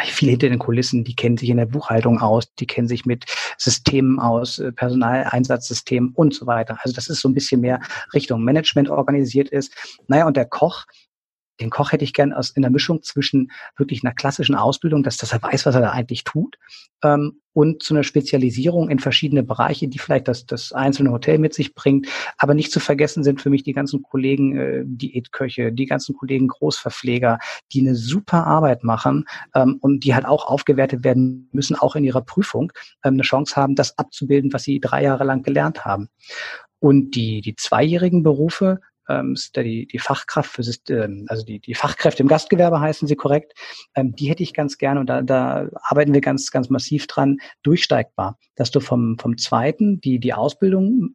viel 0.00 0.30
hinter 0.30 0.48
den 0.48 0.58
Kulissen, 0.58 1.04
die 1.04 1.14
kennen 1.14 1.36
sich 1.36 1.50
in 1.50 1.58
der 1.58 1.66
Buchhaltung 1.66 2.20
aus, 2.20 2.52
die 2.54 2.66
kennen 2.66 2.88
sich 2.88 3.04
mit 3.04 3.24
Systemen 3.58 4.18
aus, 4.18 4.58
äh, 4.58 4.72
Personaleinsatzsystemen 4.72 6.12
und 6.14 6.34
so 6.34 6.46
weiter. 6.46 6.78
Also 6.82 6.94
das 6.94 7.08
ist 7.08 7.20
so 7.20 7.28
ein 7.28 7.34
bisschen 7.34 7.60
mehr 7.60 7.80
Richtung 8.14 8.42
Management 8.42 8.88
organisiert 8.88 9.48
ist. 9.50 9.72
Naja, 10.08 10.26
und 10.26 10.36
der 10.36 10.46
Koch, 10.46 10.84
den 11.60 11.70
Koch 11.70 11.92
hätte 11.92 12.04
ich 12.04 12.14
gern 12.14 12.32
aus 12.32 12.50
in 12.50 12.62
der 12.62 12.70
Mischung 12.70 13.02
zwischen 13.02 13.50
wirklich 13.76 14.02
einer 14.04 14.14
klassischen 14.14 14.54
Ausbildung, 14.54 15.02
dass, 15.02 15.16
dass 15.16 15.32
er 15.32 15.42
weiß, 15.42 15.66
was 15.66 15.74
er 15.74 15.80
da 15.80 15.90
eigentlich 15.90 16.24
tut, 16.24 16.56
ähm, 17.02 17.40
und 17.54 17.82
zu 17.82 17.94
einer 17.94 18.02
Spezialisierung 18.02 18.88
in 18.88 18.98
verschiedene 18.98 19.42
Bereiche, 19.42 19.88
die 19.88 19.98
vielleicht 19.98 20.28
das, 20.28 20.46
das 20.46 20.72
einzelne 20.72 21.12
Hotel 21.12 21.38
mit 21.38 21.52
sich 21.52 21.74
bringt. 21.74 22.08
Aber 22.38 22.54
nicht 22.54 22.72
zu 22.72 22.80
vergessen 22.80 23.22
sind 23.24 23.40
für 23.40 23.50
mich 23.50 23.62
die 23.62 23.74
ganzen 23.74 24.02
Kollegen 24.02 24.56
äh, 24.56 24.82
Diätköche, 24.86 25.72
die 25.72 25.86
ganzen 25.86 26.16
Kollegen 26.16 26.48
Großverpfleger, 26.48 27.38
die 27.72 27.80
eine 27.80 27.94
super 27.94 28.46
Arbeit 28.46 28.84
machen 28.84 29.26
ähm, 29.54 29.76
und 29.80 30.04
die 30.04 30.14
halt 30.14 30.24
auch 30.24 30.46
aufgewertet 30.46 31.04
werden 31.04 31.48
müssen, 31.52 31.76
auch 31.76 31.94
in 31.94 32.04
ihrer 32.04 32.22
Prüfung, 32.22 32.72
ähm, 33.04 33.14
eine 33.14 33.22
Chance 33.22 33.56
haben, 33.56 33.74
das 33.74 33.98
abzubilden, 33.98 34.52
was 34.52 34.62
sie 34.62 34.80
drei 34.80 35.02
Jahre 35.02 35.24
lang 35.24 35.42
gelernt 35.42 35.84
haben. 35.84 36.08
Und 36.78 37.14
die, 37.14 37.42
die 37.42 37.54
zweijährigen 37.54 38.22
Berufe 38.22 38.80
ähm, 39.08 39.36
die, 39.56 39.86
die 39.86 39.98
Fachkraft 39.98 40.50
für 40.50 40.62
System, 40.62 41.26
also 41.28 41.44
die, 41.44 41.60
die 41.60 41.74
Fachkräfte 41.74 42.22
im 42.22 42.28
Gastgewerbe 42.28 42.80
heißen 42.80 43.08
sie 43.08 43.16
korrekt, 43.16 43.52
ähm, 43.94 44.14
die 44.14 44.28
hätte 44.28 44.42
ich 44.42 44.54
ganz 44.54 44.78
gerne 44.78 45.00
und 45.00 45.06
da, 45.06 45.22
da 45.22 45.68
arbeiten 45.82 46.14
wir 46.14 46.20
ganz, 46.20 46.50
ganz 46.50 46.70
massiv 46.70 47.06
dran, 47.06 47.38
durchsteigbar, 47.62 48.38
dass 48.54 48.70
du 48.70 48.80
vom, 48.80 49.18
vom 49.18 49.38
zweiten 49.38 50.00
die, 50.00 50.18
die 50.18 50.34
Ausbildung 50.34 51.14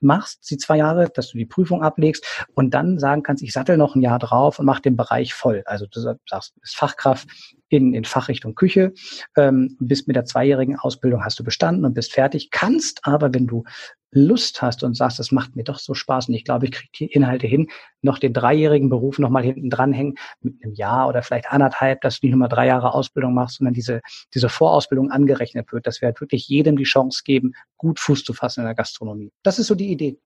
machst, 0.00 0.48
die 0.50 0.56
zwei 0.58 0.76
Jahre, 0.76 1.10
dass 1.12 1.30
du 1.30 1.38
die 1.38 1.46
Prüfung 1.46 1.82
ablegst 1.82 2.46
und 2.54 2.72
dann 2.72 2.98
sagen 2.98 3.22
kannst, 3.22 3.42
ich 3.42 3.52
sattel 3.52 3.76
noch 3.76 3.94
ein 3.94 4.02
Jahr 4.02 4.18
drauf 4.18 4.58
und 4.58 4.66
mach 4.66 4.80
den 4.80 4.96
Bereich 4.96 5.34
voll. 5.34 5.62
Also 5.66 5.86
du 5.86 6.00
sagst, 6.00 6.54
bist 6.60 6.76
Fachkraft 6.76 7.28
in, 7.68 7.94
in 7.94 8.04
Fachrichtung 8.04 8.54
Küche, 8.54 8.92
ähm, 9.36 9.76
bist 9.80 10.06
mit 10.06 10.16
der 10.16 10.24
zweijährigen 10.24 10.78
Ausbildung 10.78 11.24
hast 11.24 11.38
du 11.38 11.44
bestanden 11.44 11.84
und 11.84 11.94
bist 11.94 12.12
fertig, 12.12 12.50
kannst 12.50 13.00
aber, 13.04 13.34
wenn 13.34 13.46
du 13.46 13.64
Lust 14.12 14.60
hast 14.60 14.82
und 14.84 14.94
sagst, 14.94 15.18
das 15.18 15.32
macht 15.32 15.56
mir 15.56 15.64
doch 15.64 15.78
so 15.78 15.94
Spaß 15.94 16.28
und 16.28 16.34
ich 16.34 16.44
glaube, 16.44 16.66
ich 16.66 16.72
kriege 16.72 16.90
die 16.98 17.06
Inhalte 17.06 17.46
hin, 17.46 17.68
noch 18.02 18.18
den 18.18 18.32
dreijährigen 18.32 18.90
Beruf 18.90 19.18
nochmal 19.18 19.42
hinten 19.42 19.70
dranhängen 19.70 20.16
mit 20.40 20.62
einem 20.62 20.74
Jahr 20.74 21.08
oder 21.08 21.22
vielleicht 21.22 21.50
anderthalb, 21.50 22.02
dass 22.02 22.20
du 22.20 22.26
nicht 22.26 22.32
nur 22.32 22.40
mal 22.40 22.48
drei 22.48 22.66
Jahre 22.66 22.92
Ausbildung 22.94 23.32
machst, 23.32 23.56
sondern 23.56 23.74
diese, 23.74 24.02
diese 24.34 24.48
Vorausbildung 24.48 25.10
angerechnet 25.10 25.72
wird, 25.72 25.86
dass 25.86 26.02
wir 26.02 26.06
halt 26.06 26.20
wirklich 26.20 26.46
jedem 26.46 26.76
die 26.76 26.84
Chance 26.84 27.22
geben, 27.24 27.54
gut 27.78 27.98
Fuß 27.98 28.22
zu 28.24 28.34
fassen 28.34 28.60
in 28.60 28.66
der 28.66 28.74
Gastronomie. 28.74 29.32
Das 29.42 29.58
ist 29.58 29.68
so 29.68 29.74
die 29.74 29.90
Idee. 29.90 30.18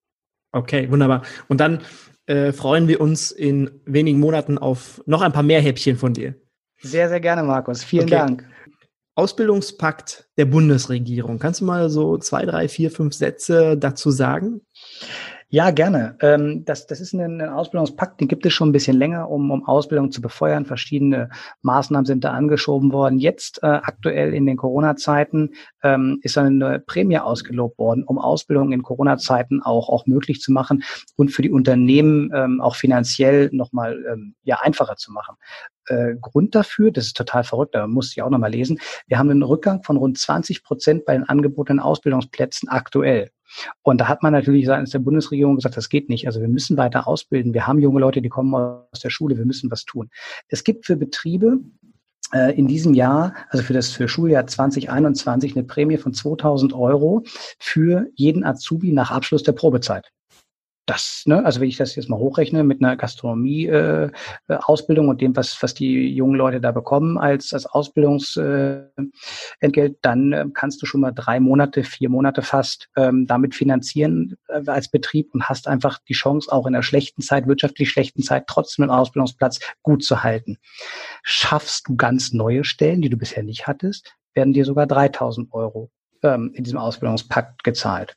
Okay, 0.52 0.90
wunderbar. 0.90 1.22
Und 1.48 1.60
dann 1.60 1.80
äh, 2.26 2.52
freuen 2.52 2.88
wir 2.88 3.00
uns 3.00 3.30
in 3.30 3.70
wenigen 3.84 4.18
Monaten 4.18 4.58
auf 4.58 5.02
noch 5.06 5.22
ein 5.22 5.32
paar 5.32 5.42
mehr 5.42 5.60
Häppchen 5.60 5.96
von 5.96 6.12
dir. 6.12 6.34
Sehr, 6.78 7.08
sehr 7.08 7.20
gerne, 7.20 7.42
Markus. 7.42 7.84
Vielen 7.84 8.04
okay. 8.04 8.16
Dank. 8.16 8.48
Ausbildungspakt 9.16 10.28
der 10.36 10.44
Bundesregierung. 10.44 11.38
Kannst 11.38 11.62
du 11.62 11.64
mal 11.64 11.88
so 11.88 12.18
zwei, 12.18 12.44
drei, 12.44 12.68
vier, 12.68 12.90
fünf 12.90 13.14
Sätze 13.14 13.76
dazu 13.76 14.10
sagen? 14.10 14.60
Ja, 15.48 15.70
gerne. 15.70 16.16
Ähm, 16.20 16.64
das, 16.66 16.86
das 16.86 17.00
ist 17.00 17.14
ein, 17.14 17.40
Ausbildungspakt, 17.40 18.20
den 18.20 18.28
gibt 18.28 18.44
es 18.44 18.52
schon 18.52 18.68
ein 18.68 18.72
bisschen 18.72 18.98
länger, 18.98 19.30
um, 19.30 19.50
um 19.50 19.64
Ausbildung 19.64 20.10
zu 20.10 20.20
befeuern. 20.20 20.66
Verschiedene 20.66 21.30
Maßnahmen 21.62 22.04
sind 22.04 22.24
da 22.24 22.32
angeschoben 22.32 22.92
worden. 22.92 23.18
Jetzt 23.18 23.62
äh, 23.62 23.66
aktuell 23.66 24.34
in 24.34 24.44
den 24.44 24.56
Corona-Zeiten 24.56 25.54
ähm, 25.82 26.18
ist 26.22 26.36
eine 26.36 26.80
Prämie 26.80 27.18
ausgelobt 27.18 27.78
worden, 27.78 28.02
um 28.04 28.18
Ausbildung 28.18 28.72
in 28.72 28.82
Corona-Zeiten 28.82 29.62
auch, 29.62 29.88
auch 29.88 30.04
möglich 30.06 30.40
zu 30.40 30.52
machen 30.52 30.82
und 31.14 31.30
für 31.30 31.42
die 31.42 31.50
Unternehmen 31.50 32.32
ähm, 32.34 32.60
auch 32.60 32.74
finanziell 32.74 33.48
nochmal 33.52 34.04
ähm, 34.12 34.34
ja, 34.42 34.58
einfacher 34.60 34.96
zu 34.96 35.10
machen. 35.12 35.36
Äh, 35.86 36.16
Grund 36.20 36.54
dafür, 36.54 36.90
das 36.90 37.06
ist 37.06 37.16
total 37.16 37.44
verrückt, 37.44 37.74
da 37.74 37.86
muss 37.86 38.12
ich 38.12 38.22
auch 38.22 38.30
nochmal 38.30 38.50
lesen, 38.50 38.78
wir 39.06 39.18
haben 39.18 39.30
einen 39.30 39.42
Rückgang 39.42 39.82
von 39.82 39.96
rund 39.96 40.18
20 40.18 40.62
Prozent 40.64 41.04
bei 41.04 41.14
den 41.14 41.24
angebotenen 41.24 41.80
Ausbildungsplätzen 41.80 42.68
aktuell. 42.68 43.30
Und 43.82 44.00
da 44.00 44.08
hat 44.08 44.22
man 44.22 44.32
natürlich 44.32 44.66
seitens 44.66 44.90
der 44.90 44.98
Bundesregierung 44.98 45.56
gesagt, 45.56 45.76
das 45.76 45.88
geht 45.88 46.08
nicht. 46.08 46.26
Also 46.26 46.40
wir 46.40 46.48
müssen 46.48 46.76
weiter 46.76 47.06
ausbilden. 47.06 47.54
Wir 47.54 47.66
haben 47.66 47.78
junge 47.78 48.00
Leute, 48.00 48.20
die 48.20 48.28
kommen 48.28 48.54
aus 48.54 49.00
der 49.00 49.10
Schule. 49.10 49.38
Wir 49.38 49.46
müssen 49.46 49.70
was 49.70 49.84
tun. 49.84 50.10
Es 50.48 50.64
gibt 50.64 50.86
für 50.86 50.96
Betriebe 50.96 51.60
äh, 52.32 52.56
in 52.58 52.66
diesem 52.66 52.94
Jahr, 52.94 53.34
also 53.50 53.64
für 53.64 53.72
das 53.72 53.90
für 53.90 54.08
Schuljahr 54.08 54.46
2021, 54.46 55.56
eine 55.56 55.64
Prämie 55.64 55.96
von 55.96 56.12
2000 56.12 56.72
Euro 56.72 57.22
für 57.58 58.08
jeden 58.14 58.44
Azubi 58.44 58.92
nach 58.92 59.10
Abschluss 59.10 59.44
der 59.44 59.52
Probezeit 59.52 60.10
das, 60.86 61.24
ne, 61.26 61.44
also 61.44 61.60
wenn 61.60 61.68
ich 61.68 61.76
das 61.76 61.94
jetzt 61.96 62.08
mal 62.08 62.18
hochrechne 62.18 62.62
mit 62.62 62.80
einer 62.80 62.96
Gastronomie-Ausbildung 62.96 65.06
äh, 65.06 65.10
und 65.10 65.20
dem, 65.20 65.34
was, 65.36 65.60
was 65.62 65.74
die 65.74 66.14
jungen 66.14 66.36
Leute 66.36 66.60
da 66.60 66.70
bekommen 66.70 67.18
als, 67.18 67.52
als 67.52 67.66
Ausbildungsentgelt, 67.66 68.92
äh, 69.60 69.94
dann 70.00 70.32
äh, 70.32 70.46
kannst 70.54 70.80
du 70.80 70.86
schon 70.86 71.00
mal 71.00 71.10
drei 71.10 71.40
Monate, 71.40 71.82
vier 71.82 72.08
Monate 72.08 72.42
fast 72.42 72.88
ähm, 72.96 73.26
damit 73.26 73.56
finanzieren 73.56 74.36
äh, 74.46 74.62
als 74.66 74.88
Betrieb 74.88 75.34
und 75.34 75.48
hast 75.48 75.66
einfach 75.66 75.98
die 76.08 76.14
Chance, 76.14 76.52
auch 76.52 76.66
in 76.66 76.72
der 76.72 76.82
schlechten 76.82 77.20
Zeit, 77.20 77.48
wirtschaftlich 77.48 77.90
schlechten 77.90 78.22
Zeit, 78.22 78.46
trotzdem 78.46 78.84
einen 78.84 78.92
Ausbildungsplatz 78.92 79.58
gut 79.82 80.04
zu 80.04 80.22
halten. 80.22 80.56
Schaffst 81.24 81.88
du 81.88 81.96
ganz 81.96 82.32
neue 82.32 82.62
Stellen, 82.62 83.02
die 83.02 83.10
du 83.10 83.16
bisher 83.16 83.42
nicht 83.42 83.66
hattest, 83.66 84.14
werden 84.34 84.52
dir 84.52 84.64
sogar 84.64 84.86
3000 84.86 85.52
Euro 85.52 85.90
ähm, 86.22 86.52
in 86.54 86.62
diesem 86.62 86.78
Ausbildungspakt 86.78 87.64
gezahlt. 87.64 88.16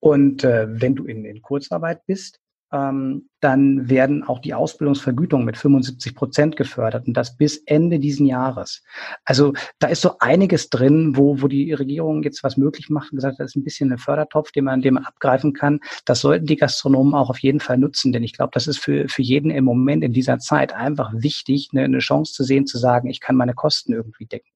Und 0.00 0.44
äh, 0.44 0.66
wenn 0.68 0.94
du 0.94 1.04
in, 1.04 1.24
in 1.24 1.42
Kurzarbeit 1.42 2.04
bist, 2.06 2.40
ähm, 2.72 3.28
dann 3.40 3.88
werden 3.88 4.22
auch 4.22 4.38
die 4.38 4.54
Ausbildungsvergütungen 4.54 5.44
mit 5.44 5.56
75 5.56 6.14
Prozent 6.14 6.56
gefördert 6.56 7.06
und 7.06 7.14
das 7.14 7.36
bis 7.36 7.56
Ende 7.66 7.98
diesen 7.98 8.26
Jahres. 8.26 8.82
Also 9.24 9.54
da 9.78 9.88
ist 9.88 10.02
so 10.02 10.18
einiges 10.20 10.70
drin, 10.70 11.16
wo, 11.16 11.42
wo 11.42 11.48
die 11.48 11.72
Regierung 11.72 12.22
jetzt 12.22 12.44
was 12.44 12.56
möglich 12.56 12.88
macht 12.90 13.10
und 13.10 13.16
gesagt 13.16 13.34
hat, 13.34 13.40
das 13.40 13.52
ist 13.52 13.56
ein 13.56 13.64
bisschen 13.64 13.90
ein 13.92 13.98
Fördertopf, 13.98 14.52
den 14.52 14.64
man, 14.64 14.82
den 14.82 14.94
man 14.94 15.04
abgreifen 15.04 15.52
kann. 15.52 15.80
Das 16.04 16.20
sollten 16.20 16.46
die 16.46 16.56
Gastronomen 16.56 17.14
auch 17.14 17.30
auf 17.30 17.38
jeden 17.38 17.60
Fall 17.60 17.78
nutzen, 17.78 18.12
denn 18.12 18.22
ich 18.22 18.34
glaube, 18.34 18.50
das 18.52 18.66
ist 18.66 18.78
für, 18.78 19.08
für 19.08 19.22
jeden 19.22 19.50
im 19.50 19.64
Moment 19.64 20.04
in 20.04 20.12
dieser 20.12 20.38
Zeit 20.38 20.72
einfach 20.72 21.12
wichtig, 21.14 21.70
eine, 21.72 21.84
eine 21.84 21.98
Chance 21.98 22.34
zu 22.34 22.44
sehen, 22.44 22.66
zu 22.66 22.78
sagen, 22.78 23.08
ich 23.08 23.20
kann 23.20 23.36
meine 23.36 23.54
Kosten 23.54 23.92
irgendwie 23.92 24.26
decken. 24.26 24.50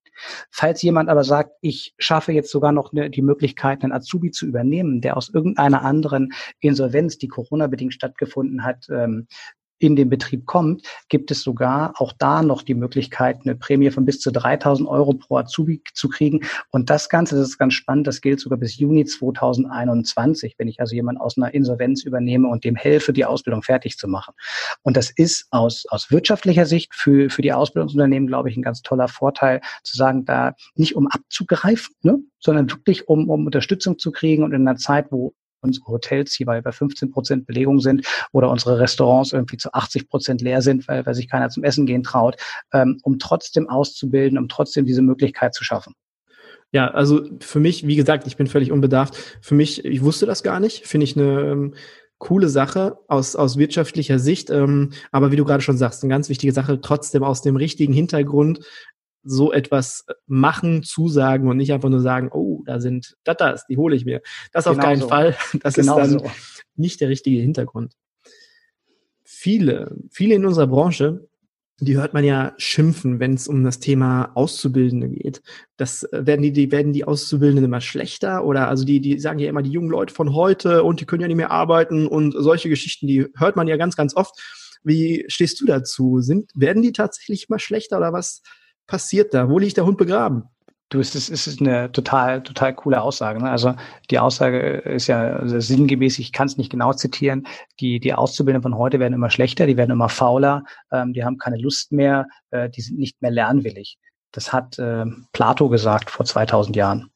Falls 0.49 0.81
jemand 0.81 1.09
aber 1.09 1.23
sagt, 1.23 1.51
ich 1.61 1.93
schaffe 1.97 2.31
jetzt 2.31 2.51
sogar 2.51 2.71
noch 2.71 2.91
eine, 2.91 3.09
die 3.09 3.21
Möglichkeit, 3.21 3.83
einen 3.83 3.93
Azubi 3.93 4.31
zu 4.31 4.45
übernehmen, 4.45 5.01
der 5.01 5.17
aus 5.17 5.29
irgendeiner 5.29 5.83
anderen 5.83 6.33
Insolvenz, 6.59 7.17
die 7.17 7.27
Corona-bedingt 7.27 7.93
stattgefunden 7.93 8.63
hat, 8.63 8.87
ähm, 8.89 9.27
in 9.85 9.95
den 9.95 10.09
Betrieb 10.09 10.45
kommt, 10.45 10.83
gibt 11.09 11.31
es 11.31 11.41
sogar 11.41 11.93
auch 11.97 12.13
da 12.13 12.41
noch 12.41 12.63
die 12.63 12.73
Möglichkeit, 12.73 13.39
eine 13.43 13.55
Prämie 13.55 13.91
von 13.91 14.05
bis 14.05 14.19
zu 14.19 14.31
3000 14.31 14.87
Euro 14.87 15.13
pro 15.13 15.37
Azubi 15.37 15.81
zu 15.93 16.09
kriegen. 16.09 16.41
Und 16.71 16.89
das 16.89 17.09
Ganze, 17.09 17.35
das 17.35 17.49
ist 17.49 17.57
ganz 17.57 17.73
spannend, 17.73 18.07
das 18.07 18.21
gilt 18.21 18.39
sogar 18.39 18.57
bis 18.57 18.77
Juni 18.77 19.05
2021, 19.05 20.55
wenn 20.57 20.67
ich 20.67 20.79
also 20.79 20.95
jemanden 20.95 21.21
aus 21.21 21.37
einer 21.37 21.53
Insolvenz 21.53 22.03
übernehme 22.03 22.47
und 22.47 22.63
dem 22.63 22.75
helfe, 22.75 23.13
die 23.13 23.25
Ausbildung 23.25 23.63
fertig 23.63 23.97
zu 23.97 24.07
machen. 24.07 24.33
Und 24.83 24.97
das 24.97 25.09
ist 25.09 25.47
aus, 25.51 25.85
aus 25.89 26.11
wirtschaftlicher 26.11 26.65
Sicht 26.65 26.93
für, 26.93 27.29
für 27.29 27.41
die 27.41 27.53
Ausbildungsunternehmen, 27.53 28.27
glaube 28.27 28.49
ich, 28.49 28.57
ein 28.57 28.63
ganz 28.63 28.81
toller 28.81 29.07
Vorteil, 29.07 29.61
zu 29.83 29.97
sagen, 29.97 30.25
da 30.25 30.55
nicht 30.75 30.95
um 30.95 31.07
abzugreifen, 31.07 31.95
ne, 32.01 32.19
sondern 32.39 32.69
wirklich 32.69 33.07
um, 33.07 33.29
um 33.29 33.45
Unterstützung 33.45 33.97
zu 33.99 34.11
kriegen 34.11 34.43
und 34.43 34.53
in 34.53 34.67
einer 34.67 34.77
Zeit, 34.77 35.11
wo 35.11 35.33
unsere 35.65 35.87
Hotels 35.87 36.33
hier 36.33 36.45
bei, 36.45 36.61
bei 36.61 36.71
15 36.71 37.11
Prozent 37.11 37.45
Belegung 37.45 37.79
sind 37.79 38.05
oder 38.31 38.49
unsere 38.49 38.79
Restaurants 38.79 39.33
irgendwie 39.33 39.57
zu 39.57 39.73
80 39.73 40.07
Prozent 40.07 40.41
leer 40.41 40.61
sind, 40.61 40.87
weil, 40.87 41.05
weil 41.05 41.15
sich 41.15 41.29
keiner 41.29 41.49
zum 41.49 41.63
Essen 41.63 41.85
gehen 41.85 42.03
traut, 42.03 42.37
ähm, 42.73 42.99
um 43.03 43.19
trotzdem 43.19 43.67
auszubilden, 43.67 44.37
um 44.37 44.47
trotzdem 44.47 44.85
diese 44.85 45.01
Möglichkeit 45.01 45.53
zu 45.53 45.63
schaffen. 45.63 45.93
Ja, 46.71 46.89
also 46.89 47.23
für 47.39 47.59
mich, 47.59 47.87
wie 47.87 47.95
gesagt, 47.95 48.27
ich 48.27 48.37
bin 48.37 48.47
völlig 48.47 48.71
unbedarft. 48.71 49.15
Für 49.41 49.55
mich, 49.55 49.85
ich 49.85 50.03
wusste 50.03 50.25
das 50.25 50.43
gar 50.43 50.59
nicht, 50.59 50.85
finde 50.85 51.05
ich 51.05 51.15
eine 51.15 51.51
ähm, 51.51 51.73
coole 52.17 52.49
Sache 52.49 52.97
aus, 53.07 53.35
aus 53.35 53.57
wirtschaftlicher 53.57 54.19
Sicht. 54.19 54.49
Ähm, 54.49 54.91
aber 55.11 55.31
wie 55.31 55.35
du 55.35 55.45
gerade 55.45 55.61
schon 55.61 55.77
sagst, 55.77 56.03
eine 56.03 56.09
ganz 56.09 56.29
wichtige 56.29 56.53
Sache, 56.53 56.81
trotzdem 56.81 57.23
aus 57.23 57.41
dem 57.41 57.55
richtigen 57.55 57.93
Hintergrund 57.93 58.59
so 59.23 59.51
etwas 59.51 60.05
machen, 60.27 60.83
zusagen 60.83 61.49
und 61.49 61.57
nicht 61.57 61.73
einfach 61.73 61.89
nur 61.89 62.01
sagen, 62.01 62.29
oh, 62.31 62.54
da 62.65 62.79
sind 62.79 63.15
Datas, 63.23 63.65
die 63.67 63.77
hole 63.77 63.95
ich 63.95 64.05
mir. 64.05 64.21
Das 64.51 64.65
genau 64.65 64.77
auf 64.77 64.83
keinen 64.83 65.01
so. 65.01 65.07
Fall. 65.07 65.35
Das 65.61 65.75
genau 65.75 65.99
ist 65.99 66.11
dann 66.11 66.19
so. 66.19 66.31
nicht 66.75 67.01
der 67.01 67.09
richtige 67.09 67.41
Hintergrund. 67.41 67.93
Viele, 69.23 69.95
viele 70.11 70.35
in 70.35 70.45
unserer 70.45 70.67
Branche, 70.67 71.27
die 71.79 71.97
hört 71.97 72.13
man 72.13 72.23
ja 72.23 72.53
schimpfen, 72.57 73.19
wenn 73.19 73.33
es 73.33 73.47
um 73.47 73.63
das 73.63 73.79
Thema 73.79 74.31
Auszubildende 74.35 75.09
geht. 75.09 75.41
Das 75.77 76.03
äh, 76.03 76.25
werden 76.25 76.41
die, 76.41 76.51
die 76.51 76.71
werden 76.71 76.93
die 76.93 77.05
Auszubildenden 77.05 77.65
immer 77.65 77.81
schlechter 77.81 78.45
oder 78.45 78.69
also 78.69 78.85
die, 78.85 79.01
die 79.01 79.19
sagen 79.19 79.39
ja 79.39 79.49
immer 79.49 79.61
die 79.61 79.71
jungen 79.71 79.89
Leute 79.89 80.13
von 80.13 80.33
heute 80.33 80.83
und 80.83 81.01
die 81.01 81.05
können 81.05 81.21
ja 81.21 81.27
nicht 81.27 81.37
mehr 81.37 81.51
arbeiten 81.51 82.07
und 82.07 82.31
solche 82.31 82.69
Geschichten, 82.69 83.07
die 83.07 83.27
hört 83.35 83.55
man 83.55 83.67
ja 83.67 83.77
ganz, 83.77 83.95
ganz 83.95 84.15
oft. 84.15 84.39
Wie 84.83 85.25
stehst 85.27 85.59
du 85.59 85.65
dazu? 85.65 86.21
Sind, 86.21 86.51
werden 86.53 86.83
die 86.83 86.91
tatsächlich 86.91 87.47
immer 87.49 87.59
schlechter 87.59 87.97
oder 87.97 88.13
was? 88.13 88.41
passiert 88.87 89.33
da? 89.33 89.49
Wo 89.49 89.59
liegt 89.59 89.77
der 89.77 89.85
Hund 89.85 89.97
begraben? 89.97 90.43
Du, 90.89 90.99
es 90.99 91.15
ist, 91.15 91.29
es 91.29 91.47
ist 91.47 91.61
eine 91.61 91.91
total, 91.91 92.43
total 92.43 92.75
coole 92.75 93.01
Aussage. 93.01 93.41
Ne? 93.41 93.49
Also 93.49 93.73
die 94.11 94.19
Aussage 94.19 94.59
ist 94.59 95.07
ja 95.07 95.41
sinngemäß, 95.43 96.19
ich 96.19 96.31
kann 96.31 96.47
es 96.47 96.57
nicht 96.57 96.69
genau 96.69 96.93
zitieren, 96.93 97.47
die, 97.79 97.99
die 97.99 98.13
Auszubildenden 98.13 98.71
von 98.71 98.77
heute 98.77 98.99
werden 98.99 99.13
immer 99.13 99.31
schlechter, 99.31 99.65
die 99.65 99.77
werden 99.77 99.91
immer 99.91 100.09
fauler, 100.09 100.63
ähm, 100.91 101.13
die 101.13 101.23
haben 101.23 101.39
keine 101.39 101.57
Lust 101.57 101.91
mehr, 101.91 102.27
äh, 102.51 102.69
die 102.69 102.81
sind 102.81 102.99
nicht 102.99 103.19
mehr 103.21 103.31
lernwillig. 103.31 103.97
Das 104.31 104.53
hat 104.53 104.77
äh, 104.77 105.05
Plato 105.33 105.69
gesagt 105.69 106.11
vor 106.11 106.25
2000 106.25 106.75
Jahren. 106.75 107.09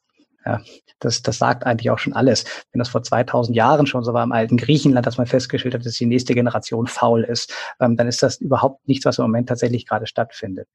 Ja, 0.46 0.62
das, 1.00 1.22
das 1.22 1.38
sagt 1.38 1.66
eigentlich 1.66 1.92
auch 1.92 2.00
schon 2.00 2.14
alles. 2.14 2.46
Wenn 2.72 2.80
das 2.80 2.90
vor 2.90 3.04
2000 3.04 3.56
Jahren 3.56 3.86
schon 3.86 4.04
so 4.04 4.14
war 4.14 4.24
im 4.24 4.32
alten 4.32 4.58
Griechenland, 4.58 5.06
dass 5.06 5.18
man 5.18 5.28
festgestellt 5.28 5.76
hat, 5.76 5.86
dass 5.86 5.94
die 5.94 6.06
nächste 6.08 6.34
Generation 6.34 6.88
faul 6.88 7.24
ist, 7.24 7.54
ähm, 7.80 7.98
dann 7.98 8.08
ist 8.08 8.24
das 8.24 8.38
überhaupt 8.38 8.88
nichts, 8.88 9.06
was 9.06 9.20
im 9.20 9.26
Moment 9.26 9.50
tatsächlich 9.50 9.86
gerade 9.86 10.08
stattfindet 10.08 10.68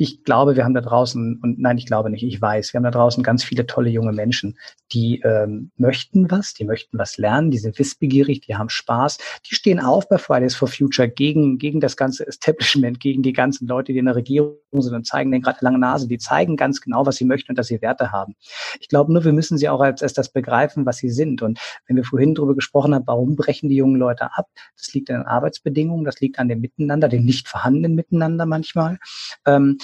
ich 0.00 0.24
glaube, 0.24 0.56
wir 0.56 0.64
haben 0.64 0.72
da 0.72 0.80
draußen, 0.80 1.40
und 1.42 1.58
nein, 1.58 1.76
ich 1.76 1.84
glaube 1.84 2.08
nicht, 2.08 2.22
ich 2.22 2.40
weiß, 2.40 2.72
wir 2.72 2.78
haben 2.78 2.84
da 2.84 2.90
draußen 2.90 3.22
ganz 3.22 3.44
viele 3.44 3.66
tolle 3.66 3.90
junge 3.90 4.12
Menschen, 4.12 4.58
die 4.92 5.20
ähm, 5.20 5.72
möchten 5.76 6.30
was, 6.30 6.54
die 6.54 6.64
möchten 6.64 6.96
was 6.96 7.18
lernen, 7.18 7.50
die 7.50 7.58
sind 7.58 7.78
wissbegierig, 7.78 8.40
die 8.40 8.56
haben 8.56 8.70
Spaß, 8.70 9.18
die 9.44 9.54
stehen 9.54 9.78
auf 9.78 10.08
bei 10.08 10.16
Fridays 10.16 10.54
for 10.54 10.68
Future 10.68 11.06
gegen, 11.06 11.58
gegen 11.58 11.80
das 11.80 11.98
ganze 11.98 12.26
Establishment, 12.26 12.98
gegen 12.98 13.22
die 13.22 13.34
ganzen 13.34 13.68
Leute, 13.68 13.92
die 13.92 13.98
in 13.98 14.06
der 14.06 14.16
Regierung 14.16 14.56
sind 14.72 14.94
und 14.94 15.06
zeigen 15.06 15.30
denen 15.32 15.42
gerade 15.42 15.58
lange 15.60 15.78
Nase, 15.78 16.08
die 16.08 16.16
zeigen 16.16 16.56
ganz 16.56 16.80
genau, 16.80 17.04
was 17.04 17.16
sie 17.16 17.26
möchten 17.26 17.52
und 17.52 17.58
dass 17.58 17.66
sie 17.66 17.82
Werte 17.82 18.10
haben. 18.10 18.36
Ich 18.80 18.88
glaube 18.88 19.12
nur, 19.12 19.22
wir 19.24 19.34
müssen 19.34 19.58
sie 19.58 19.68
auch 19.68 19.80
als, 19.80 20.02
als 20.02 20.14
das 20.14 20.30
begreifen, 20.30 20.86
was 20.86 20.96
sie 20.96 21.10
sind. 21.10 21.42
Und 21.42 21.60
wenn 21.86 21.96
wir 21.96 22.04
vorhin 22.04 22.34
darüber 22.34 22.54
gesprochen 22.54 22.94
haben, 22.94 23.06
warum 23.06 23.36
brechen 23.36 23.68
die 23.68 23.76
jungen 23.76 23.96
Leute 23.96 24.34
ab, 24.34 24.46
das 24.78 24.94
liegt 24.94 25.10
an 25.10 25.16
den 25.16 25.26
Arbeitsbedingungen, 25.26 26.06
das 26.06 26.20
liegt 26.20 26.38
an 26.38 26.48
dem 26.48 26.62
Miteinander, 26.62 27.08
dem 27.10 27.26
nicht 27.26 27.48
vorhandenen 27.48 27.94
Miteinander 27.94 28.46
manchmal. 28.46 28.98
Ähm, 29.44 29.76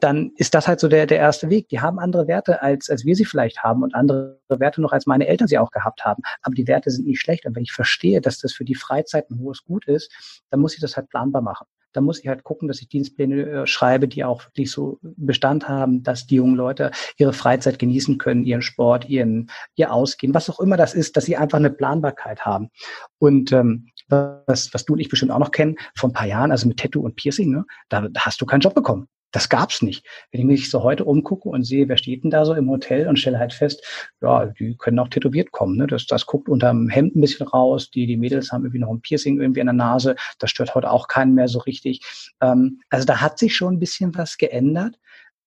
dann 0.00 0.32
ist 0.36 0.54
das 0.54 0.66
halt 0.66 0.80
so 0.80 0.88
der, 0.88 1.06
der 1.06 1.18
erste 1.18 1.50
Weg. 1.50 1.68
Die 1.68 1.80
haben 1.80 1.98
andere 1.98 2.26
Werte, 2.26 2.62
als, 2.62 2.90
als 2.90 3.04
wir 3.04 3.14
sie 3.14 3.24
vielleicht 3.24 3.62
haben 3.62 3.82
und 3.82 3.94
andere 3.94 4.40
Werte 4.48 4.80
noch, 4.80 4.92
als 4.92 5.06
meine 5.06 5.26
Eltern 5.26 5.48
sie 5.48 5.58
auch 5.58 5.70
gehabt 5.70 6.04
haben. 6.04 6.22
Aber 6.42 6.54
die 6.54 6.66
Werte 6.66 6.90
sind 6.90 7.06
nicht 7.06 7.20
schlecht. 7.20 7.46
Und 7.46 7.54
wenn 7.54 7.62
ich 7.62 7.72
verstehe, 7.72 8.20
dass 8.20 8.38
das 8.38 8.52
für 8.52 8.64
die 8.64 8.74
Freizeit 8.74 9.30
ein 9.30 9.38
hohes 9.38 9.64
Gut 9.64 9.86
ist, 9.86 10.10
dann 10.50 10.60
muss 10.60 10.74
ich 10.74 10.80
das 10.80 10.96
halt 10.96 11.08
planbar 11.08 11.42
machen. 11.42 11.66
Dann 11.92 12.04
muss 12.04 12.20
ich 12.20 12.28
halt 12.28 12.44
gucken, 12.44 12.68
dass 12.68 12.80
ich 12.80 12.88
Dienstpläne 12.88 13.42
äh, 13.42 13.66
schreibe, 13.66 14.06
die 14.06 14.22
auch 14.24 14.44
wirklich 14.44 14.70
so 14.70 14.98
Bestand 15.02 15.68
haben, 15.68 16.04
dass 16.04 16.26
die 16.26 16.36
jungen 16.36 16.54
Leute 16.54 16.92
ihre 17.18 17.32
Freizeit 17.32 17.80
genießen 17.80 18.16
können, 18.16 18.44
ihren 18.44 18.62
Sport, 18.62 19.08
ihren, 19.08 19.50
ihr 19.74 19.92
Ausgehen, 19.92 20.32
was 20.32 20.48
auch 20.48 20.60
immer 20.60 20.76
das 20.76 20.94
ist, 20.94 21.16
dass 21.16 21.24
sie 21.24 21.36
einfach 21.36 21.58
eine 21.58 21.70
Planbarkeit 21.70 22.46
haben. 22.46 22.70
Und 23.18 23.50
ähm, 23.50 23.88
was, 24.08 24.72
was 24.72 24.84
du 24.84 24.92
und 24.92 25.00
ich 25.00 25.08
bestimmt 25.08 25.32
auch 25.32 25.38
noch 25.40 25.50
kennen, 25.50 25.76
vor 25.96 26.10
ein 26.10 26.12
paar 26.12 26.26
Jahren, 26.26 26.52
also 26.52 26.68
mit 26.68 26.78
Tattoo 26.78 27.00
und 27.00 27.16
Piercing, 27.16 27.50
ne, 27.50 27.64
da, 27.88 28.08
da 28.08 28.20
hast 28.20 28.40
du 28.40 28.46
keinen 28.46 28.60
Job 28.60 28.74
bekommen. 28.74 29.08
Das 29.32 29.48
gab's 29.48 29.82
nicht. 29.82 30.04
Wenn 30.30 30.40
ich 30.40 30.46
mich 30.46 30.70
so 30.70 30.82
heute 30.82 31.04
umgucke 31.04 31.48
und 31.48 31.64
sehe, 31.64 31.88
wer 31.88 31.96
steht 31.96 32.24
denn 32.24 32.30
da 32.30 32.44
so 32.44 32.54
im 32.54 32.68
Hotel 32.68 33.06
und 33.08 33.18
stelle 33.18 33.38
halt 33.38 33.52
fest, 33.52 33.84
ja, 34.20 34.46
die 34.46 34.76
können 34.76 34.98
auch 34.98 35.08
tätowiert 35.08 35.52
kommen. 35.52 35.76
Ne? 35.76 35.86
Das, 35.86 36.06
das 36.06 36.26
guckt 36.26 36.48
unterm 36.48 36.88
Hemd 36.88 37.16
ein 37.16 37.20
bisschen 37.20 37.46
raus. 37.46 37.90
Die, 37.90 38.06
die 38.06 38.16
Mädels 38.16 38.52
haben 38.52 38.64
irgendwie 38.64 38.80
noch 38.80 38.90
ein 38.90 39.00
Piercing 39.00 39.40
irgendwie 39.40 39.60
an 39.60 39.66
der 39.66 39.74
Nase. 39.74 40.16
Das 40.38 40.50
stört 40.50 40.74
heute 40.74 40.90
auch 40.90 41.08
keinen 41.08 41.34
mehr 41.34 41.48
so 41.48 41.60
richtig. 41.60 42.00
Ähm, 42.40 42.80
also 42.90 43.04
da 43.06 43.20
hat 43.20 43.38
sich 43.38 43.54
schon 43.54 43.74
ein 43.74 43.80
bisschen 43.80 44.14
was 44.16 44.36
geändert. 44.36 44.98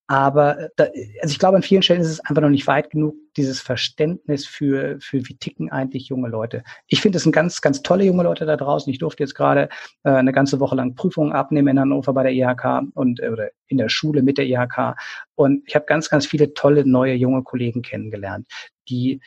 Aber 0.08 0.60
äh, 0.60 0.70
da, 0.76 0.86
also 1.22 1.32
ich 1.32 1.40
glaube, 1.40 1.58
an 1.58 1.64
vielen 1.64 1.82
Stellen 1.82 2.02
ist 2.02 2.10
es 2.10 2.20
einfach 2.22 2.42
noch 2.42 2.50
nicht 2.50 2.68
weit 2.68 2.90
genug, 2.90 3.16
dieses 3.38 3.62
Verständnis 3.62 4.46
für, 4.46 4.98
für 5.00 5.28
wie 5.28 5.36
ticken 5.36 5.72
eigentlich 5.72 6.08
junge 6.08 6.30
Leute. 6.30 6.64
Ich 6.88 7.02
finde, 7.02 7.18
es 7.18 7.24
sind 7.24 7.32
ganz, 7.32 7.62
ganz 7.62 7.82
tolle 7.82 8.06
junge 8.06 8.24
Leute 8.24 8.46
da 8.46 8.58
draußen. 8.58 8.92
Ich 8.92 9.00
durfte 9.00 9.24
jetzt 9.24 9.36
gerade 9.36 9.70
äh, 10.04 10.12
eine 10.12 10.32
ganze 10.32 10.60
Woche 10.60 10.76
lang 10.76 10.96
Prüfungen 10.96 11.34
abnehmen 11.34 11.70
in 11.70 11.80
Hannover 11.80 12.14
bei 12.14 12.24
der 12.24 12.34
IHK 12.34 12.84
und 12.94 13.20
äh, 13.20 13.30
oder 13.30 13.50
in 13.68 13.78
der 13.78 13.90
Schule 13.90 14.22
mit 14.22 14.38
der 14.38 14.46
IHK. 14.46 14.96
Und 15.36 15.64
ich 15.68 15.76
habe 15.76 15.86
ganz, 15.86 16.10
ganz 16.10 16.26
viele 16.26 16.54
tolle 16.54 16.86
neue 16.86 17.16
junge 17.16 17.44
Kollegen 17.44 17.82
kennengelernt, 17.82 18.48
die 18.90 19.20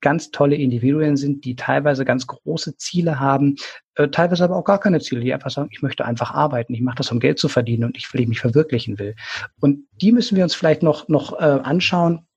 ganz 0.00 0.30
tolle 0.30 0.56
Individuen 0.56 1.16
sind, 1.16 1.44
die 1.44 1.56
teilweise 1.56 2.04
ganz 2.04 2.26
große 2.26 2.76
Ziele 2.76 3.18
haben, 3.18 3.56
äh, 3.96 4.08
teilweise 4.08 4.44
aber 4.44 4.56
auch 4.56 4.64
gar 4.64 4.78
keine 4.78 5.00
Ziele, 5.00 5.22
die 5.22 5.34
einfach 5.34 5.50
sagen, 5.50 5.70
ich 5.72 5.82
möchte 5.82 6.04
einfach 6.04 6.32
arbeiten, 6.32 6.74
ich 6.74 6.80
mache 6.80 6.98
das, 6.98 7.10
um 7.10 7.20
Geld 7.20 7.38
zu 7.38 7.48
verdienen 7.48 7.84
und 7.84 7.96
ich 7.96 8.12
will, 8.12 8.20
ich 8.20 8.28
mich 8.28 8.40
verwirklichen 8.40 8.98
will. 8.98 9.14
Und 9.60 9.86
die 10.00 10.12
müssen 10.12 10.36
wir 10.36 10.44
uns 10.44 10.54
vielleicht 10.54 10.82
noch, 10.82 11.08
noch 11.08 11.38
äh, 11.38 11.44
anschauen, 11.44 12.27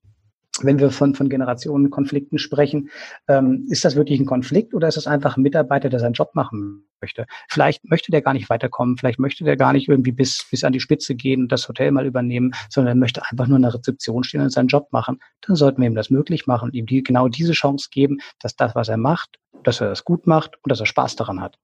wenn 0.60 0.78
wir 0.78 0.90
von, 0.90 1.14
von 1.14 1.28
Generationenkonflikten 1.28 2.38
sprechen, 2.38 2.90
ähm, 3.26 3.66
ist 3.70 3.84
das 3.84 3.96
wirklich 3.96 4.20
ein 4.20 4.26
Konflikt 4.26 4.74
oder 4.74 4.88
ist 4.88 4.98
es 4.98 5.06
einfach 5.06 5.36
ein 5.36 5.42
Mitarbeiter, 5.42 5.88
der 5.88 5.98
seinen 5.98 6.12
Job 6.12 6.34
machen 6.34 6.84
möchte? 7.00 7.26
Vielleicht 7.48 7.84
möchte 7.88 8.12
der 8.12 8.20
gar 8.20 8.34
nicht 8.34 8.50
weiterkommen, 8.50 8.98
vielleicht 8.98 9.18
möchte 9.18 9.44
der 9.44 9.56
gar 9.56 9.72
nicht 9.72 9.88
irgendwie 9.88 10.12
bis, 10.12 10.46
bis 10.50 10.62
an 10.62 10.72
die 10.72 10.80
Spitze 10.80 11.14
gehen 11.14 11.42
und 11.42 11.52
das 11.52 11.68
Hotel 11.68 11.90
mal 11.90 12.06
übernehmen, 12.06 12.52
sondern 12.68 12.96
er 12.96 13.00
möchte 13.00 13.22
einfach 13.30 13.46
nur 13.46 13.56
in 13.56 13.62
der 13.62 13.74
Rezeption 13.74 14.24
stehen 14.24 14.42
und 14.42 14.50
seinen 14.50 14.68
Job 14.68 14.88
machen. 14.92 15.20
Dann 15.40 15.56
sollten 15.56 15.80
wir 15.80 15.88
ihm 15.88 15.94
das 15.94 16.10
möglich 16.10 16.46
machen 16.46 16.66
und 16.66 16.74
ihm 16.74 16.86
die, 16.86 17.02
genau 17.02 17.28
diese 17.28 17.52
Chance 17.52 17.88
geben, 17.90 18.18
dass 18.40 18.54
das, 18.54 18.74
was 18.74 18.88
er 18.88 18.98
macht, 18.98 19.38
dass 19.62 19.80
er 19.80 19.88
das 19.88 20.04
gut 20.04 20.26
macht 20.26 20.56
und 20.62 20.70
dass 20.70 20.80
er 20.80 20.86
Spaß 20.86 21.16
daran 21.16 21.40
hat. 21.40 21.58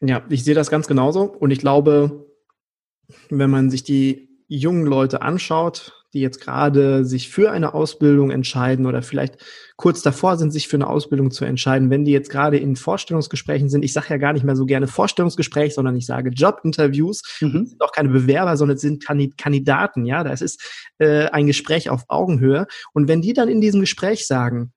Ja, 0.00 0.22
ich 0.28 0.44
sehe 0.44 0.54
das 0.54 0.70
ganz 0.70 0.86
genauso 0.86 1.24
und 1.24 1.50
ich 1.50 1.58
glaube, 1.58 2.26
wenn 3.30 3.50
man 3.50 3.70
sich 3.70 3.82
die 3.84 4.25
jungen 4.48 4.86
Leute 4.86 5.22
anschaut, 5.22 5.92
die 6.12 6.20
jetzt 6.20 6.40
gerade 6.40 7.04
sich 7.04 7.28
für 7.28 7.50
eine 7.50 7.74
Ausbildung 7.74 8.30
entscheiden 8.30 8.86
oder 8.86 9.02
vielleicht 9.02 9.36
kurz 9.76 10.02
davor 10.02 10.38
sind, 10.38 10.50
sich 10.50 10.66
für 10.66 10.76
eine 10.76 10.86
Ausbildung 10.86 11.30
zu 11.30 11.44
entscheiden, 11.44 11.90
wenn 11.90 12.04
die 12.04 12.12
jetzt 12.12 12.30
gerade 12.30 12.56
in 12.56 12.76
Vorstellungsgesprächen 12.76 13.68
sind, 13.68 13.84
ich 13.84 13.92
sage 13.92 14.06
ja 14.10 14.16
gar 14.16 14.32
nicht 14.32 14.44
mehr 14.44 14.56
so 14.56 14.64
gerne 14.64 14.86
Vorstellungsgespräch, 14.86 15.74
sondern 15.74 15.94
ich 15.96 16.06
sage 16.06 16.30
Jobinterviews, 16.30 17.22
mhm. 17.40 17.66
sind 17.66 17.82
auch 17.82 17.92
keine 17.92 18.08
Bewerber, 18.08 18.56
sondern 18.56 18.76
es 18.76 18.82
sind 18.82 19.04
Kandidaten, 19.36 20.06
ja, 20.06 20.24
das 20.24 20.40
ist 20.40 20.62
äh, 20.98 21.26
ein 21.26 21.46
Gespräch 21.46 21.90
auf 21.90 22.04
Augenhöhe. 22.08 22.66
Und 22.94 23.08
wenn 23.08 23.20
die 23.20 23.34
dann 23.34 23.48
in 23.48 23.60
diesem 23.60 23.80
Gespräch 23.80 24.26
sagen, 24.26 24.72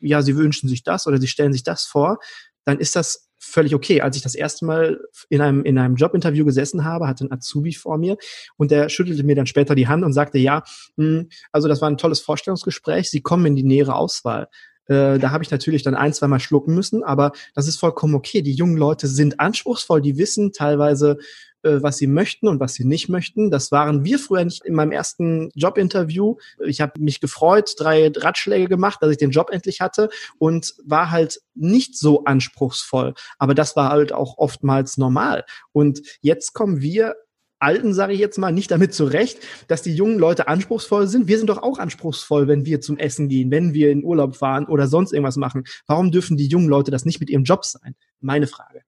ja, 0.00 0.22
sie 0.22 0.36
wünschen 0.36 0.68
sich 0.68 0.82
das 0.82 1.06
oder 1.06 1.18
sie 1.18 1.28
stellen 1.28 1.52
sich 1.52 1.62
das 1.62 1.84
vor, 1.84 2.18
dann 2.64 2.80
ist 2.80 2.96
das 2.96 3.29
völlig 3.40 3.74
okay. 3.74 4.02
Als 4.02 4.16
ich 4.16 4.22
das 4.22 4.34
erste 4.34 4.64
Mal 4.64 5.00
in 5.28 5.40
einem, 5.40 5.64
in 5.64 5.78
einem 5.78 5.96
Jobinterview 5.96 6.44
gesessen 6.44 6.84
habe, 6.84 7.08
hatte 7.08 7.24
ein 7.24 7.32
Azubi 7.32 7.72
vor 7.72 7.98
mir 7.98 8.16
und 8.56 8.70
der 8.70 8.88
schüttelte 8.88 9.24
mir 9.24 9.34
dann 9.34 9.46
später 9.46 9.74
die 9.74 9.88
Hand 9.88 10.04
und 10.04 10.12
sagte, 10.12 10.38
ja, 10.38 10.62
mh, 10.96 11.06
hm, 11.06 11.28
also 11.50 11.66
das 11.66 11.80
war 11.80 11.88
ein 11.88 11.98
tolles 11.98 12.20
Vorstellungsgespräch, 12.20 13.10
Sie 13.10 13.22
kommen 13.22 13.46
in 13.46 13.56
die 13.56 13.64
nähere 13.64 13.94
Auswahl. 13.94 14.48
Äh, 14.86 15.18
da 15.18 15.30
habe 15.30 15.42
ich 15.42 15.50
natürlich 15.50 15.82
dann 15.82 15.94
ein, 15.94 16.12
zweimal 16.12 16.40
schlucken 16.40 16.74
müssen, 16.74 17.02
aber 17.02 17.32
das 17.54 17.66
ist 17.66 17.78
vollkommen 17.78 18.14
okay. 18.14 18.42
Die 18.42 18.54
jungen 18.54 18.76
Leute 18.76 19.06
sind 19.06 19.40
anspruchsvoll, 19.40 20.02
die 20.02 20.18
wissen 20.18 20.52
teilweise, 20.52 21.18
was 21.62 21.98
sie 21.98 22.06
möchten 22.06 22.48
und 22.48 22.60
was 22.60 22.74
sie 22.74 22.84
nicht 22.84 23.08
möchten. 23.08 23.50
Das 23.50 23.72
waren 23.72 24.04
wir 24.04 24.18
früher 24.18 24.44
nicht 24.44 24.64
in 24.64 24.74
meinem 24.74 24.92
ersten 24.92 25.50
Jobinterview. 25.54 26.36
Ich 26.64 26.80
habe 26.80 27.00
mich 27.00 27.20
gefreut, 27.20 27.74
drei 27.78 28.10
Ratschläge 28.14 28.68
gemacht, 28.68 28.98
dass 29.02 29.10
ich 29.10 29.18
den 29.18 29.30
Job 29.30 29.50
endlich 29.50 29.80
hatte 29.80 30.08
und 30.38 30.74
war 30.84 31.10
halt 31.10 31.40
nicht 31.54 31.96
so 31.96 32.24
anspruchsvoll. 32.24 33.14
Aber 33.38 33.54
das 33.54 33.76
war 33.76 33.90
halt 33.90 34.12
auch 34.12 34.38
oftmals 34.38 34.98
normal. 34.98 35.44
Und 35.72 36.02
jetzt 36.20 36.52
kommen 36.52 36.80
wir 36.80 37.14
Alten, 37.60 37.92
sage 37.92 38.14
ich 38.14 38.20
jetzt 38.20 38.38
mal, 38.38 38.52
nicht 38.52 38.70
damit 38.70 38.94
zurecht, 38.94 39.38
dass 39.68 39.82
die 39.82 39.94
jungen 39.94 40.18
Leute 40.18 40.48
anspruchsvoll 40.48 41.06
sind. 41.06 41.28
Wir 41.28 41.36
sind 41.36 41.48
doch 41.50 41.62
auch 41.62 41.78
anspruchsvoll, 41.78 42.48
wenn 42.48 42.64
wir 42.64 42.80
zum 42.80 42.96
Essen 42.96 43.28
gehen, 43.28 43.50
wenn 43.50 43.74
wir 43.74 43.90
in 43.90 44.02
Urlaub 44.02 44.34
fahren 44.34 44.64
oder 44.64 44.86
sonst 44.86 45.12
irgendwas 45.12 45.36
machen. 45.36 45.64
Warum 45.86 46.10
dürfen 46.10 46.38
die 46.38 46.46
jungen 46.46 46.68
Leute 46.68 46.90
das 46.90 47.04
nicht 47.04 47.20
mit 47.20 47.28
ihrem 47.28 47.44
Job 47.44 47.66
sein? 47.66 47.94
Meine 48.20 48.46
Frage. 48.46 48.80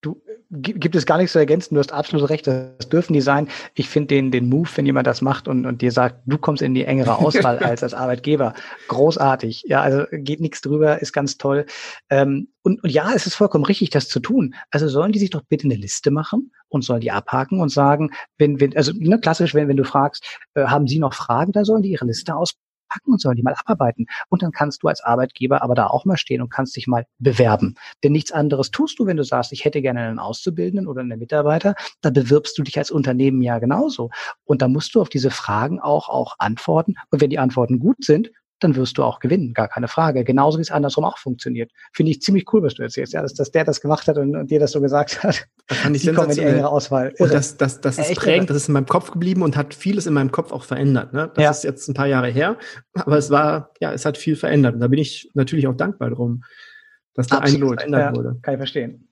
Du, 0.00 0.22
gibt 0.60 0.94
es 0.94 1.06
gar 1.06 1.18
nichts 1.18 1.32
zu 1.32 1.38
ergänzen. 1.38 1.74
Du 1.74 1.78
hast 1.78 1.92
absolut 1.92 2.28
recht. 2.30 2.46
Das 2.46 2.88
dürfen 2.88 3.12
die 3.12 3.20
sein. 3.20 3.48
Ich 3.74 3.88
finde 3.88 4.08
den, 4.08 4.30
den 4.30 4.48
Move, 4.48 4.68
wenn 4.74 4.86
jemand 4.86 5.06
das 5.06 5.22
macht 5.22 5.48
und, 5.48 5.66
und 5.66 5.82
dir 5.82 5.92
sagt, 5.92 6.22
du 6.26 6.38
kommst 6.38 6.62
in 6.62 6.74
die 6.74 6.84
engere 6.84 7.16
Auswahl 7.18 7.58
als 7.58 7.82
als 7.82 7.94
Arbeitgeber, 7.94 8.54
großartig. 8.88 9.64
Ja, 9.66 9.82
also 9.82 10.04
geht 10.12 10.40
nichts 10.40 10.60
drüber, 10.60 11.00
ist 11.00 11.12
ganz 11.12 11.38
toll. 11.38 11.66
Ähm, 12.10 12.48
und, 12.62 12.82
und 12.82 12.90
ja, 12.90 13.12
es 13.14 13.26
ist 13.26 13.34
vollkommen 13.34 13.64
richtig, 13.64 13.90
das 13.90 14.08
zu 14.08 14.20
tun. 14.20 14.54
Also 14.70 14.88
sollen 14.88 15.12
die 15.12 15.18
sich 15.18 15.30
doch 15.30 15.42
bitte 15.48 15.64
eine 15.64 15.76
Liste 15.76 16.10
machen 16.10 16.52
und 16.68 16.82
sollen 16.82 17.00
die 17.00 17.12
abhaken 17.12 17.60
und 17.60 17.68
sagen, 17.68 18.10
wenn, 18.38 18.60
wenn, 18.60 18.76
also 18.76 18.92
ne, 18.94 19.20
klassisch, 19.20 19.54
wenn, 19.54 19.68
wenn 19.68 19.76
du 19.76 19.84
fragst, 19.84 20.24
äh, 20.54 20.64
haben 20.66 20.86
sie 20.86 20.98
noch 20.98 21.14
Fragen, 21.14 21.52
da 21.52 21.64
sollen 21.64 21.82
die 21.82 21.90
ihre 21.90 22.06
Liste 22.06 22.34
aus 22.34 22.54
packen 22.88 23.12
und 23.12 23.20
sollen 23.20 23.36
die 23.36 23.42
mal 23.42 23.54
abarbeiten. 23.56 24.06
Und 24.28 24.42
dann 24.42 24.52
kannst 24.52 24.82
du 24.82 24.88
als 24.88 25.02
Arbeitgeber 25.02 25.62
aber 25.62 25.74
da 25.74 25.86
auch 25.86 26.04
mal 26.04 26.16
stehen 26.16 26.42
und 26.42 26.50
kannst 26.50 26.76
dich 26.76 26.86
mal 26.86 27.06
bewerben. 27.18 27.74
Denn 28.02 28.12
nichts 28.12 28.32
anderes 28.32 28.70
tust 28.70 28.98
du, 28.98 29.06
wenn 29.06 29.16
du 29.16 29.24
sagst, 29.24 29.52
ich 29.52 29.64
hätte 29.64 29.82
gerne 29.82 30.00
einen 30.00 30.18
Auszubildenden 30.18 30.86
oder 30.86 31.00
einen 31.00 31.18
Mitarbeiter, 31.18 31.74
dann 32.00 32.12
bewirbst 32.12 32.56
du 32.58 32.62
dich 32.62 32.78
als 32.78 32.90
Unternehmen 32.90 33.42
ja 33.42 33.58
genauso. 33.58 34.10
Und 34.44 34.62
da 34.62 34.68
musst 34.68 34.94
du 34.94 35.00
auf 35.00 35.08
diese 35.08 35.30
Fragen 35.30 35.80
auch, 35.80 36.08
auch 36.08 36.36
antworten. 36.38 36.94
Und 37.10 37.20
wenn 37.20 37.30
die 37.30 37.38
Antworten 37.38 37.78
gut 37.78 38.04
sind, 38.04 38.30
dann 38.60 38.74
wirst 38.74 38.96
du 38.96 39.02
auch 39.02 39.20
gewinnen, 39.20 39.52
gar 39.52 39.68
keine 39.68 39.88
Frage. 39.88 40.24
Genauso 40.24 40.58
wie 40.58 40.62
es 40.62 40.70
andersrum 40.70 41.04
auch 41.04 41.18
funktioniert. 41.18 41.70
Finde 41.92 42.12
ich 42.12 42.22
ziemlich 42.22 42.52
cool, 42.52 42.62
was 42.62 42.74
du 42.74 42.82
erzählst, 42.82 43.12
ja, 43.12 43.22
dass, 43.22 43.34
dass 43.34 43.50
der 43.50 43.64
das 43.64 43.80
gemacht 43.80 44.08
hat 44.08 44.16
und, 44.16 44.34
und 44.34 44.50
dir 44.50 44.58
das 44.58 44.72
so 44.72 44.80
gesagt 44.80 45.22
hat. 45.22 45.46
Das 45.66 45.78
fand 45.78 45.96
ich 45.96 46.02
die 46.02 46.12
kommen 46.12 46.30
in 46.30 46.36
die 46.36 46.42
engere 46.42 46.68
Auswahl. 46.68 47.12
Und 47.18 47.32
das, 47.32 47.56
das, 47.56 47.80
das 47.80 47.98
ist 47.98 48.14
prägend, 48.16 48.48
das 48.48 48.56
ist 48.56 48.68
in 48.68 48.74
meinem 48.74 48.86
Kopf 48.86 49.10
geblieben 49.10 49.42
und 49.42 49.56
hat 49.56 49.74
vieles 49.74 50.06
in 50.06 50.14
meinem 50.14 50.32
Kopf 50.32 50.52
auch 50.52 50.64
verändert. 50.64 51.12
Ne? 51.12 51.30
Das 51.34 51.42
ja. 51.42 51.50
ist 51.50 51.64
jetzt 51.64 51.88
ein 51.88 51.94
paar 51.94 52.06
Jahre 52.06 52.28
her, 52.28 52.56
aber 52.94 53.18
es 53.18 53.30
war, 53.30 53.72
ja, 53.80 53.92
es 53.92 54.04
hat 54.04 54.16
viel 54.16 54.36
verändert. 54.36 54.74
Und 54.74 54.80
da 54.80 54.88
bin 54.88 54.98
ich 54.98 55.30
natürlich 55.34 55.66
auch 55.66 55.76
dankbar 55.76 56.10
drum, 56.10 56.42
dass 57.14 57.26
da 57.26 57.38
Absolut. 57.38 57.62
einiges 57.62 57.82
verändert 57.82 58.00
ja, 58.00 58.16
wurde. 58.16 58.38
Kann 58.42 58.54
ich 58.54 58.58
verstehen. 58.58 59.08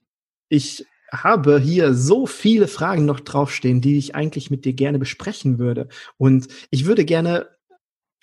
Ich 0.49 0.85
habe 1.11 1.59
hier 1.59 1.93
so 1.93 2.25
viele 2.25 2.67
Fragen 2.67 3.05
noch 3.05 3.19
draufstehen, 3.19 3.81
die 3.81 3.97
ich 3.97 4.15
eigentlich 4.15 4.49
mit 4.49 4.65
dir 4.65 4.73
gerne 4.73 4.99
besprechen 4.99 5.59
würde. 5.59 5.87
Und 6.17 6.47
ich 6.71 6.85
würde 6.85 7.05
gerne 7.05 7.47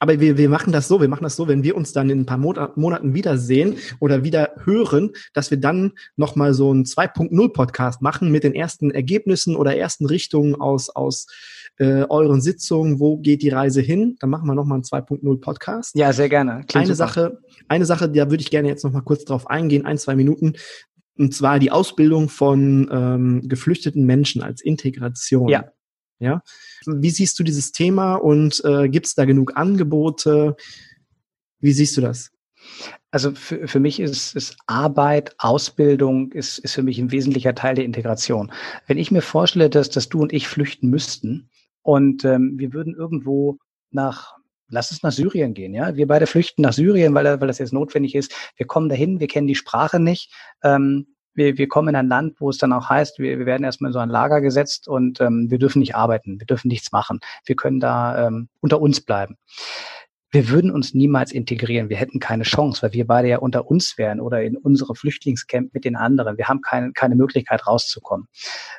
aber 0.03 0.19
wir, 0.19 0.37
wir 0.37 0.49
machen 0.49 0.73
das 0.73 0.89
so, 0.89 1.01
wir 1.01 1.07
machen 1.07 1.23
das 1.23 1.37
so, 1.37 1.47
wenn 1.47 1.63
wir 1.63 1.77
uns 1.77 1.93
dann 1.93 2.11
in 2.11 2.23
ein 2.23 2.27
paar 2.27 2.37
Monaten 2.37 3.15
wiedersehen 3.15 3.77
oder 4.01 4.25
wieder 4.25 4.51
hören, 4.65 5.11
dass 5.33 5.53
wir 5.53 5.59
dann 5.59 5.93
nochmal 6.17 6.55
so 6.55 6.73
einen 6.73 6.83
2.0 6.83 7.53
Podcast 7.53 8.03
machen 8.03 8.33
mit 8.33 8.43
den 8.43 8.53
ersten 8.53 8.91
Ergebnissen 8.91 9.55
oder 9.55 9.77
ersten 9.77 10.07
Richtungen 10.07 10.57
aus, 10.57 10.91
aus 10.91 11.29
äh, 11.79 12.05
euren 12.09 12.41
Sitzungen. 12.41 12.99
Wo 12.99 13.19
geht 13.19 13.43
die 13.43 13.51
Reise 13.51 13.81
hin? 13.81 14.17
Dann 14.19 14.31
machen 14.31 14.49
wir 14.49 14.57
nochmal 14.57 14.79
einen 14.79 14.83
2.0 14.83 15.41
Podcast. 15.41 15.95
Ja, 15.95 16.13
sehr 16.13 16.29
gerne. 16.29 16.65
Klingt 16.67 16.87
eine 16.87 16.97
super. 16.97 16.97
Sache, 16.97 17.39
eine 17.69 17.87
Sache, 17.87 18.11
da 18.11 18.29
würde 18.29 18.43
ich 18.43 18.51
gerne 18.51 18.67
jetzt 18.67 18.83
nochmal 18.83 19.03
kurz 19.03 19.25
drauf 19.25 19.49
eingehen, 19.49 19.87
ein, 19.87 19.99
zwei 19.99 20.17
Minuten. 20.17 20.55
Und 21.17 21.33
zwar 21.33 21.61
die 21.61 21.71
Ausbildung 21.71 22.29
von 22.29 22.91
ähm, 22.91 23.49
geflüchteten 23.49 24.05
Menschen 24.05 24.43
als 24.43 24.63
Integration. 24.63 25.49
Ja. 25.49 25.67
Ja. 26.23 26.43
Wie 26.87 27.11
siehst 27.11 27.39
du 27.39 27.43
dieses 27.43 27.73
Thema 27.73 28.14
und 28.14 28.62
äh, 28.64 28.89
gibt 28.89 29.07
es 29.07 29.14
da 29.16 29.25
genug 29.25 29.57
Angebote? 29.57 30.57
Wie 31.59 31.73
siehst 31.73 31.97
du 31.97 32.01
das? 32.01 32.31
Also 33.11 33.33
für, 33.33 33.66
für 33.66 33.81
mich 33.81 33.99
ist, 33.99 34.37
ist 34.37 34.57
Arbeit, 34.66 35.35
Ausbildung 35.39 36.31
ist, 36.31 36.59
ist 36.59 36.75
für 36.75 36.85
mich 36.85 36.99
ein 36.99 37.11
wesentlicher 37.11 37.57
Teil 37.57 37.75
der 37.75 37.85
Integration. 37.85 38.53
Wenn 38.87 38.99
ich 38.99 39.11
mir 39.11 39.20
vorstelle, 39.20 39.68
dass, 39.68 39.91
dass 39.91 40.09
du 40.09 40.23
und 40.23 40.33
ich 40.33 40.47
flüchten 40.47 40.89
müssten 40.89 41.51
und 41.83 42.25
ähm, 42.25 42.55
wir 42.57 42.73
würden 42.73 42.95
irgendwo 42.95 43.59
nach 43.91 44.37
lass 44.68 44.91
es 44.91 45.03
nach 45.03 45.12
Syrien 45.12 45.53
gehen, 45.53 45.75
ja. 45.75 45.97
Wir 45.97 46.07
beide 46.07 46.27
flüchten 46.27 46.62
nach 46.62 46.73
Syrien, 46.73 47.12
weil, 47.14 47.41
weil 47.41 47.49
das 47.49 47.59
jetzt 47.59 47.75
notwendig 47.75 48.14
ist. 48.14 48.33
Wir 48.57 48.66
kommen 48.66 48.89
dahin, 48.89 49.20
wir 49.20 49.27
kennen 49.27 49.47
die 49.47 49.55
Sprache 49.55 50.01
nicht. 50.01 50.33
Ähm, 50.62 51.09
wir, 51.35 51.59
wir 51.59 51.68
kommen 51.68 51.89
in 51.89 51.97
ein 51.97 52.09
Land, 52.09 52.41
wo 52.41 52.51
es 52.51 52.59
dann 52.59 52.72
auch 52.72 52.89
heißt, 52.89 53.18
wir, 53.18 53.39
wir 53.39 53.47
werden 53.47 53.64
erstmal 53.64 53.91
in 53.91 53.93
so 53.93 53.99
ein 53.99 54.09
Lager 54.09 54.41
gesetzt 54.41 54.89
und 54.89 55.20
ähm, 55.20 55.47
wir 55.51 55.59
dürfen 55.59 55.80
nicht 55.80 55.95
arbeiten, 55.95 56.39
wir 56.41 56.47
dürfen 56.47 56.68
nichts 56.68 56.93
machen. 56.93 57.20
Wir 57.45 57.57
können 57.57 57.80
da 57.80 58.26
ähm, 58.26 58.49
unter 58.61 58.80
uns 58.80 59.01
bleiben 59.01 59.37
wir 60.33 60.49
würden 60.49 60.70
uns 60.70 60.95
niemals 60.95 61.30
integrieren. 61.30 61.91
Wir 61.91 61.99
hätten 61.99 62.18
keine 62.18 62.45
Chance, 62.45 62.83
weil 62.83 62.95
wir 62.95 63.07
beide 63.07 63.28
ja 63.28 63.39
unter 63.39 63.70
uns 63.70 63.99
wären 63.99 64.18
oder 64.18 64.43
in 64.43 64.57
unserem 64.57 64.97
Flüchtlingscamp 64.97 65.74
mit 65.74 65.85
den 65.85 65.95
anderen. 65.95 66.39
Wir 66.39 66.49
haben 66.49 66.62
keine, 66.62 66.93
keine 66.93 67.16
Möglichkeit 67.16 67.66
rauszukommen. 67.66 68.28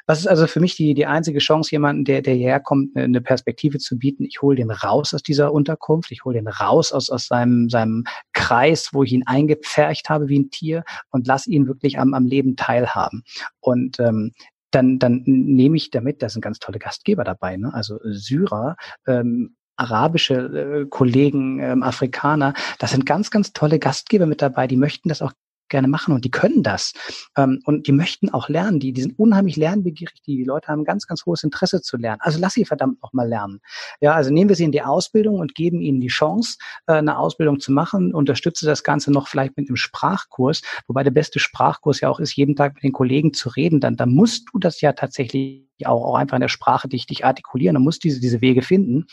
Was 0.08 0.20
ist 0.20 0.28
also 0.28 0.48
für 0.48 0.60
mich 0.60 0.76
die, 0.76 0.96
die 0.96 1.06
einzige 1.06 1.38
Chance, 1.38 1.70
jemanden, 1.72 2.06
der, 2.06 2.24
der 2.24 2.34
hierher 2.34 2.60
kommt, 2.60 2.98
eine 2.98 3.22
Perspektive 3.22 3.78
zu 3.78 4.00
bieten? 4.00 4.26
Ich 4.26 4.42
hole 4.42 4.56
den 4.56 4.72
raus 4.72 5.14
aus 5.14 5.22
dieser 5.22 5.54
Unterkunft, 5.54 6.12
ich 6.12 6.26
hole 6.26 6.36
den 6.36 6.48
raus 6.48 6.92
aus, 6.92 7.12
aus 7.12 7.28
seinem, 7.28 7.70
seinem 7.70 8.06
Kreis, 8.34 8.90
wo 8.92 9.04
ich 9.04 9.14
ihn 9.14 9.28
eingepfercht 9.28 10.10
habe 10.10 10.30
wie 10.30 10.40
ein 10.40 10.50
Tier 10.50 10.84
und 11.12 11.28
lass 11.28 11.46
ihn 11.46 11.68
wirklich 11.68 12.00
am, 12.00 12.16
am 12.16 12.26
Leben 12.26 12.56
teilhaben. 12.56 13.24
Und 13.60 14.00
ähm, 14.00 14.32
dann, 14.72 14.98
dann 14.98 15.22
nehme 15.26 15.78
ich 15.78 15.92
damit, 15.92 16.24
da 16.24 16.30
sind 16.30 16.42
ganz 16.42 16.58
tolle 16.58 16.80
Gastgeber 16.80 17.24
dabei, 17.24 17.58
ne? 17.58 17.72
also 17.72 18.00
Syrer, 18.04 18.76
ähm, 19.06 19.56
arabische 19.76 20.36
äh, 20.36 20.86
Kollegen, 20.90 21.60
ähm, 21.60 21.84
Afrikaner. 21.84 22.54
Das 22.80 22.92
sind 22.92 23.06
ganz, 23.06 23.32
ganz 23.32 23.54
tolle 23.54 23.80
Gastgeber 23.80 24.26
mit 24.26 24.42
dabei, 24.42 24.68
die 24.68 24.78
möchten 24.78 25.10
das 25.10 25.22
auch 25.22 25.34
gerne 25.74 25.88
machen 25.88 26.14
und 26.14 26.24
die 26.24 26.32
können 26.32 26.62
das. 26.62 26.94
Ähm, 27.36 27.60
und 27.66 27.88
die 27.88 27.92
möchten 27.92 28.30
auch 28.30 28.48
lernen, 28.48 28.80
die, 28.80 28.94
die 28.94 29.02
sind 29.02 29.18
unheimlich 29.18 29.58
lernbegierig, 29.58 30.22
die, 30.22 30.44
Leute 30.44 30.68
haben 30.68 30.84
ganz, 30.84 31.08
ganz 31.08 31.26
hohes 31.26 31.44
Interesse 31.44 31.82
zu 31.82 31.98
lernen. 31.98 32.20
Also 32.22 32.40
lass 32.40 32.54
sie 32.54 32.64
verdammt 32.64 33.02
noch 33.02 33.12
mal 33.12 33.28
lernen. 33.28 33.60
Ja, 34.02 34.14
also 34.14 34.32
nehmen 34.32 34.50
wir 34.50 34.56
sie 34.56 34.66
in 34.66 34.72
die 34.72 34.84
Ausbildung 34.84 35.40
und 35.40 35.56
geben 35.56 35.82
ihnen 35.82 36.00
die 36.00 36.10
Chance, 36.10 36.58
äh, 36.86 36.94
eine 36.94 37.18
Ausbildung 37.18 37.60
zu 37.60 37.72
machen, 37.72 38.14
unterstütze 38.14 38.68
das 38.68 38.84
Ganze 38.84 39.12
noch 39.12 39.28
vielleicht 39.28 39.58
mit 39.58 39.68
einem 39.68 39.78
Sprachkurs, 39.78 40.62
wobei 40.88 41.04
der 41.04 41.12
beste 41.12 41.40
Sprachkurs 41.40 42.02
ja 42.02 42.10
auch 42.10 42.20
ist, 42.20 42.36
jeden 42.36 42.56
Tag 42.56 42.76
mit 42.76 42.84
den 42.84 42.92
Kollegen 42.92 43.34
zu 43.34 43.50
reden, 43.50 43.80
dann, 43.80 43.96
dann 43.96 44.14
musst 44.14 44.48
du 44.54 44.60
das 44.60 44.80
ja 44.82 44.94
tatsächlich 44.94 45.66
auch, 45.86 46.06
auch 46.06 46.16
einfach 46.16 46.38
in 46.38 46.42
der 46.42 46.50
Sprache 46.50 46.88
dich, 46.88 47.08
dich 47.08 47.26
artikulieren, 47.26 47.74
dann 47.74 47.84
musst 47.84 48.04
diese, 48.04 48.20
diese 48.20 48.42
Wege 48.42 48.62
finden 48.62 49.06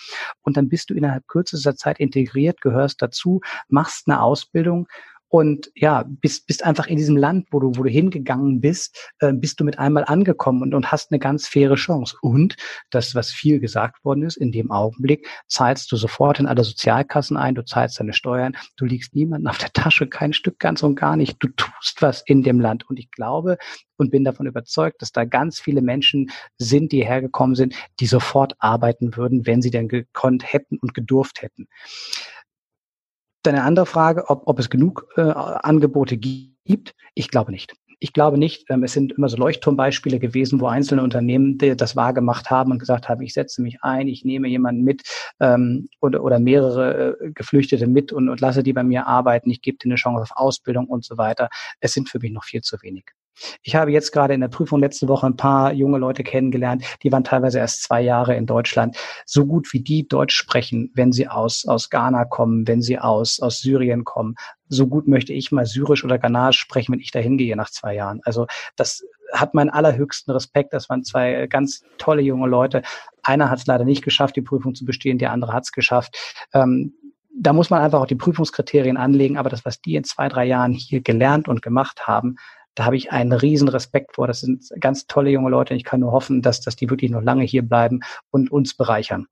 und 0.42 0.58
dann 0.58 0.68
bist 0.68 0.90
du 0.90 0.94
innerhalb 0.94 1.26
kürzester 1.26 1.74
Zeit 1.74 1.98
integriert, 2.00 2.60
gehörst 2.60 3.00
dazu, 3.00 3.40
machst 3.68 4.08
eine 4.08 4.20
Ausbildung 4.20 4.86
und 5.30 5.70
ja, 5.76 6.04
bist, 6.08 6.48
bist 6.48 6.64
einfach 6.64 6.88
in 6.88 6.96
diesem 6.96 7.16
Land, 7.16 7.46
wo 7.52 7.60
du, 7.60 7.72
wo 7.76 7.84
du 7.84 7.88
hingegangen 7.88 8.60
bist, 8.60 9.12
äh, 9.20 9.32
bist 9.32 9.60
du 9.60 9.64
mit 9.64 9.78
einmal 9.78 10.04
angekommen 10.04 10.60
und, 10.60 10.74
und 10.74 10.90
hast 10.90 11.12
eine 11.12 11.20
ganz 11.20 11.46
faire 11.46 11.76
Chance. 11.76 12.16
Und 12.20 12.56
das, 12.90 13.14
was 13.14 13.30
viel 13.30 13.60
gesagt 13.60 14.04
worden 14.04 14.24
ist, 14.24 14.36
in 14.36 14.50
dem 14.50 14.72
Augenblick 14.72 15.28
zahlst 15.46 15.92
du 15.92 15.96
sofort 15.96 16.40
in 16.40 16.46
alle 16.46 16.64
Sozialkassen 16.64 17.36
ein, 17.36 17.54
du 17.54 17.64
zahlst 17.64 18.00
deine 18.00 18.12
Steuern, 18.12 18.56
du 18.76 18.86
liegst 18.86 19.14
niemanden 19.14 19.46
auf 19.46 19.58
der 19.58 19.72
Tasche, 19.72 20.08
kein 20.08 20.32
Stück 20.32 20.58
ganz 20.58 20.82
und 20.82 20.96
gar 20.96 21.16
nicht. 21.16 21.36
Du 21.38 21.46
tust 21.48 22.02
was 22.02 22.22
in 22.26 22.42
dem 22.42 22.58
Land. 22.58 22.90
Und 22.90 22.98
ich 22.98 23.12
glaube 23.12 23.56
und 23.98 24.10
bin 24.10 24.24
davon 24.24 24.46
überzeugt, 24.46 25.00
dass 25.02 25.12
da 25.12 25.24
ganz 25.24 25.60
viele 25.60 25.82
Menschen 25.82 26.30
sind, 26.58 26.90
die 26.90 27.04
hergekommen 27.04 27.54
sind, 27.54 27.74
die 28.00 28.06
sofort 28.06 28.54
arbeiten 28.58 29.16
würden, 29.16 29.46
wenn 29.46 29.62
sie 29.62 29.70
denn 29.70 29.88
gekonnt 29.88 30.52
hätten 30.52 30.78
und 30.78 30.94
gedurft 30.94 31.42
hätten. 31.42 31.68
Dann 33.42 33.54
eine 33.54 33.64
andere 33.64 33.86
Frage, 33.86 34.28
ob, 34.28 34.42
ob 34.46 34.58
es 34.58 34.70
genug 34.70 35.06
äh, 35.16 35.22
Angebote 35.22 36.16
gibt. 36.16 36.94
Ich 37.14 37.30
glaube 37.30 37.50
nicht. 37.50 37.74
Ich 38.02 38.14
glaube 38.14 38.38
nicht. 38.38 38.64
Ähm, 38.70 38.82
es 38.82 38.92
sind 38.92 39.12
immer 39.12 39.28
so 39.28 39.36
Leuchtturmbeispiele 39.36 40.18
gewesen, 40.18 40.60
wo 40.60 40.66
einzelne 40.66 41.02
Unternehmen 41.02 41.58
das 41.58 41.96
wahrgemacht 41.96 42.50
haben 42.50 42.72
und 42.72 42.78
gesagt 42.78 43.08
haben, 43.08 43.22
ich 43.22 43.34
setze 43.34 43.60
mich 43.62 43.82
ein, 43.82 44.08
ich 44.08 44.24
nehme 44.24 44.48
jemanden 44.48 44.82
mit 44.82 45.02
ähm, 45.38 45.88
oder, 46.00 46.24
oder 46.24 46.38
mehrere 46.38 47.18
äh, 47.20 47.30
Geflüchtete 47.32 47.86
mit 47.86 48.12
und, 48.12 48.28
und 48.28 48.40
lasse 48.40 48.62
die 48.62 48.72
bei 48.72 48.82
mir 48.82 49.06
arbeiten. 49.06 49.50
Ich 49.50 49.60
gebe 49.60 49.78
denen 49.78 49.92
eine 49.92 49.98
Chance 49.98 50.22
auf 50.22 50.32
Ausbildung 50.34 50.86
und 50.86 51.04
so 51.04 51.18
weiter. 51.18 51.50
Es 51.80 51.92
sind 51.92 52.08
für 52.08 52.18
mich 52.18 52.32
noch 52.32 52.44
viel 52.44 52.62
zu 52.62 52.76
wenig. 52.82 53.04
Ich 53.62 53.74
habe 53.74 53.90
jetzt 53.90 54.12
gerade 54.12 54.34
in 54.34 54.40
der 54.40 54.48
Prüfung 54.48 54.80
letzte 54.80 55.08
Woche 55.08 55.26
ein 55.26 55.36
paar 55.36 55.72
junge 55.72 55.98
Leute 55.98 56.22
kennengelernt, 56.22 56.84
die 57.02 57.12
waren 57.12 57.24
teilweise 57.24 57.58
erst 57.58 57.82
zwei 57.82 58.00
Jahre 58.00 58.34
in 58.36 58.46
Deutschland. 58.46 58.96
So 59.26 59.46
gut 59.46 59.72
wie 59.72 59.80
die 59.80 60.06
Deutsch 60.06 60.34
sprechen, 60.34 60.90
wenn 60.94 61.12
sie 61.12 61.28
aus, 61.28 61.66
aus 61.66 61.90
Ghana 61.90 62.24
kommen, 62.24 62.66
wenn 62.66 62.82
sie 62.82 62.98
aus, 62.98 63.40
aus 63.40 63.60
Syrien 63.60 64.04
kommen. 64.04 64.34
So 64.68 64.86
gut 64.86 65.08
möchte 65.08 65.32
ich 65.32 65.50
mal 65.50 65.66
Syrisch 65.66 66.04
oder 66.04 66.18
Ghanaisch 66.18 66.58
sprechen, 66.58 66.92
wenn 66.92 67.00
ich 67.00 67.10
da 67.10 67.18
hingehe 67.18 67.56
nach 67.56 67.70
zwei 67.70 67.94
Jahren. 67.94 68.20
Also 68.24 68.46
das 68.76 69.02
hat 69.32 69.54
meinen 69.54 69.70
allerhöchsten 69.70 70.32
Respekt. 70.32 70.72
Das 70.72 70.88
waren 70.88 71.04
zwei 71.04 71.46
ganz 71.48 71.82
tolle 71.98 72.22
junge 72.22 72.48
Leute. 72.48 72.82
Einer 73.22 73.50
hat 73.50 73.58
es 73.58 73.66
leider 73.66 73.84
nicht 73.84 74.02
geschafft, 74.02 74.36
die 74.36 74.42
Prüfung 74.42 74.74
zu 74.74 74.84
bestehen, 74.84 75.18
der 75.18 75.32
andere 75.32 75.52
hat 75.52 75.64
es 75.64 75.72
geschafft. 75.72 76.16
Ähm, 76.52 76.94
da 77.32 77.52
muss 77.52 77.70
man 77.70 77.80
einfach 77.80 78.00
auch 78.00 78.06
die 78.06 78.16
Prüfungskriterien 78.16 78.96
anlegen, 78.96 79.38
aber 79.38 79.50
das, 79.50 79.64
was 79.64 79.80
die 79.80 79.94
in 79.94 80.04
zwei, 80.04 80.28
drei 80.28 80.44
Jahren 80.44 80.72
hier 80.72 81.00
gelernt 81.00 81.48
und 81.48 81.62
gemacht 81.62 82.06
haben, 82.06 82.36
da 82.74 82.84
habe 82.84 82.96
ich 82.96 83.12
einen 83.12 83.32
riesen 83.32 83.68
Respekt 83.68 84.14
vor. 84.14 84.26
Das 84.26 84.40
sind 84.40 84.68
ganz 84.80 85.06
tolle 85.06 85.30
junge 85.30 85.50
Leute. 85.50 85.74
Ich 85.74 85.84
kann 85.84 86.00
nur 86.00 86.12
hoffen, 86.12 86.42
dass, 86.42 86.60
dass 86.60 86.76
die 86.76 86.88
wirklich 86.90 87.10
noch 87.10 87.22
lange 87.22 87.44
hier 87.44 87.62
bleiben 87.62 88.00
und 88.30 88.50
uns 88.50 88.74
bereichern. 88.74 89.26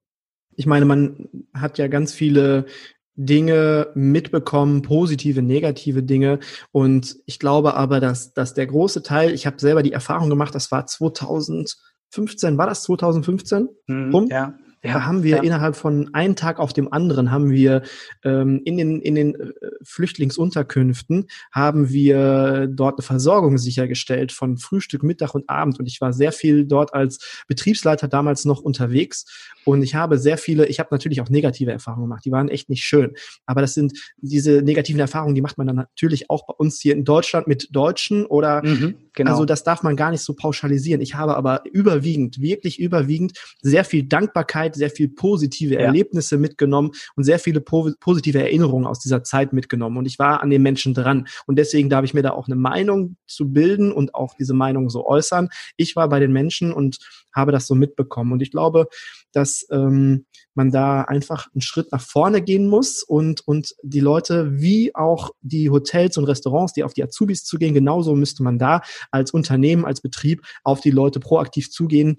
Ich 0.57 0.67
meine, 0.67 0.85
man 0.85 1.29
hat 1.55 1.79
ja 1.79 1.87
ganz 1.87 2.13
viele 2.13 2.67
Dinge 3.15 3.89
mitbekommen, 3.95 4.83
positive, 4.83 5.43
negative 5.43 6.03
Dinge. 6.03 6.39
Und 6.73 7.17
ich 7.27 7.39
glaube 7.39 7.75
aber, 7.75 8.01
dass, 8.01 8.33
dass 8.33 8.55
der 8.55 8.67
große 8.67 9.03
Teil, 9.03 9.33
ich 9.33 9.47
habe 9.47 9.61
selber 9.61 9.83
die 9.83 9.93
Erfahrung 9.93 10.31
gemacht, 10.31 10.55
das 10.55 10.71
war 10.71 10.87
2015, 10.87 12.59
war 12.59 12.67
das 12.67 12.85
2015? 12.85 13.69
Hm, 13.87 14.29
ja. 14.31 14.55
Ja, 14.85 15.05
haben 15.05 15.25
wir 15.25 15.37
ja. 15.37 15.43
innerhalb 15.43 15.75
von 15.75 16.15
einem 16.15 16.37
Tag 16.37 16.61
auf 16.61 16.73
dem 16.73 16.93
anderen 16.93 17.31
haben 17.31 17.51
wir 17.51 17.83
ähm, 18.23 18.63
in 18.65 18.77
den 18.77 19.01
in 19.01 19.15
den 19.17 19.35
äh, 19.35 19.53
Flüchtlingsunterkünften 19.83 21.27
haben 21.51 21.91
wir 21.91 22.69
dort 22.69 22.99
eine 22.99 23.03
Versorgung 23.03 23.59
sichergestellt 23.59 24.31
von 24.31 24.57
Frühstück, 24.57 25.03
Mittag 25.03 25.35
und 25.35 25.49
Abend 25.51 25.81
und 25.81 25.87
ich 25.87 26.01
war 26.01 26.13
sehr 26.13 26.31
viel 26.33 26.65
dort 26.65 26.95
als 26.95 27.45
Betriebsleiter 27.49 28.07
damals 28.07 28.45
noch 28.45 28.61
unterwegs 28.61 29.25
und 29.65 29.83
ich 29.83 29.95
habe 29.95 30.17
sehr 30.17 30.39
viele, 30.39 30.67
ich 30.67 30.79
habe 30.79 30.89
natürlich 30.93 31.21
auch 31.21 31.29
negative 31.29 31.73
Erfahrungen 31.73 32.05
gemacht, 32.05 32.25
die 32.25 32.33
waren 32.33 32.49
echt 32.49 32.71
nicht 32.71 32.85
schön, 32.85 33.15
aber 33.47 33.61
das 33.61 33.75
sind 33.75 33.93
diese 34.19 34.63
negativen 34.63 35.01
Erfahrungen, 35.01 35.35
die 35.35 35.43
macht 35.43 35.59
man 35.59 35.67
dann 35.67 35.77
natürlich 35.77 36.31
auch 36.31 36.47
bei 36.47 36.55
uns 36.55 36.81
hier 36.81 36.95
in 36.95 37.05
Deutschland 37.05 37.49
mit 37.49 37.69
Deutschen 37.75 38.27
oder 38.27 38.65
mhm, 38.65 38.95
genau. 39.13 39.33
also 39.33 39.45
das 39.45 39.65
darf 39.65 39.83
man 39.83 39.97
gar 39.97 40.11
nicht 40.11 40.23
so 40.23 40.35
pauschalisieren. 40.35 41.01
Ich 41.01 41.15
habe 41.15 41.37
aber 41.37 41.63
überwiegend, 41.71 42.41
wirklich 42.41 42.79
überwiegend 42.79 43.33
sehr 43.61 43.85
viel 43.85 44.05
Dankbarkeit 44.05 44.75
sehr 44.79 44.91
viel 44.91 45.09
positive 45.09 45.75
ja. 45.75 45.81
Erlebnisse 45.81 46.39
mitgenommen 46.39 46.93
und 47.17 47.25
sehr 47.25 47.39
viele 47.39 47.61
po 47.61 47.91
positive 48.01 48.41
Erinnerungen 48.41 48.87
aus 48.87 49.01
dieser 49.01 49.23
Zeit 49.23 49.53
mitgenommen. 49.53 49.99
Und 49.99 50.07
ich 50.07 50.19
war 50.19 50.43
an 50.43 50.51
den 50.51 50.63
Menschen 50.63 50.95
dran. 50.95 51.27
Und 51.47 51.57
deswegen 51.59 51.91
darf 51.91 52.05
ich 52.05 52.15
mir 52.15 52.23
da 52.23 52.31
auch 52.31 52.47
eine 52.47 52.57
Meinung 52.57 53.17
zu 53.27 53.53
bilden 53.53 53.93
und 53.93 54.15
auch 54.15 54.35
diese 54.35 54.55
Meinung 54.55 54.89
so 54.91 55.07
äußern. 55.07 55.49
Ich 55.77 55.97
war 55.97 56.09
bei 56.09 56.21
den 56.21 56.33
Menschen 56.33 56.73
und 56.73 56.99
habe 57.35 57.53
das 57.53 57.67
so 57.67 57.75
mitbekommen. 57.75 58.33
Und 58.33 58.43
ich 58.43 58.51
glaube, 58.51 58.89
dass 59.33 59.67
ähm, 59.71 60.27
man 60.55 60.71
da 60.71 61.03
einfach 61.03 61.47
einen 61.55 61.61
Schritt 61.61 61.93
nach 61.93 62.01
vorne 62.01 62.43
gehen 62.43 62.69
muss 62.69 63.03
und, 63.03 63.47
und 63.47 63.75
die 63.83 64.01
Leute 64.01 64.61
wie 64.61 64.95
auch 64.95 65.31
die 65.41 65.71
Hotels 65.71 66.19
und 66.19 66.25
Restaurants, 66.25 66.73
die 66.73 66.85
auf 66.85 66.95
die 66.95 67.05
Azubis 67.05 67.45
zugehen, 67.45 67.75
genauso 67.75 68.15
müsste 68.15 68.43
man 68.43 68.59
da 68.59 68.83
als 69.11 69.31
Unternehmen, 69.31 69.85
als 69.85 70.01
Betrieb 70.01 70.43
auf 70.65 70.81
die 70.81 70.91
Leute 70.91 71.21
proaktiv 71.21 71.71
zugehen, 71.71 72.17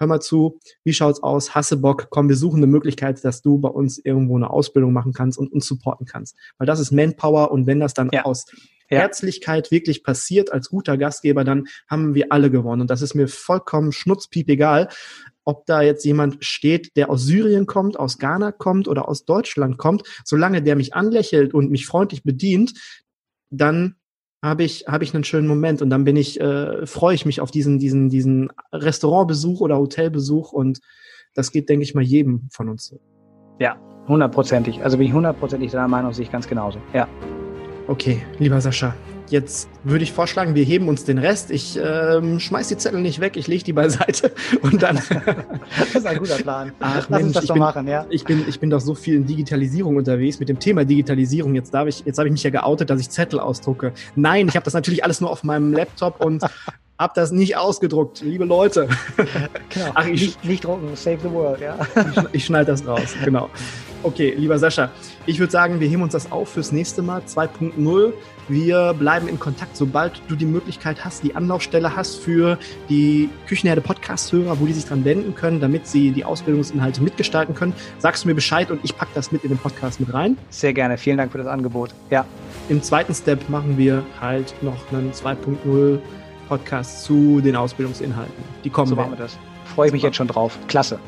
hör 0.00 0.06
mal 0.06 0.20
zu, 0.20 0.58
wie 0.82 0.92
schaut's 0.92 1.22
aus, 1.22 1.54
hasse 1.54 1.76
Bock, 1.76 2.08
komm, 2.10 2.28
wir 2.28 2.36
suchen 2.36 2.56
eine 2.56 2.66
Möglichkeit, 2.66 3.24
dass 3.24 3.42
du 3.42 3.58
bei 3.58 3.68
uns 3.68 3.98
irgendwo 3.98 4.36
eine 4.36 4.50
Ausbildung 4.50 4.92
machen 4.92 5.12
kannst 5.12 5.38
und 5.38 5.52
uns 5.52 5.66
supporten 5.66 6.06
kannst. 6.06 6.36
Weil 6.58 6.66
das 6.66 6.80
ist 6.80 6.90
Manpower 6.90 7.52
und 7.52 7.66
wenn 7.66 7.80
das 7.80 7.94
dann 7.94 8.08
ja. 8.12 8.24
aus 8.24 8.46
Herzlichkeit 8.88 9.70
wirklich 9.70 10.02
passiert 10.02 10.52
als 10.52 10.70
guter 10.70 10.96
Gastgeber, 10.96 11.44
dann 11.44 11.66
haben 11.88 12.14
wir 12.14 12.32
alle 12.32 12.50
gewonnen. 12.50 12.80
Und 12.80 12.90
das 12.90 13.02
ist 13.02 13.14
mir 13.14 13.28
vollkommen 13.28 13.92
schnutzpiep 13.92 14.48
egal, 14.48 14.88
ob 15.44 15.64
da 15.66 15.82
jetzt 15.82 16.04
jemand 16.04 16.44
steht, 16.44 16.96
der 16.96 17.10
aus 17.10 17.24
Syrien 17.24 17.66
kommt, 17.66 17.98
aus 17.98 18.18
Ghana 18.18 18.52
kommt 18.52 18.88
oder 18.88 19.08
aus 19.08 19.24
Deutschland 19.24 19.78
kommt. 19.78 20.02
Solange 20.24 20.62
der 20.62 20.76
mich 20.76 20.94
anlächelt 20.94 21.54
und 21.54 21.70
mich 21.70 21.86
freundlich 21.86 22.24
bedient, 22.24 22.74
dann 23.50 23.96
habe 24.42 24.64
ich, 24.64 24.84
habe 24.88 25.04
ich 25.04 25.14
einen 25.14 25.24
schönen 25.24 25.46
Moment 25.46 25.82
und 25.82 25.90
dann 25.90 26.04
bin 26.04 26.16
ich, 26.16 26.40
äh, 26.40 26.86
freue 26.86 27.14
ich 27.14 27.26
mich 27.26 27.40
auf 27.40 27.50
diesen, 27.50 27.78
diesen, 27.78 28.08
diesen 28.08 28.50
Restaurantbesuch 28.72 29.60
oder 29.60 29.78
Hotelbesuch 29.78 30.52
und 30.52 30.80
das 31.34 31.52
geht, 31.52 31.68
denke 31.68 31.84
ich 31.84 31.94
mal, 31.94 32.02
jedem 32.02 32.48
von 32.50 32.68
uns 32.68 32.86
so. 32.86 33.00
Ja, 33.58 33.76
hundertprozentig. 34.08 34.82
Also 34.82 34.96
bin 34.96 35.06
ich 35.06 35.12
hundertprozentig 35.12 35.70
deiner 35.72 35.88
Meinung, 35.88 36.12
sehe 36.12 36.24
ich 36.24 36.32
ganz 36.32 36.48
genauso. 36.48 36.78
Ja. 36.94 37.06
Okay, 37.86 38.22
lieber 38.38 38.60
Sascha, 38.60 38.94
Jetzt 39.30 39.68
würde 39.84 40.02
ich 40.02 40.12
vorschlagen, 40.12 40.56
wir 40.56 40.64
heben 40.64 40.88
uns 40.88 41.04
den 41.04 41.18
Rest. 41.18 41.52
Ich 41.52 41.78
ähm, 41.80 42.40
schmeiß 42.40 42.66
die 42.66 42.76
Zettel 42.76 43.00
nicht 43.00 43.20
weg, 43.20 43.36
ich 43.36 43.46
lege 43.46 43.62
die 43.62 43.72
beiseite 43.72 44.32
und 44.62 44.82
dann. 44.82 44.96
das 44.96 45.94
ist 45.94 46.06
ein 46.06 46.18
guter 46.18 46.36
Plan. 46.36 46.72
Ach, 46.80 47.08
Lass 47.08 47.22
Mensch, 47.22 47.24
uns 47.24 47.32
das 47.34 47.46
bin, 47.46 47.58
machen, 47.58 47.86
ja. 47.86 48.06
ich, 48.10 48.24
bin, 48.24 48.44
ich 48.48 48.58
bin 48.58 48.70
doch 48.70 48.80
so 48.80 48.94
viel 48.94 49.14
in 49.14 49.26
Digitalisierung 49.26 49.96
unterwegs 49.96 50.40
mit 50.40 50.48
dem 50.48 50.58
Thema 50.58 50.84
Digitalisierung. 50.84 51.54
Jetzt 51.54 51.72
darf 51.72 51.86
ich, 51.86 52.04
jetzt 52.04 52.18
habe 52.18 52.28
ich 52.28 52.32
mich 52.32 52.42
ja 52.42 52.50
geoutet, 52.50 52.90
dass 52.90 53.00
ich 53.00 53.08
Zettel 53.08 53.38
ausdrucke. 53.38 53.92
Nein, 54.16 54.48
ich 54.48 54.56
habe 54.56 54.64
das 54.64 54.74
natürlich 54.74 55.04
alles 55.04 55.20
nur 55.20 55.30
auf 55.30 55.44
meinem 55.44 55.72
Laptop 55.72 56.20
und 56.24 56.42
habe 57.00 57.14
das 57.16 57.32
nicht 57.32 57.56
ausgedruckt, 57.56 58.20
liebe 58.20 58.44
Leute. 58.44 58.88
Genau. 59.72 59.92
Ach, 59.94 60.04
ich, 60.06 60.20
nicht, 60.20 60.44
nicht 60.44 60.64
drucken, 60.64 60.96
save 60.96 61.18
the 61.22 61.30
world, 61.30 61.60
ja. 61.60 61.78
ich, 61.94 62.24
ich 62.32 62.44
schneide 62.44 62.72
das 62.72 62.84
raus, 62.84 63.14
genau. 63.24 63.48
Okay, 64.02 64.34
lieber 64.36 64.58
Sascha, 64.58 64.90
ich 65.26 65.38
würde 65.38 65.52
sagen, 65.52 65.78
wir 65.78 65.86
heben 65.86 66.02
uns 66.02 66.12
das 66.12 66.32
auf 66.32 66.48
fürs 66.48 66.72
nächste 66.72 67.00
Mal, 67.00 67.20
2.0. 67.20 68.12
Wir 68.48 68.94
bleiben 68.98 69.28
in 69.28 69.38
Kontakt, 69.38 69.76
sobald 69.76 70.20
du 70.26 70.34
die 70.34 70.44
Möglichkeit 70.44 71.04
hast, 71.04 71.22
die 71.22 71.36
Anlaufstelle 71.36 71.94
hast 71.94 72.16
für 72.16 72.58
die 72.88 73.30
Küchenherde 73.46 73.80
Podcast-Hörer, 73.80 74.58
wo 74.58 74.66
die 74.66 74.72
sich 74.72 74.86
dran 74.86 75.04
wenden 75.04 75.36
können, 75.36 75.60
damit 75.60 75.86
sie 75.86 76.10
die 76.10 76.24
Ausbildungsinhalte 76.24 77.00
mitgestalten 77.00 77.54
können. 77.54 77.74
Sagst 77.98 78.24
du 78.24 78.28
mir 78.28 78.34
Bescheid 78.34 78.72
und 78.72 78.80
ich 78.82 78.96
packe 78.96 79.12
das 79.14 79.30
mit 79.30 79.44
in 79.44 79.50
den 79.50 79.58
Podcast 79.58 80.00
mit 80.00 80.12
rein. 80.12 80.36
Sehr 80.48 80.72
gerne, 80.72 80.98
vielen 80.98 81.18
Dank 81.18 81.30
für 81.30 81.38
das 81.38 81.46
Angebot. 81.46 81.94
Ja. 82.10 82.24
Im 82.68 82.82
zweiten 82.82 83.14
Step 83.14 83.48
machen 83.48 83.78
wir 83.78 84.04
halt 84.20 84.52
noch 84.62 84.92
einen 84.92 85.12
2.0 85.12 86.00
Podcast 86.50 87.04
zu 87.04 87.40
den 87.40 87.54
Ausbildungsinhalten. 87.54 88.34
Die 88.64 88.70
kommen. 88.70 88.88
So 88.88 88.96
machen 88.96 89.12
wir 89.12 89.16
das. 89.16 89.38
Freue 89.74 89.86
ich 89.86 89.92
mich 89.92 90.02
jetzt 90.02 90.16
schon 90.16 90.26
drauf. 90.26 90.58
Klasse. 90.66 90.98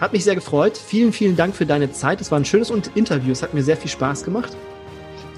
Hat 0.00 0.12
mich 0.12 0.24
sehr 0.24 0.34
gefreut. 0.34 0.76
Vielen, 0.76 1.12
vielen 1.12 1.36
Dank 1.36 1.54
für 1.54 1.64
deine 1.64 1.92
Zeit. 1.92 2.20
Es 2.20 2.30
war 2.30 2.38
ein 2.38 2.44
schönes 2.44 2.70
Interview. 2.94 3.32
Es 3.32 3.42
hat 3.42 3.54
mir 3.54 3.62
sehr 3.62 3.76
viel 3.76 3.90
Spaß 3.90 4.24
gemacht. 4.24 4.54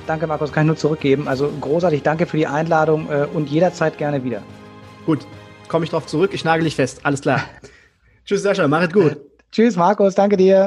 Danke, 0.06 0.26
Markus. 0.26 0.50
Kann 0.50 0.64
ich 0.64 0.68
nur 0.68 0.76
zurückgeben. 0.76 1.28
Also 1.28 1.52
großartig. 1.60 2.02
Danke 2.02 2.24
für 2.26 2.38
die 2.38 2.46
Einladung 2.46 3.08
äh, 3.10 3.26
und 3.32 3.50
jederzeit 3.50 3.98
gerne 3.98 4.24
wieder. 4.24 4.42
Gut. 5.04 5.20
Komme 5.68 5.84
ich 5.84 5.90
drauf 5.90 6.06
zurück. 6.06 6.30
Ich 6.32 6.44
nagel 6.44 6.64
dich 6.64 6.74
fest. 6.74 7.00
Alles 7.02 7.20
klar. 7.20 7.42
Tschüss, 8.24 8.42
Sascha. 8.42 8.66
Mach 8.66 8.82
es 8.82 8.92
gut. 8.92 9.18
Tschüss, 9.52 9.76
Markus. 9.76 10.14
Danke 10.14 10.38
dir. 10.38 10.66